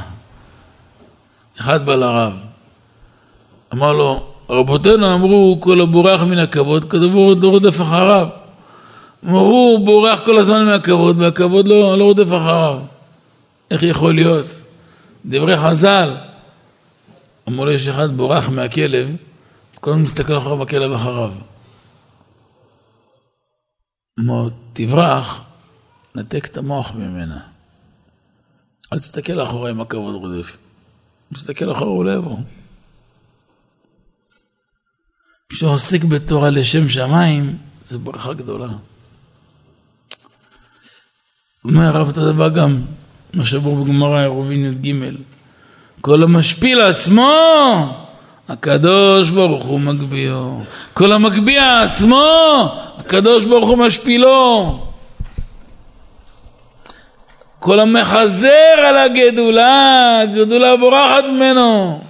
אחד 1.60 1.86
בא 1.86 1.96
לרב, 1.96 2.34
אמר 3.74 3.92
לו, 3.92 4.24
רבותינו 4.50 5.14
אמרו 5.14 5.58
כל 5.60 5.82
הבורח 5.82 6.22
מן 6.22 6.38
הכבוד, 6.38 6.92
כדבור 6.92 7.34
רודף 7.44 7.82
אחריו. 7.82 8.28
אמרו, 9.26 9.40
הוא 9.40 9.86
בורח 9.86 10.20
כל 10.26 10.38
הזמן 10.38 10.66
מהכבוד, 10.66 11.16
והכבוד 11.20 11.68
לא, 11.68 11.98
לא 11.98 12.04
רודף 12.04 12.28
אחריו. 12.28 12.80
איך 13.72 13.84
יכול 13.84 14.16
להיות? 14.16 14.46
דברי 15.26 15.58
חז"ל, 15.58 16.16
אמרו 17.50 17.66
לו 17.66 17.72
יש 17.72 17.88
אחד 17.88 18.18
בורח 18.18 18.50
מהכלב, 18.50 19.10
כל 19.76 19.92
הזמן 19.92 20.04
מסתכל 20.04 20.38
אחריו 20.38 20.64
הכלב 20.64 20.92
אחריו. 20.92 21.32
אמרו, 24.20 24.50
תברח, 24.74 25.42
נתק 26.16 26.46
את 26.46 26.58
המוח 26.58 26.92
ממנה. 26.92 27.40
אל 28.94 29.00
תסתכל 29.00 29.44
אחורה 29.44 29.72
אם 29.72 29.82
הכבוד 29.82 30.16
רודף. 30.16 30.58
תסתכל 31.34 31.72
אחורה 31.72 31.92
הוא 31.92 32.06
לא. 32.06 32.38
כשעוסק 35.50 36.04
בתורה 36.04 36.50
לשם 36.50 36.90
שמיים, 36.90 37.58
זו 37.86 38.00
ברכה 38.00 38.34
גדולה. 38.34 38.70
אומר 41.66 41.86
הרב 41.86 42.10
את 42.10 42.18
הדבר 42.18 42.50
גם, 42.50 42.86
מה 43.34 43.46
שבור 43.46 43.84
בגמרא, 43.84 44.20
עירובין 44.20 44.66
י"ג, 44.66 44.94
כל 46.06 46.24
המשפיל 46.24 46.82
עצמו, 46.82 47.32
הקדוש 48.50 49.30
ברוך 49.30 49.66
הוא 49.66 49.80
מגביהו. 49.80 50.64
כל 50.94 51.12
המגביה 51.12 51.82
עצמו, 51.82 52.26
הקדוש 52.98 53.46
ברוך 53.46 53.70
הוא 53.70 53.78
משפילו. 53.78 54.80
כל 57.60 57.80
המחזר 57.80 58.76
על 58.78 58.98
הגדולה, 58.98 60.20
הגדולה 60.22 60.78
בורחת 60.78 61.24
ממנו. 61.24 62.02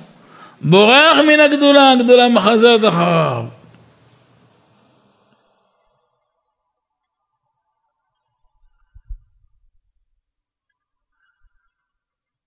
בורח 0.61 1.17
מן 1.27 1.39
הגדולה, 1.39 1.91
הגדולה 1.91 2.29
מחזרת 2.29 2.81
אחריו. 2.87 3.43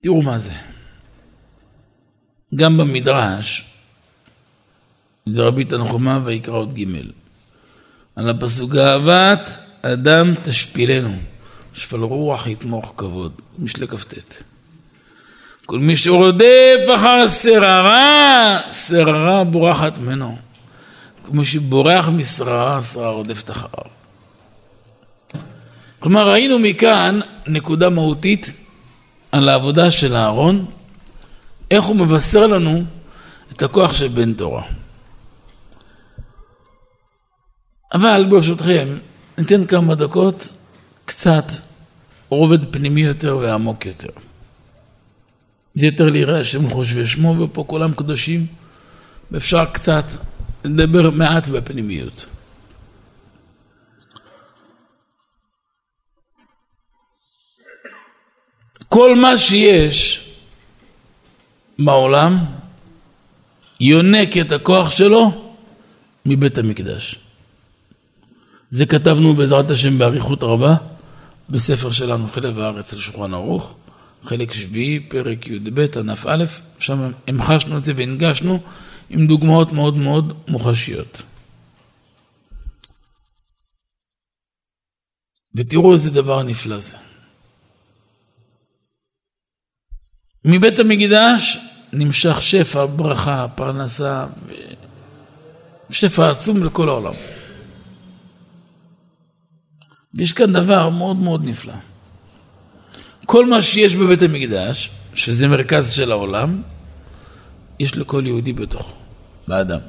תראו 0.02 0.22
מה 0.22 0.38
זה. 0.38 0.77
גם 2.54 2.76
במדרש, 2.76 3.64
זה 5.26 5.42
רבי 5.42 5.64
תנחומה 5.64 6.20
ויקרא 6.24 6.54
עוד 6.54 6.74
ג' 6.74 6.84
על 8.16 8.30
הפסוק 8.30 8.74
אהבת 8.74 9.56
אדם 9.82 10.34
תשפילנו, 10.42 11.16
שפל 11.74 12.02
רוח 12.02 12.46
יתמוך 12.46 12.94
כבוד, 12.96 13.32
משלי 13.58 13.88
כ"ט. 13.88 14.42
כל 15.66 15.78
מי 15.78 15.96
שרודף 15.96 16.80
אחר 16.96 17.28
שררה, 17.28 18.58
שררה 18.72 19.44
בורחת 19.44 19.98
ממנו. 19.98 20.36
כמו 21.26 21.44
שבורח 21.44 22.08
משררה, 22.08 22.82
שררה 22.82 23.10
רודפת 23.10 23.50
אחריו. 23.50 23.90
כלומר, 25.98 26.30
ראינו 26.30 26.58
מכאן 26.58 27.20
נקודה 27.46 27.88
מהותית 27.90 28.52
על 29.32 29.48
העבודה 29.48 29.90
של 29.90 30.14
אהרון, 30.14 30.66
איך 31.70 31.84
הוא 31.84 31.96
מבשר 31.96 32.46
לנו 32.46 32.82
את 33.52 33.62
הכוח 33.62 33.92
של 33.92 34.08
בן 34.08 34.34
תורה. 34.34 34.62
אבל 37.92 38.26
ברשותכם, 38.30 38.98
ניתן 39.38 39.66
כמה 39.66 39.94
דקות 39.94 40.52
קצת 41.04 41.44
רובד 42.28 42.72
פנימי 42.72 43.00
יותר 43.00 43.36
ועמוק 43.36 43.86
יותר. 43.86 44.08
זה 45.74 45.86
יותר 45.86 46.04
ליראה 46.04 46.40
השם 46.40 46.70
חושבי 46.70 47.06
שמו, 47.06 47.40
ופה 47.40 47.64
כולם 47.66 47.94
קדושים, 47.94 48.46
ואפשר 49.30 49.64
קצת 49.72 50.04
לדבר 50.64 51.10
מעט 51.10 51.48
בפנימיות. 51.48 52.26
כל 58.88 59.16
מה 59.16 59.38
שיש 59.38 60.27
בעולם 61.78 62.38
יונק 63.80 64.36
את 64.40 64.52
הכוח 64.52 64.90
שלו 64.90 65.52
מבית 66.26 66.58
המקדש. 66.58 67.18
זה 68.70 68.86
כתבנו 68.86 69.34
בעזרת 69.34 69.70
השם 69.70 69.98
באריכות 69.98 70.42
רבה 70.42 70.74
בספר 71.48 71.90
שלנו 71.90 72.26
חלב 72.26 72.58
הארץ 72.58 72.92
על 72.92 72.98
שולחן 72.98 73.34
ערוך, 73.34 73.76
חלק 74.24 74.52
שביעי, 74.52 75.00
פרק 75.00 75.46
י"ב, 75.46 75.86
ענף 75.98 76.26
א', 76.26 76.44
שם 76.78 77.10
המחשנו 77.26 77.76
את 77.76 77.84
זה 77.84 77.92
והנגשנו 77.96 78.60
עם 79.10 79.26
דוגמאות 79.26 79.72
מאוד 79.72 79.96
מאוד 79.96 80.32
מוחשיות. 80.48 81.22
ותראו 85.54 85.92
איזה 85.92 86.10
דבר 86.10 86.42
נפלא 86.42 86.78
זה. 86.78 86.96
מבית 90.44 90.78
המקדש 90.78 91.58
נמשך 91.92 92.42
שפע, 92.42 92.86
ברכה, 92.86 93.46
פרנסה, 93.54 94.26
שפע 95.90 96.30
עצום 96.30 96.64
לכל 96.64 96.88
העולם. 96.88 97.12
ויש 100.14 100.32
כאן 100.32 100.52
דבר 100.52 100.88
מאוד 100.88 101.16
מאוד 101.16 101.44
נפלא. 101.44 101.74
כל 103.26 103.46
מה 103.46 103.62
שיש 103.62 103.96
בבית 103.96 104.22
המקדש, 104.22 104.90
שזה 105.14 105.48
מרכז 105.48 105.92
של 105.92 106.12
העולם, 106.12 106.62
יש 107.80 107.96
לכל 107.96 108.22
יהודי 108.26 108.52
בתוכו, 108.52 108.92
באדם. 109.48 109.80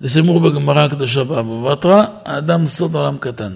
זה 0.00 0.08
שמור 0.08 0.40
בגמרא 0.40 0.84
הקדושה 0.84 1.24
באבו 1.24 1.64
בתרא, 1.64 2.06
האדם 2.24 2.66
סוד 2.66 2.94
עולם 2.94 3.18
קטן. 3.18 3.52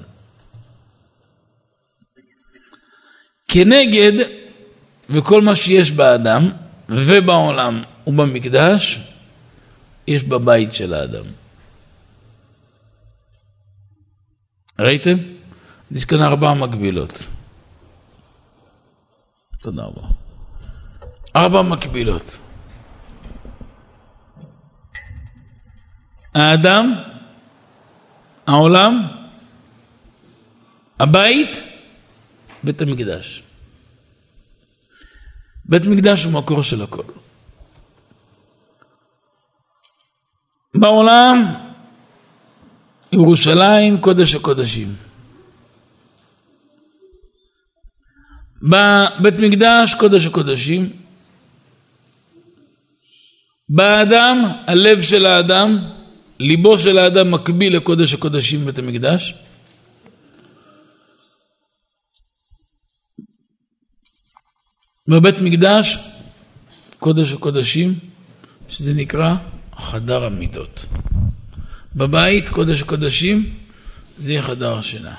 כנגד, 3.49 4.13
וכל 5.11 5.43
מה 5.43 5.55
שיש 5.55 5.93
באדם 5.93 6.51
ובעולם 6.93 7.83
ובמקדש, 8.07 9.01
יש 10.07 10.25
בבית 10.25 10.75
של 10.75 10.95
האדם. 10.95 11.25
ראיתם? 14.79 15.17
יש 15.91 16.05
כאן 16.05 16.23
ארבע 16.23 16.55
מקבילות. 16.55 17.27
תודה 19.61 19.83
רבה. 19.83 20.03
ארבע 21.37 21.63
מקבילות. 21.63 22.39
האדם, 26.35 26.95
העולם, 28.47 29.07
הבית, 31.01 31.63
בית 32.63 32.81
המקדש. 32.81 33.43
בית 35.73 35.87
מקדש 35.87 36.25
הוא 36.25 36.33
מקור 36.33 36.63
של 36.63 36.83
הכל. 36.83 37.03
בעולם, 40.75 41.55
ירושלים, 43.13 43.99
קודש 44.01 44.35
הקודשים. 44.35 44.95
בבית 48.63 49.35
מקדש, 49.39 49.95
קודש 49.95 50.27
הקודשים. 50.27 50.93
באדם, 53.69 54.43
הלב 54.67 55.03
של 55.03 55.27
האדם, 55.27 55.79
ליבו 56.41 56.79
של 56.79 56.99
האדם 56.99 57.31
מקביל 57.31 57.77
לקודש 57.77 58.15
הקודשים 58.15 58.61
בבית 58.61 58.79
המקדש. 58.79 59.35
בבית 65.09 65.41
מקדש, 65.41 65.99
קודש 66.99 67.33
הקודשים, 67.33 67.95
שזה 68.69 68.95
נקרא 68.95 69.35
חדר 69.77 70.25
המיטות. 70.25 70.85
בבית, 71.97 72.49
קודש 72.49 72.83
הקודשים, 72.83 73.55
זה 74.19 74.33
יהיה 74.33 74.43
חדר 74.43 74.79
השינה. 74.79 75.15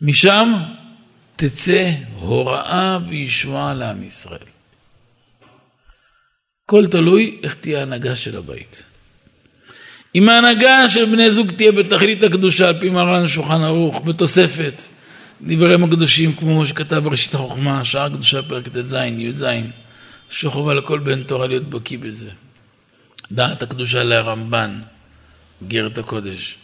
משם 0.00 0.52
תצא 1.36 1.90
הוראה 2.14 2.98
וישועה 3.08 3.74
לעם 3.74 4.02
ישראל. 4.02 4.46
הכל 6.64 6.86
תלוי 6.86 7.40
איך 7.42 7.54
תהיה 7.54 7.80
ההנהגה 7.80 8.16
של 8.16 8.36
הבית. 8.36 8.82
אם 10.14 10.28
ההנהגה 10.28 10.88
של 10.88 11.04
בני 11.04 11.30
זוג 11.30 11.50
תהיה 11.50 11.72
בתכלית 11.72 12.22
הקדושה 12.22 12.66
על 12.66 12.80
פי 12.80 12.90
מרן 12.90 13.26
שולחן 13.26 13.62
ערוך, 13.62 14.00
בתוספת 14.04 14.82
דבריהם 15.42 15.84
הקדושים 15.84 16.32
כמו 16.32 16.66
שכתב 16.66 16.96
בראשית 16.96 17.34
החוכמה, 17.34 17.84
שער 17.84 18.08
קדושה 18.08 18.42
פרק 18.42 18.68
ט"ז, 18.68 18.96
י"ז, 19.18 19.44
שחובה 20.30 20.74
לכל 20.74 20.98
בן 20.98 21.22
תורה 21.22 21.46
להיות 21.46 21.62
בקיא 21.62 21.98
בזה. 21.98 22.30
דעת 23.32 23.62
הקדושה 23.62 24.02
לרמב"ן, 24.04 24.80
גרת 25.68 25.98
הקודש, 25.98 26.56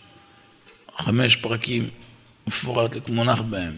חמש 0.99 1.37
פרקים 1.37 1.89
מפורט 2.47 3.09
מונח 3.09 3.41
בהם. 3.41 3.77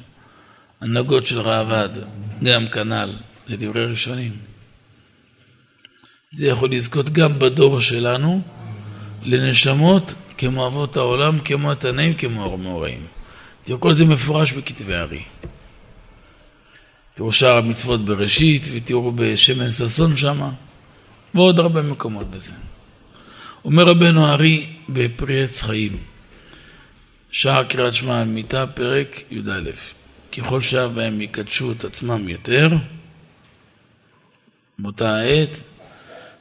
הנהגות 0.80 1.26
של 1.26 1.40
ראב"ד, 1.40 1.88
גם 2.42 2.66
כנ"ל, 2.68 3.10
זה 3.48 3.56
דברי 3.56 3.86
ראשונים. 3.86 4.36
זה 6.30 6.46
יכול 6.46 6.70
לזכות 6.70 7.10
גם 7.10 7.38
בדור 7.38 7.80
שלנו 7.80 8.40
לנשמות 9.22 10.14
כמו 10.38 10.66
אבות 10.66 10.96
העולם, 10.96 11.38
כמו 11.38 11.72
התנאים, 11.72 12.14
כמו 12.14 12.54
המאורעים. 12.54 13.17
תראו, 13.68 13.80
כל 13.80 13.92
זה 13.92 14.04
מפורש 14.04 14.52
בכתבי 14.52 14.94
הארי. 14.94 15.22
תראו 17.14 17.32
שאר 17.32 17.56
המצוות 17.56 18.04
בראשית, 18.04 18.62
ותראו 18.72 19.12
בשמן 19.12 19.70
ששון 19.70 20.16
שמה, 20.16 20.50
ועוד 21.34 21.58
הרבה 21.58 21.82
מקומות 21.82 22.30
בזה. 22.30 22.52
אומר 23.64 23.84
רבנו 23.84 24.26
הארי 24.26 24.66
בפרי 24.88 25.44
עץ 25.44 25.62
חיים, 25.62 25.96
שער 27.30 27.64
קריאת 27.64 27.94
שמע 27.94 28.20
על 28.20 28.28
מיטה, 28.28 28.66
פרק 28.66 29.22
י"א. 29.30 29.70
ככל 30.36 30.60
שהבהם 30.60 31.20
יקדשו 31.20 31.72
את 31.72 31.84
עצמם 31.84 32.28
יותר, 32.28 32.68
באותה 34.78 35.16
העת, 35.16 35.62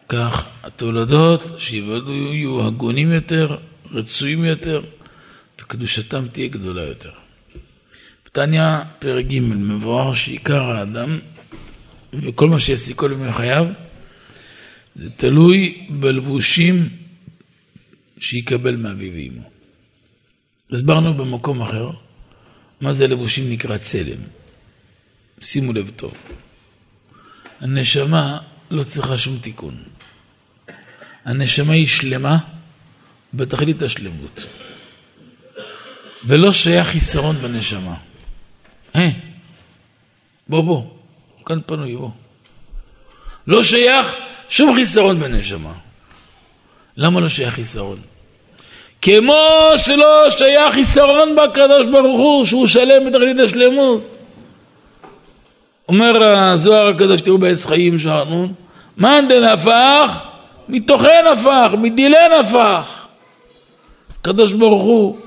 כך 0.09 0.45
התולדות 0.63 1.43
שיוולדו 1.57 2.11
יהיו 2.11 2.67
הגונים 2.67 3.11
יותר, 3.11 3.57
רצויים 3.91 4.45
יותר, 4.45 4.81
וקדושתם 5.61 6.27
תהיה 6.27 6.47
גדולה 6.47 6.81
יותר. 6.81 7.16
בתניא, 8.37 8.77
פרק 8.99 9.25
ג', 9.25 9.39
מבואר 9.39 10.13
שעיקר 10.13 10.63
האדם 10.63 11.19
וכל 12.13 12.49
מה 12.49 12.59
שיעשי 12.59 12.93
כל 12.95 13.11
ימי 13.13 13.33
חייו, 13.33 13.65
זה 14.95 15.09
תלוי 15.09 15.87
בלבושים 15.89 16.89
שיקבל 18.19 18.75
מאביו 18.75 19.13
ואמו. 19.13 19.49
הסברנו 20.71 21.13
במקום 21.13 21.61
אחר 21.61 21.89
מה 22.81 22.93
זה 22.93 23.07
לבושים 23.07 23.49
נקרא 23.49 23.77
צלם. 23.77 24.21
שימו 25.41 25.73
לב 25.73 25.91
טוב. 25.95 26.13
הנשמה 27.59 28.39
לא 28.71 28.83
צריכה 28.83 29.17
שום 29.17 29.37
תיקון. 29.37 29.83
הנשמה 31.25 31.73
היא 31.73 31.87
שלמה 31.87 32.37
בתכלית 33.33 33.81
השלמות. 33.81 34.47
ולא 36.25 36.51
שייך 36.51 36.87
חיסרון 36.87 37.35
בנשמה. 37.35 38.06
אה, 38.95 39.09
בוא 40.47 40.61
בוא, 40.61 40.81
כאן 41.45 41.59
פנוי, 41.65 41.95
בוא. 41.95 42.09
לא 43.47 43.63
שייך 43.63 44.15
שום 44.49 44.73
חיסרון 44.73 45.19
בנשמה. 45.19 45.73
למה 46.97 47.19
לא 47.19 47.27
שייך 47.27 47.53
חיסרון? 47.53 47.99
כמו 49.01 49.33
שלא 49.77 50.29
שייך 50.29 50.73
חיסרון 50.73 51.35
בקדוש 51.35 51.87
ברוך 51.87 52.19
הוא, 52.19 52.45
שהוא 52.45 52.67
שלם 52.67 53.05
בתכלית 53.05 53.39
השלמות. 53.39 54.01
אומר 55.89 56.23
הזוהר 56.23 56.87
הקדוש, 56.87 57.21
תראו 57.21 57.37
בעץ 57.37 57.65
חיים 57.65 57.99
שערנון, 57.99 58.53
מאן 58.97 59.25
דנפח, 59.29 60.23
מתוכן 60.69 61.25
הפך, 61.33 61.71
מדילן 61.77 62.31
הפך. 62.39 63.05
הקדוש 64.19 64.53
ברוך 64.53 64.83
הוא 64.83 65.17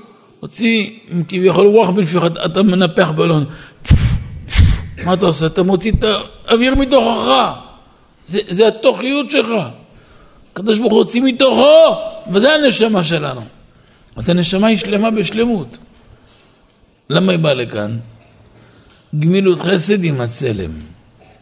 הוציא 0.41 0.89
כביכול 1.27 1.67
רוח 1.67 1.89
בנפיחת, 1.89 2.31
אתה 2.45 2.63
מנפח 2.63 3.09
בלון. 3.09 3.45
מה 5.05 5.13
אתה 5.13 5.25
עושה? 5.25 5.45
אתה 5.45 5.63
מוציא 5.63 5.91
את 5.91 6.05
האוויר 6.47 6.75
מתוכך. 6.75 7.29
זה, 8.25 8.39
זה 8.47 8.67
התוכיות 8.67 9.31
שלך. 9.31 9.49
הקדוש 10.51 10.79
ברוך 10.79 10.91
הוא 10.91 10.99
הוציא 10.99 11.21
מתוכו, 11.21 11.95
וזה 12.33 12.53
הנשמה 12.53 13.03
שלנו. 13.03 13.41
אז 14.15 14.29
הנשמה 14.29 14.67
היא 14.67 14.77
שלמה 14.77 15.11
בשלמות. 15.11 15.77
למה 17.09 17.31
היא 17.31 17.39
באה 17.39 17.53
לכאן? 17.53 17.99
גמילות 19.19 19.59
חסד 19.59 20.03
עם 20.03 20.21
הצלם. 20.21 20.71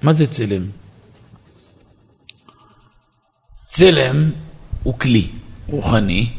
מה 0.01 0.13
זה 0.13 0.27
צלם? 0.27 0.65
צלם 3.67 4.31
הוא 4.83 4.99
כלי 4.99 5.27
רוחני 5.67 6.29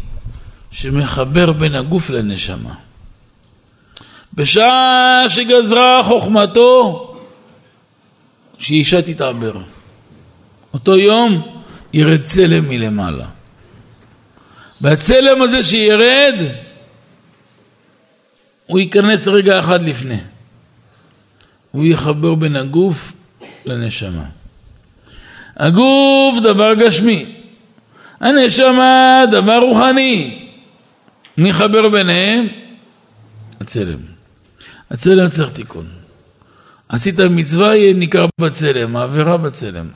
שמחבר 0.70 1.52
בין 1.52 1.74
הגוף 1.74 2.10
לנשמה. 2.10 2.74
בשעה 4.34 5.24
שגזרה 5.28 6.02
חוכמתו, 6.04 7.06
שאישה 8.58 9.02
תתעבר. 9.02 9.60
אותו 10.74 10.96
יום 10.96 11.42
ירד 11.92 12.22
צלם 12.22 12.68
מלמעלה. 12.68 13.26
והצלם 14.80 15.42
הזה 15.42 15.62
שירד, 15.62 16.34
הוא 18.66 18.78
ייכנס 18.78 19.28
רגע 19.28 19.60
אחד 19.60 19.82
לפני. 19.82 20.18
הוא 21.70 21.84
יחבר 21.84 22.34
בין 22.34 22.56
הגוף 22.56 23.12
לנשמה. 23.66 24.24
הגוף 25.56 26.38
דבר 26.42 26.74
גשמי, 26.74 27.26
הנשמה 28.20 29.24
דבר 29.30 29.58
רוחני. 29.58 30.49
מי 31.38 31.52
חבר 31.52 31.88
ביניהם? 31.88 32.46
הצלם. 33.60 33.98
הצלם 34.90 35.28
צריך 35.28 35.50
תיקון. 35.50 35.86
עשית 36.88 37.20
מצווה, 37.20 37.76
יהיה 37.76 37.94
ניכר 37.94 38.26
בצלם, 38.40 38.96
העבירה 38.96 39.36
בצלם. 39.36 39.88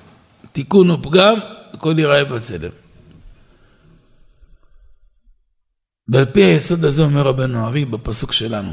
תיקון 0.52 0.90
או 0.90 1.02
פגם, 1.02 1.34
הכל 1.72 1.94
ייראה 1.98 2.24
בצלם. 2.24 2.70
ועל 6.08 6.24
פי 6.24 6.44
היסוד 6.44 6.84
הזה 6.84 7.02
אומר 7.02 7.20
רבנו 7.22 7.66
ארי 7.66 7.84
בפסוק 7.84 8.32
שלנו, 8.32 8.72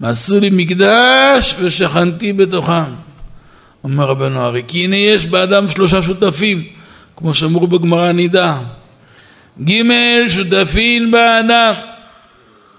ועשו 0.00 0.40
לי 0.40 0.50
מקדש 0.52 1.56
ושכנתי 1.62 2.32
בתוכם. 2.32 2.94
אומר 3.84 4.04
רבנו 4.04 4.46
ארי, 4.46 4.62
כי 4.68 4.84
הנה 4.84 4.96
יש 4.96 5.26
באדם 5.26 5.68
שלושה 5.68 6.02
שותפים, 6.02 6.64
כמו 7.16 7.34
שאמרו 7.34 7.66
בגמרא 7.66 8.08
הנידה. 8.08 8.62
ג' 9.62 10.28
שותפים 10.28 11.10
באדם, 11.10 11.74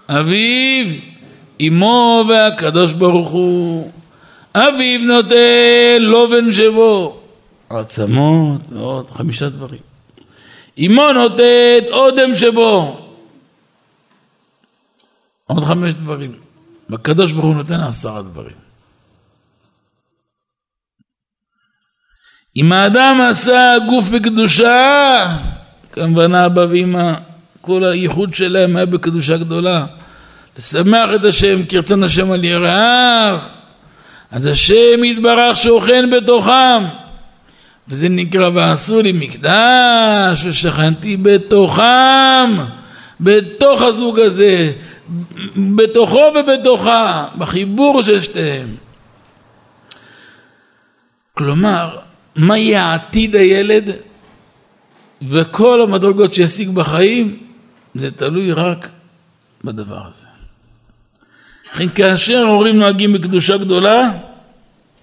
אביו, 0.10 0.86
אמו 1.68 2.24
והקדוש 2.30 2.94
ברוך 2.94 3.30
הוא. 3.30 3.92
אביו 4.56 5.00
נותן 5.00 5.98
לובן 6.00 6.52
שבו, 6.52 7.20
עצמות 7.70 8.62
ועוד 8.70 9.12
חמישה 9.12 9.50
דברים. 9.50 9.80
אמו 10.86 11.14
נותנת 11.14 11.90
אודם 11.90 12.36
שבו, 12.36 13.00
עוד 15.46 15.64
חמש 15.64 15.94
דברים. 15.94 16.32
בקדוש 16.90 17.32
ברוך 17.32 17.46
הוא 17.46 17.56
נותן 17.56 17.80
עשרה 17.80 18.22
דברים. 18.22 18.66
אם 22.58 22.72
האדם 22.72 23.18
עשה 23.32 23.76
גוף 23.88 24.10
בקדושה, 24.10 25.38
כמובן 25.96 26.36
אבא 26.36 26.66
ואמא, 26.70 27.14
כל 27.62 27.84
הייחוד 27.84 28.34
שלהם 28.34 28.76
היה 28.76 28.86
בקדושה 28.86 29.38
גדולה. 29.38 29.86
לשמח 30.58 31.10
את 31.16 31.26
השם, 31.26 31.66
כרצון 31.66 32.04
השם 32.04 32.32
על 32.32 32.44
יראיו. 32.44 33.38
אז 34.32 34.46
השם 34.46 35.04
יתברך 35.04 35.58
שוכן 35.58 36.10
בתוכם. 36.10 36.84
וזה 37.88 38.10
נקרא 38.10 38.50
ועשו 38.54 39.02
לי 39.02 39.12
מקדש 39.12 40.46
ושכנתי 40.46 41.18
בתוכם, 41.18 42.52
בתוך 43.20 43.82
הזוג 43.82 44.20
הזה, 44.20 44.72
בתוכו 45.56 46.32
ובתוכה, 46.36 47.26
בחיבור 47.38 48.02
של 48.02 48.22
שתיהם. 48.22 48.68
כלומר, 51.34 51.98
מה 52.36 52.58
יהיה 52.58 52.94
עתיד 52.94 53.36
הילד 53.36 53.92
וכל 55.22 55.82
המדרגות 55.82 56.34
שישיג 56.34 56.70
בחיים, 56.70 57.48
זה 57.96 58.12
תלוי 58.12 58.52
רק 58.52 58.90
בדבר 59.64 60.08
הזה. 60.08 60.28
לכן 61.66 61.90
כאשר 61.96 62.38
ההורים 62.38 62.80
נוהגים 62.80 63.14
בקדושה 63.14 63.58
גדולה, 63.58 64.02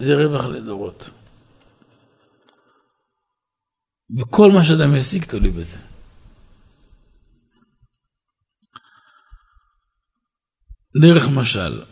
זה 0.01 0.15
רווח 0.15 0.45
לדורות. 0.45 1.11
וכל 4.19 4.53
מה 4.53 4.65
שאדם 4.65 4.97
ישיג 4.97 5.25
תלוי 5.25 5.51
בזה. 5.51 5.79
דרך 11.03 11.29
משל, 11.29 11.83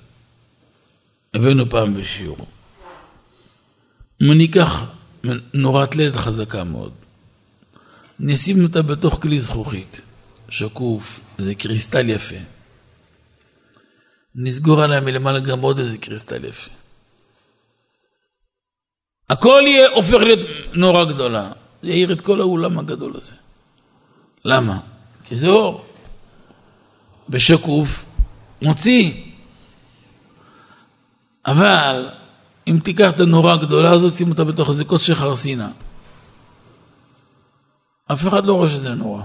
הבאנו 1.34 1.70
פעם 1.70 1.94
בשיעור. 1.94 2.46
אם 4.22 4.32
אני 4.32 4.46
אקח 4.50 4.84
נורת 5.54 5.96
לד 5.96 6.16
חזקה 6.16 6.64
מאוד, 6.64 6.92
נשים 8.22 8.64
אותה 8.64 8.82
בתוך 8.82 9.22
כלי 9.22 9.40
זכוכית, 9.40 10.00
שקוף, 10.48 11.20
זה 11.38 11.54
קריסטל 11.54 12.08
יפה. 12.08 12.36
נסגור 14.34 14.82
עליה 14.82 15.00
מלמעלה 15.00 15.40
גם 15.40 15.60
עוד 15.60 15.78
איזה 15.78 15.98
קריסטל 15.98 16.44
יפה. 16.44 16.70
הכל 19.30 19.62
יהיה, 19.66 19.90
הופך 19.90 20.20
להיות 20.22 20.46
נורה 20.74 21.04
גדולה. 21.04 21.52
זה 21.82 21.88
יאיר 21.88 22.12
את 22.12 22.20
כל 22.20 22.40
האולם 22.40 22.78
הגדול 22.78 23.16
הזה. 23.16 23.34
למה? 24.44 24.78
כי 25.24 25.36
זה 25.36 25.48
אור. 25.48 25.84
בשקוף 27.28 28.04
מוציא. 28.62 29.12
אבל 31.46 32.08
אם 32.68 32.78
תיקח 32.84 33.10
את 33.14 33.20
הנורה 33.20 33.52
הגדולה 33.52 33.90
הזאת, 33.90 34.14
שים 34.14 34.30
אותה 34.30 34.44
בתוך 34.44 34.70
איזה 34.70 34.84
כוס 34.84 35.02
של 35.02 35.14
חרסינה. 35.14 35.70
אף 38.12 38.28
אחד 38.28 38.46
לא 38.46 38.52
רואה 38.52 38.68
שזה 38.68 38.94
נורא. 38.94 39.22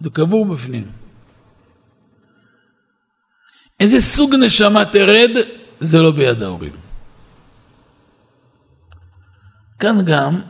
זה 0.00 0.10
קבור 0.10 0.46
בפנים. 0.46 0.90
איזה 3.80 4.00
סוג 4.00 4.34
נשמה 4.34 4.84
תרד, 4.84 5.30
זה 5.80 5.98
לא 5.98 6.10
ביד 6.10 6.42
ההורים. 6.42 6.72
כאן 9.78 10.04
גם, 10.06 10.40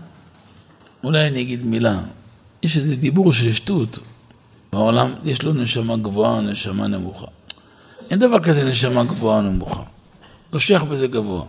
אולי 1.05 1.29
אני 1.29 1.43
אגיד 1.43 1.63
מילה, 1.63 2.01
יש 2.63 2.77
איזה 2.77 2.97
דיבור 2.97 3.33
של 3.33 3.53
שטות. 3.53 3.99
בעולם 4.73 5.13
יש 5.25 5.43
לו 5.43 5.53
נשמה 5.53 5.97
גבוהה, 5.97 6.41
נשמה 6.41 6.87
נמוכה. 6.87 7.27
אין 8.11 8.19
דבר 8.19 8.43
כזה 8.43 8.65
נשמה 8.65 9.05
גבוהה 9.05 9.37
או 9.37 9.43
נמוכה. 9.43 9.83
לא 10.53 10.59
שייך 10.59 10.83
בזה 10.83 11.07
גבוה. 11.07 11.45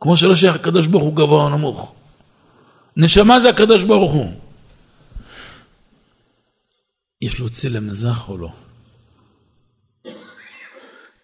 כמו 0.00 0.16
שלא 0.16 0.34
שייך 0.34 0.54
הקדוש 0.54 0.86
ברוך 0.86 1.04
הוא 1.04 1.16
גבוה 1.16 1.42
או 1.44 1.48
נמוך. 1.48 1.94
נשמה 2.96 3.40
זה 3.40 3.48
הקדוש 3.48 3.84
ברוך 3.84 4.12
הוא. 4.12 4.32
יש 7.22 7.38
לו 7.38 7.50
צלם 7.50 7.88
מזח 7.88 8.28
או 8.28 8.38
לא? 8.38 8.52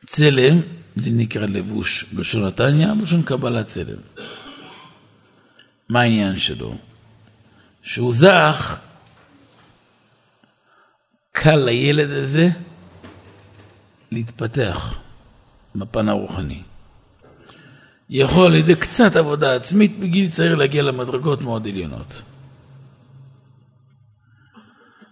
צלם 0.07 0.61
זה 0.97 1.11
נקרא 1.11 1.47
לבוש 1.47 2.05
בלשון 2.13 2.45
נתניה, 2.45 2.95
בלשון 2.95 3.23
קבלת 3.23 3.67
צלם. 3.67 3.99
מה 5.89 6.01
העניין 6.01 6.37
שלו? 6.37 6.77
שהוא 7.83 8.13
זך, 8.13 8.81
קל 11.33 11.57
לילד 11.57 12.11
הזה 12.11 12.49
להתפתח 14.13 14.99
בפן 15.75 16.09
הרוחני. 16.09 16.63
יכול 18.11 18.47
על 18.47 18.55
ידי 18.55 18.75
קצת 18.75 19.17
עבודה 19.17 19.55
עצמית 19.55 19.99
בגיל 19.99 20.31
צעיר 20.31 20.55
להגיע 20.55 20.83
למדרגות 20.83 21.43
מאוד 21.43 21.67
עליונות. 21.67 22.23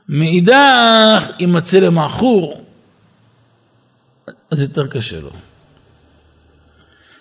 מאידך, 0.08 1.30
אם 1.40 1.56
הצלם 1.56 1.98
העכור, 1.98 2.64
אז 4.50 4.60
יותר 4.60 4.86
קשה 4.86 5.20
לו. 5.20 5.30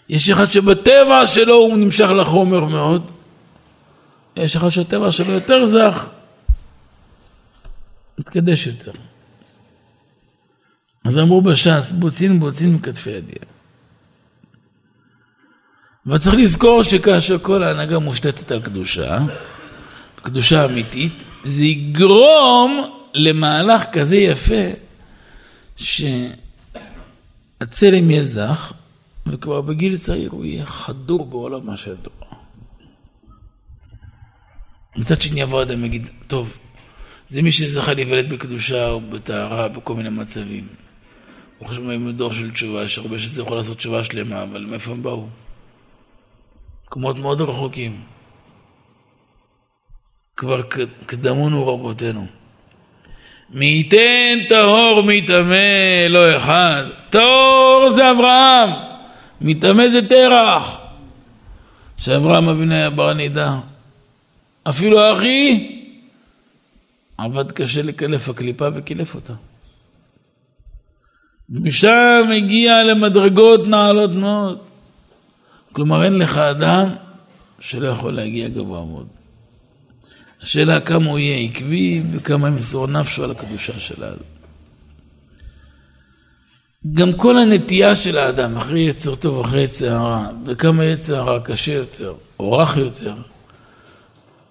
יש 0.09 0.30
אחד 0.30 0.45
שבטבע 0.45 1.28
שלו 1.28 1.55
הוא 1.55 1.78
נמשך 1.78 2.09
לחומר 2.09 2.65
מאוד, 2.65 3.11
יש 4.36 4.55
אחד 4.55 4.69
שהטבע 4.69 5.11
שלו 5.11 5.34
יותר 5.34 5.65
זך, 5.65 6.09
מתקדש 8.19 8.67
יותר. 8.67 8.91
אז 11.05 11.17
אמרו 11.17 11.41
בש"ס, 11.41 11.91
בוצין 11.91 12.39
בוצין 12.39 12.73
מכתפי 12.73 13.09
ידיעה. 13.09 13.57
אבל 16.08 16.18
צריך 16.18 16.36
לזכור 16.36 16.84
שכאשר 16.84 17.38
כל 17.38 17.64
ההנהגה 17.64 17.99
מושתתת 17.99 18.51
על 18.51 18.62
קדושה, 18.62 19.20
קדושה 20.16 20.66
אמיתית, 20.66 21.24
זה 21.43 21.66
יגרום 21.66 22.89
למהלך 23.14 23.86
כזה 23.91 24.18
יפה, 24.18 24.66
שהצלם 25.78 26.41
יהיה 28.10 28.26
זך, 28.26 28.74
וכבר 29.28 29.62
בגיל 29.62 29.97
צעיר 29.97 30.32
הוא 30.32 30.45
יהיה 30.45 30.66
חדור 30.66 31.26
בעולמה 31.26 31.78
של 31.78 31.95
תורה. 31.95 32.38
מצד 34.95 35.22
שני 35.22 35.41
יבוא 35.41 35.62
אדם 35.62 35.84
ויגיד, 35.84 36.10
טוב, 36.28 36.58
זה 37.30 37.41
מי 37.41 37.51
שזכה 37.51 37.93
להיוולד 37.93 38.30
בקדושה 38.30 38.89
או 38.89 39.01
בטהרה 39.01 39.70
בכל 39.70 39.95
מיני 39.95 40.10
מצבים. 40.10 40.68
ברוך 41.60 41.72
השם 41.72 41.89
הם 41.89 42.12
דור 42.12 42.32
של 42.32 42.51
תשובה, 42.51 42.84
יש 42.84 42.97
הרבה 42.97 43.20
שזה 43.20 43.41
יכול 43.41 43.58
לעשות 43.58 43.78
תשובה 43.78 44.03
שלמה, 44.03 44.43
אבל 44.43 44.66
מאיפה 44.66 44.91
הם 44.91 45.03
באו? 45.03 45.28
מקומות 46.88 47.17
מאוד 47.17 47.41
רחוקים. 47.41 48.01
כבר 50.38 50.61
קדמונו 51.05 51.67
רבותינו. 51.67 52.25
מי 53.49 53.65
ייתן 53.65 54.38
טהור 54.49 55.01
מטמא 55.03 56.07
לא 56.09 56.38
אחד. 56.38 56.83
טהור 57.09 57.89
זה 57.89 58.11
אברהם, 58.11 58.69
מטמא 59.41 59.88
זה 59.88 60.09
תרח. 60.09 60.77
שאברהם 61.97 62.49
אבינו 62.49 62.73
היה 62.73 62.89
בר 62.89 63.13
נידה. 63.13 63.59
אפילו 64.69 65.13
אחי 65.13 65.69
עבד 67.17 67.51
קשה 67.51 67.81
לקלף 67.81 68.29
הקליפה 68.29 68.67
וקילף 68.75 69.15
אותה. 69.15 69.33
משם 71.49 72.29
הגיע 72.35 72.83
למדרגות 72.83 73.67
נעלות 73.67 74.11
מאוד. 74.11 74.66
כלומר, 75.78 76.03
אין 76.03 76.13
לך 76.13 76.38
אדם 76.38 76.89
שלא 77.59 77.88
יכול 77.88 78.13
להגיע 78.13 78.47
גבוה 78.47 78.86
מאוד. 78.86 79.07
השאלה 80.41 80.82
כמה 80.82 81.09
הוא 81.09 81.19
יהיה 81.19 81.49
עקבי 81.49 82.03
וכמה 82.11 82.47
ימסור 82.47 82.88
נפשו 82.88 83.23
על 83.23 83.32
הקדושה 83.32 83.80
של 83.80 84.03
האדם. 84.03 84.23
גם 86.93 87.13
כל 87.13 87.38
הנטייה 87.38 87.95
של 87.95 88.17
האדם 88.17 88.57
אחרי 88.57 88.89
יצר 88.89 89.15
טוב, 89.15 89.45
אחרי 89.45 89.63
יצר 89.63 89.93
הרע, 89.93 90.28
וכמה 90.45 90.86
יצר 90.86 91.15
הרע 91.15 91.39
קשה 91.39 91.73
יותר, 91.73 92.13
או 92.39 92.51
רך 92.51 92.78
יותר, 92.78 93.15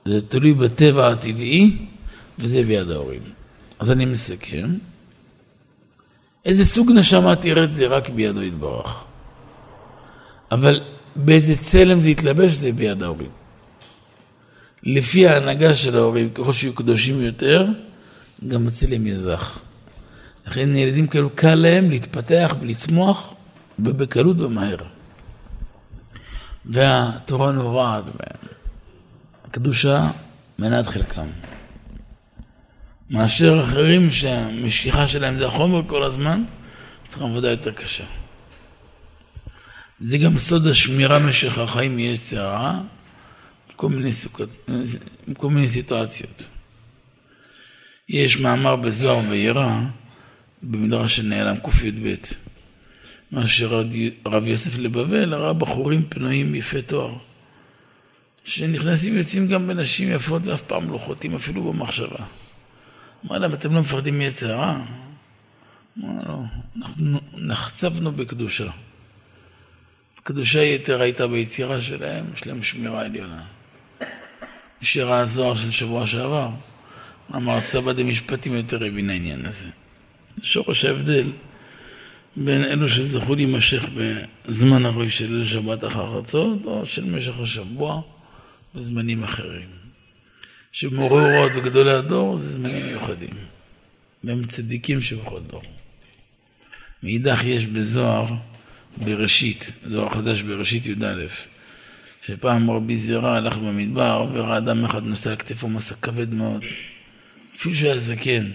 זה 0.05 0.29
תלוי 0.29 0.55
בטבע 0.55 1.09
הטבעי, 1.09 1.77
וזה 2.39 2.62
ביד 2.62 2.91
ההורים. 2.91 3.22
אז 3.79 3.93
אני 3.93 4.05
מסכם. 4.05 4.68
איזה 6.45 6.64
סוג 6.64 6.91
נשמה 6.91 7.37
תרד 7.37 7.68
זה 7.68 7.87
רק 7.87 8.09
בידו 8.09 8.43
יתברך. 8.43 9.05
אבל 10.53 10.95
באיזה 11.17 11.57
צלם 11.57 11.99
זה 11.99 12.11
יתלבש 12.11 12.53
זה 12.53 12.73
ביד 12.73 13.03
ההורים. 13.03 13.31
לפי 14.83 15.27
ההנהגה 15.27 15.75
של 15.75 15.97
ההורים, 15.97 16.31
ככל 16.31 16.53
שיהיו 16.53 16.75
קדושים 16.75 17.23
יותר, 17.23 17.67
גם 18.49 18.67
הצלם 18.67 19.07
יזך. 19.07 19.59
לכן 20.47 20.77
ילדים 20.77 21.07
כאלו 21.07 21.31
קל 21.31 21.55
להם 21.55 21.91
להתפתח 21.91 22.57
ולצמוח 22.61 23.35
ובקלות 23.79 24.41
ומהר. 24.41 24.77
והתורה 26.64 27.53
נובעת 27.53 28.05
בהם. 28.05 28.51
הקדושה 29.45 30.11
מנת 30.59 30.87
חלקם. 30.87 31.27
מאשר 33.11 33.62
אחרים 33.64 34.11
שהמשיכה 34.11 35.07
שלהם 35.07 35.37
זה 35.37 35.47
החומר 35.47 35.83
כל 35.87 36.05
הזמן, 36.05 36.45
צריך 37.05 37.23
עבודה 37.23 37.51
יותר 37.51 37.73
קשה. 37.73 38.05
זה 40.01 40.18
גם 40.18 40.38
סוד 40.38 40.66
השמירה 40.66 41.18
משך 41.18 41.59
החיים 41.59 41.99
כל 43.76 43.88
מיני, 43.88 44.12
סוכות, 44.12 44.49
כל 45.36 45.51
מיני 45.51 45.68
סיטואציות. 45.68 46.47
יש 48.09 48.36
מאמר 48.36 48.76
בזוהר 48.76 49.30
וירא, 49.30 49.80
במדרש 50.62 51.16
שנעלם 51.16 51.57
קי"ב, 51.57 52.14
מה 53.30 53.47
שרב 53.47 54.47
יוסף 54.47 54.78
לבבל 54.78 55.34
ראה 55.34 55.53
בחורים 55.53 56.07
פנויים 56.09 56.55
יפי 56.55 56.82
תואר, 56.82 57.14
שנכנסים 58.44 59.14
ויוצאים 59.14 59.47
גם 59.49 59.66
בנשים 59.68 60.11
יפות 60.11 60.42
ואף 60.44 60.62
פעם 60.62 60.90
לא 60.90 60.99
חוטאים 60.99 61.34
אפילו 61.34 61.72
במחשבה. 61.72 62.24
אמר 63.26 63.38
להם, 63.38 63.55
אתם 63.55 63.74
לא 63.74 63.80
מפחדים 63.80 64.18
מיצר 64.18 64.53
הרע? 64.53 64.80
אמר 65.99 66.22
לו, 66.28 66.44
אנחנו 66.76 67.20
נחצבנו 67.34 68.12
בקדושה. 68.12 68.70
קדושה 70.27 70.61
יתר 70.61 71.01
הייתה 71.01 71.27
ביצירה 71.27 71.81
שלהם, 71.81 72.24
יש 72.35 72.47
להם 72.47 72.62
שמירה 72.62 73.05
עליונה. 73.05 73.43
שראה 74.81 75.18
הזוהר 75.20 75.55
של 75.55 75.70
שבוע 75.70 76.07
שעבר, 76.07 76.49
אמר 77.35 77.62
סבא 77.62 77.93
דמשפטים 77.93 78.55
יותר 78.55 78.85
הבין 78.85 79.11
העניין 79.11 79.47
הזה. 79.47 79.68
שורש 80.43 80.85
ההבדל 80.85 81.33
בין 82.37 82.64
אלו 82.64 82.89
שזכו 82.89 83.35
להימשך 83.35 83.83
בזמן 84.49 84.87
הראוי 84.87 85.11
של 85.11 85.33
ליל 85.33 85.47
שבת 85.47 85.85
אחר 85.85 86.20
חצות, 86.20 86.64
או 86.64 86.87
של 86.87 87.05
משך 87.05 87.41
השבוע 87.41 88.01
בזמנים 88.74 89.22
אחרים. 89.22 89.68
שמעוררי 90.72 91.37
אורות 91.37 91.53
וגדולי 91.55 91.93
הדור 91.93 92.37
זה 92.37 92.49
זמנים 92.49 92.87
מיוחדים. 92.87 93.35
והם 94.24 94.45
צדיקים 94.45 95.01
שבכל 95.01 95.41
דור. 95.41 95.62
מאידך 97.03 97.45
יש 97.45 97.66
בזוהר 97.66 98.27
בראשית, 99.05 99.72
זוהר 99.86 100.11
חדש 100.11 100.42
בראשית 100.42 100.86
י"א, 100.86 101.26
שפעם 102.22 102.70
רבי 102.70 102.97
זירא 102.97 103.36
הלך 103.36 103.59
במדבר 103.59 104.26
וראה 104.32 104.59
אדם 104.59 104.84
אחד 104.84 105.05
נושא 105.05 105.30
על 105.30 105.36
כתפו 105.36 105.68
מסע 105.68 105.94
כבד 105.94 106.34
מאוד, 106.34 106.64
אפילו 107.57 107.74
שהיה 107.74 107.99
זקן. 107.99 108.51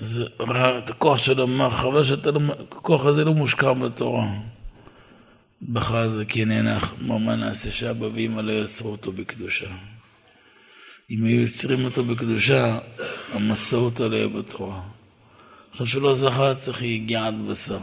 אז 0.00 0.22
ראה 0.40 0.78
את 0.78 0.90
הכוח 0.90 1.18
שלו, 1.18 1.44
אמר, 1.44 1.70
חבל 1.70 2.04
שהכוח 2.04 3.04
לא, 3.04 3.10
הזה 3.10 3.24
לא 3.24 3.34
מושקע 3.34 3.72
בתורה. 3.72 4.28
בכה 5.62 6.00
הזקן 6.00 6.48
נאנח, 6.48 6.94
אמר, 7.02 7.18
מה 7.18 7.36
נעשה 7.36 7.70
שאבא 7.70 8.06
ואמא 8.14 8.40
לא 8.40 8.52
יצרו 8.52 8.90
אותו 8.90 9.12
בקדושה. 9.12 9.70
אם 11.10 11.24
היו 11.24 11.40
יוצרים 11.40 11.84
אותו 11.84 12.04
בקדושה, 12.04 12.78
המסעות 13.32 14.00
עליה 14.00 14.28
בתורה. 14.28 14.80
עכשיו 15.70 15.86
שלא 15.86 16.14
זכה, 16.14 16.54
צריך 16.54 16.82
יגיעת 16.82 17.34
בשר. 17.34 17.80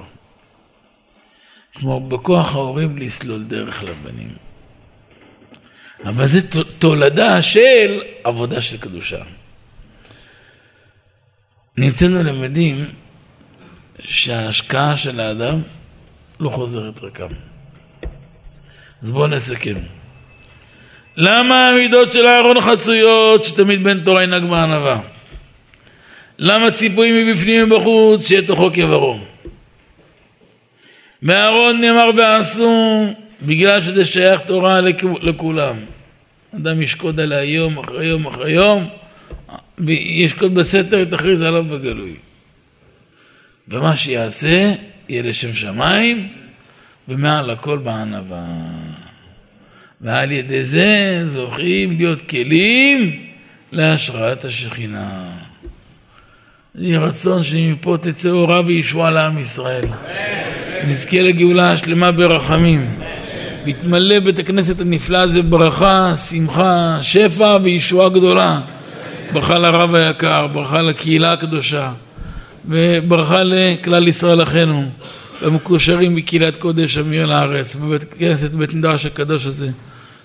כלומר, 1.79 1.99
בכוח 1.99 2.55
ההורים 2.55 2.97
לסלול 2.97 3.43
דרך 3.43 3.83
לבנים. 3.83 4.29
אבל 6.05 6.27
זה 6.27 6.39
תולדה 6.79 7.41
של 7.41 8.01
עבודה 8.23 8.61
של 8.61 8.77
קדושה. 8.77 9.23
נמצאנו 11.77 12.23
למדים 12.23 12.85
שההשקעה 13.99 14.95
של 14.95 15.19
האדם 15.19 15.61
לא 16.39 16.49
חוזרת 16.49 17.03
ריקם. 17.03 17.27
אז 19.03 19.11
בואו 19.11 19.27
נסכם. 19.27 19.75
למה 21.17 21.69
המידות 21.69 22.13
של 22.13 22.25
אהרון 22.25 22.61
חצויות 22.61 23.43
שתמיד 23.43 23.83
בן 23.83 24.03
תורה 24.03 24.23
ינהג 24.23 24.43
בענווה? 24.43 24.99
למה 26.39 26.71
ציפויים 26.71 27.27
מבפנים 27.27 27.71
ובחוץ 27.71 28.27
שיהיה 28.27 28.47
תוכו 28.47 28.69
כברו? 28.73 29.19
באהרון 31.21 31.81
נאמר 31.81 32.09
ועשו 32.17 33.05
בגלל 33.41 33.81
שזה 33.81 34.05
שייך 34.05 34.41
תורה 34.41 34.79
לכולם. 35.21 35.75
אדם 36.55 36.81
ישקוד 36.81 37.19
עליה 37.19 37.43
יום 37.43 37.79
אחרי 37.79 38.05
יום 38.05 38.27
אחרי 38.27 38.51
יום, 38.51 38.87
וישקוד 39.77 40.55
בסתר, 40.55 41.05
תכריז 41.05 41.41
עליו 41.41 41.63
בגלוי. 41.63 42.15
ומה 43.67 43.95
שיעשה, 43.95 44.73
יהיה 45.09 45.23
לשם 45.23 45.53
שמיים, 45.53 46.27
ומעל 47.07 47.49
הכל 47.49 47.77
בענווה. 47.77 48.45
ועל 50.01 50.31
ידי 50.31 50.63
זה 50.63 51.21
זוכים 51.25 51.97
להיות 51.97 52.29
כלים 52.29 53.23
להשראת 53.71 54.45
השכינה. 54.45 55.31
יהי 56.75 56.97
רצון 56.97 57.43
שמפה 57.43 57.97
תצא 58.01 58.29
אורה 58.29 58.61
וישועה 58.65 59.11
לעם 59.11 59.37
ישראל. 59.37 59.85
נזכה 60.87 61.21
לגאולה 61.21 61.71
השלמה 61.71 62.11
ברחמים. 62.11 62.99
ויתמלא 63.65 64.19
בית 64.19 64.39
הכנסת 64.39 64.81
הנפלא 64.81 65.17
הזה 65.17 65.41
ברכה, 65.43 66.15
שמחה, 66.15 66.97
שפע 67.01 67.57
וישועה 67.63 68.09
גדולה. 68.09 68.61
ברכה 69.33 69.57
לרב 69.57 69.95
היקר, 69.95 70.47
ברכה 70.47 70.81
לקהילה 70.81 71.33
הקדושה, 71.33 71.91
וברכה 72.65 73.43
לכלל 73.43 74.07
ישראל 74.07 74.43
אחינו, 74.43 74.83
והמקושרים 75.41 76.15
בקהילת 76.15 76.57
קודש 76.57 76.97
אמיר 76.97 77.25
לארץ, 77.25 77.75
בבית 77.75 78.03
כנסת, 78.03 78.51
בית 78.51 78.73
מדרש 78.73 79.05
הקדוש 79.05 79.45
הזה, 79.45 79.69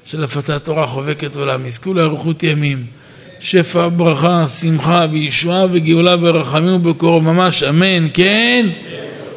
של 0.04 0.24
הפצת 0.24 0.64
תורה 0.64 0.86
חובקת 0.86 1.36
עולם. 1.36 1.66
יזכו 1.66 1.94
לאריכות 1.94 2.42
ימים. 2.42 2.84
שפע, 3.40 3.88
ברכה, 3.88 4.48
שמחה 4.48 5.06
וישועה 5.12 5.66
וגאולה 5.72 6.16
ברחמים 6.16 6.74
ובקרוב 6.74 7.24
ממש, 7.24 7.62
אמן, 7.62 8.08
כן? 8.14 8.68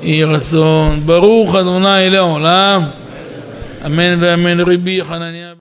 יהי 0.05 0.23
רצון. 0.23 0.99
ברוך 1.05 1.55
אדוני 1.55 2.09
לעולם. 2.09 2.83
אמן 3.85 4.17
ואמן 4.19 4.59
רבי 4.59 4.99
חנניה 5.03 5.51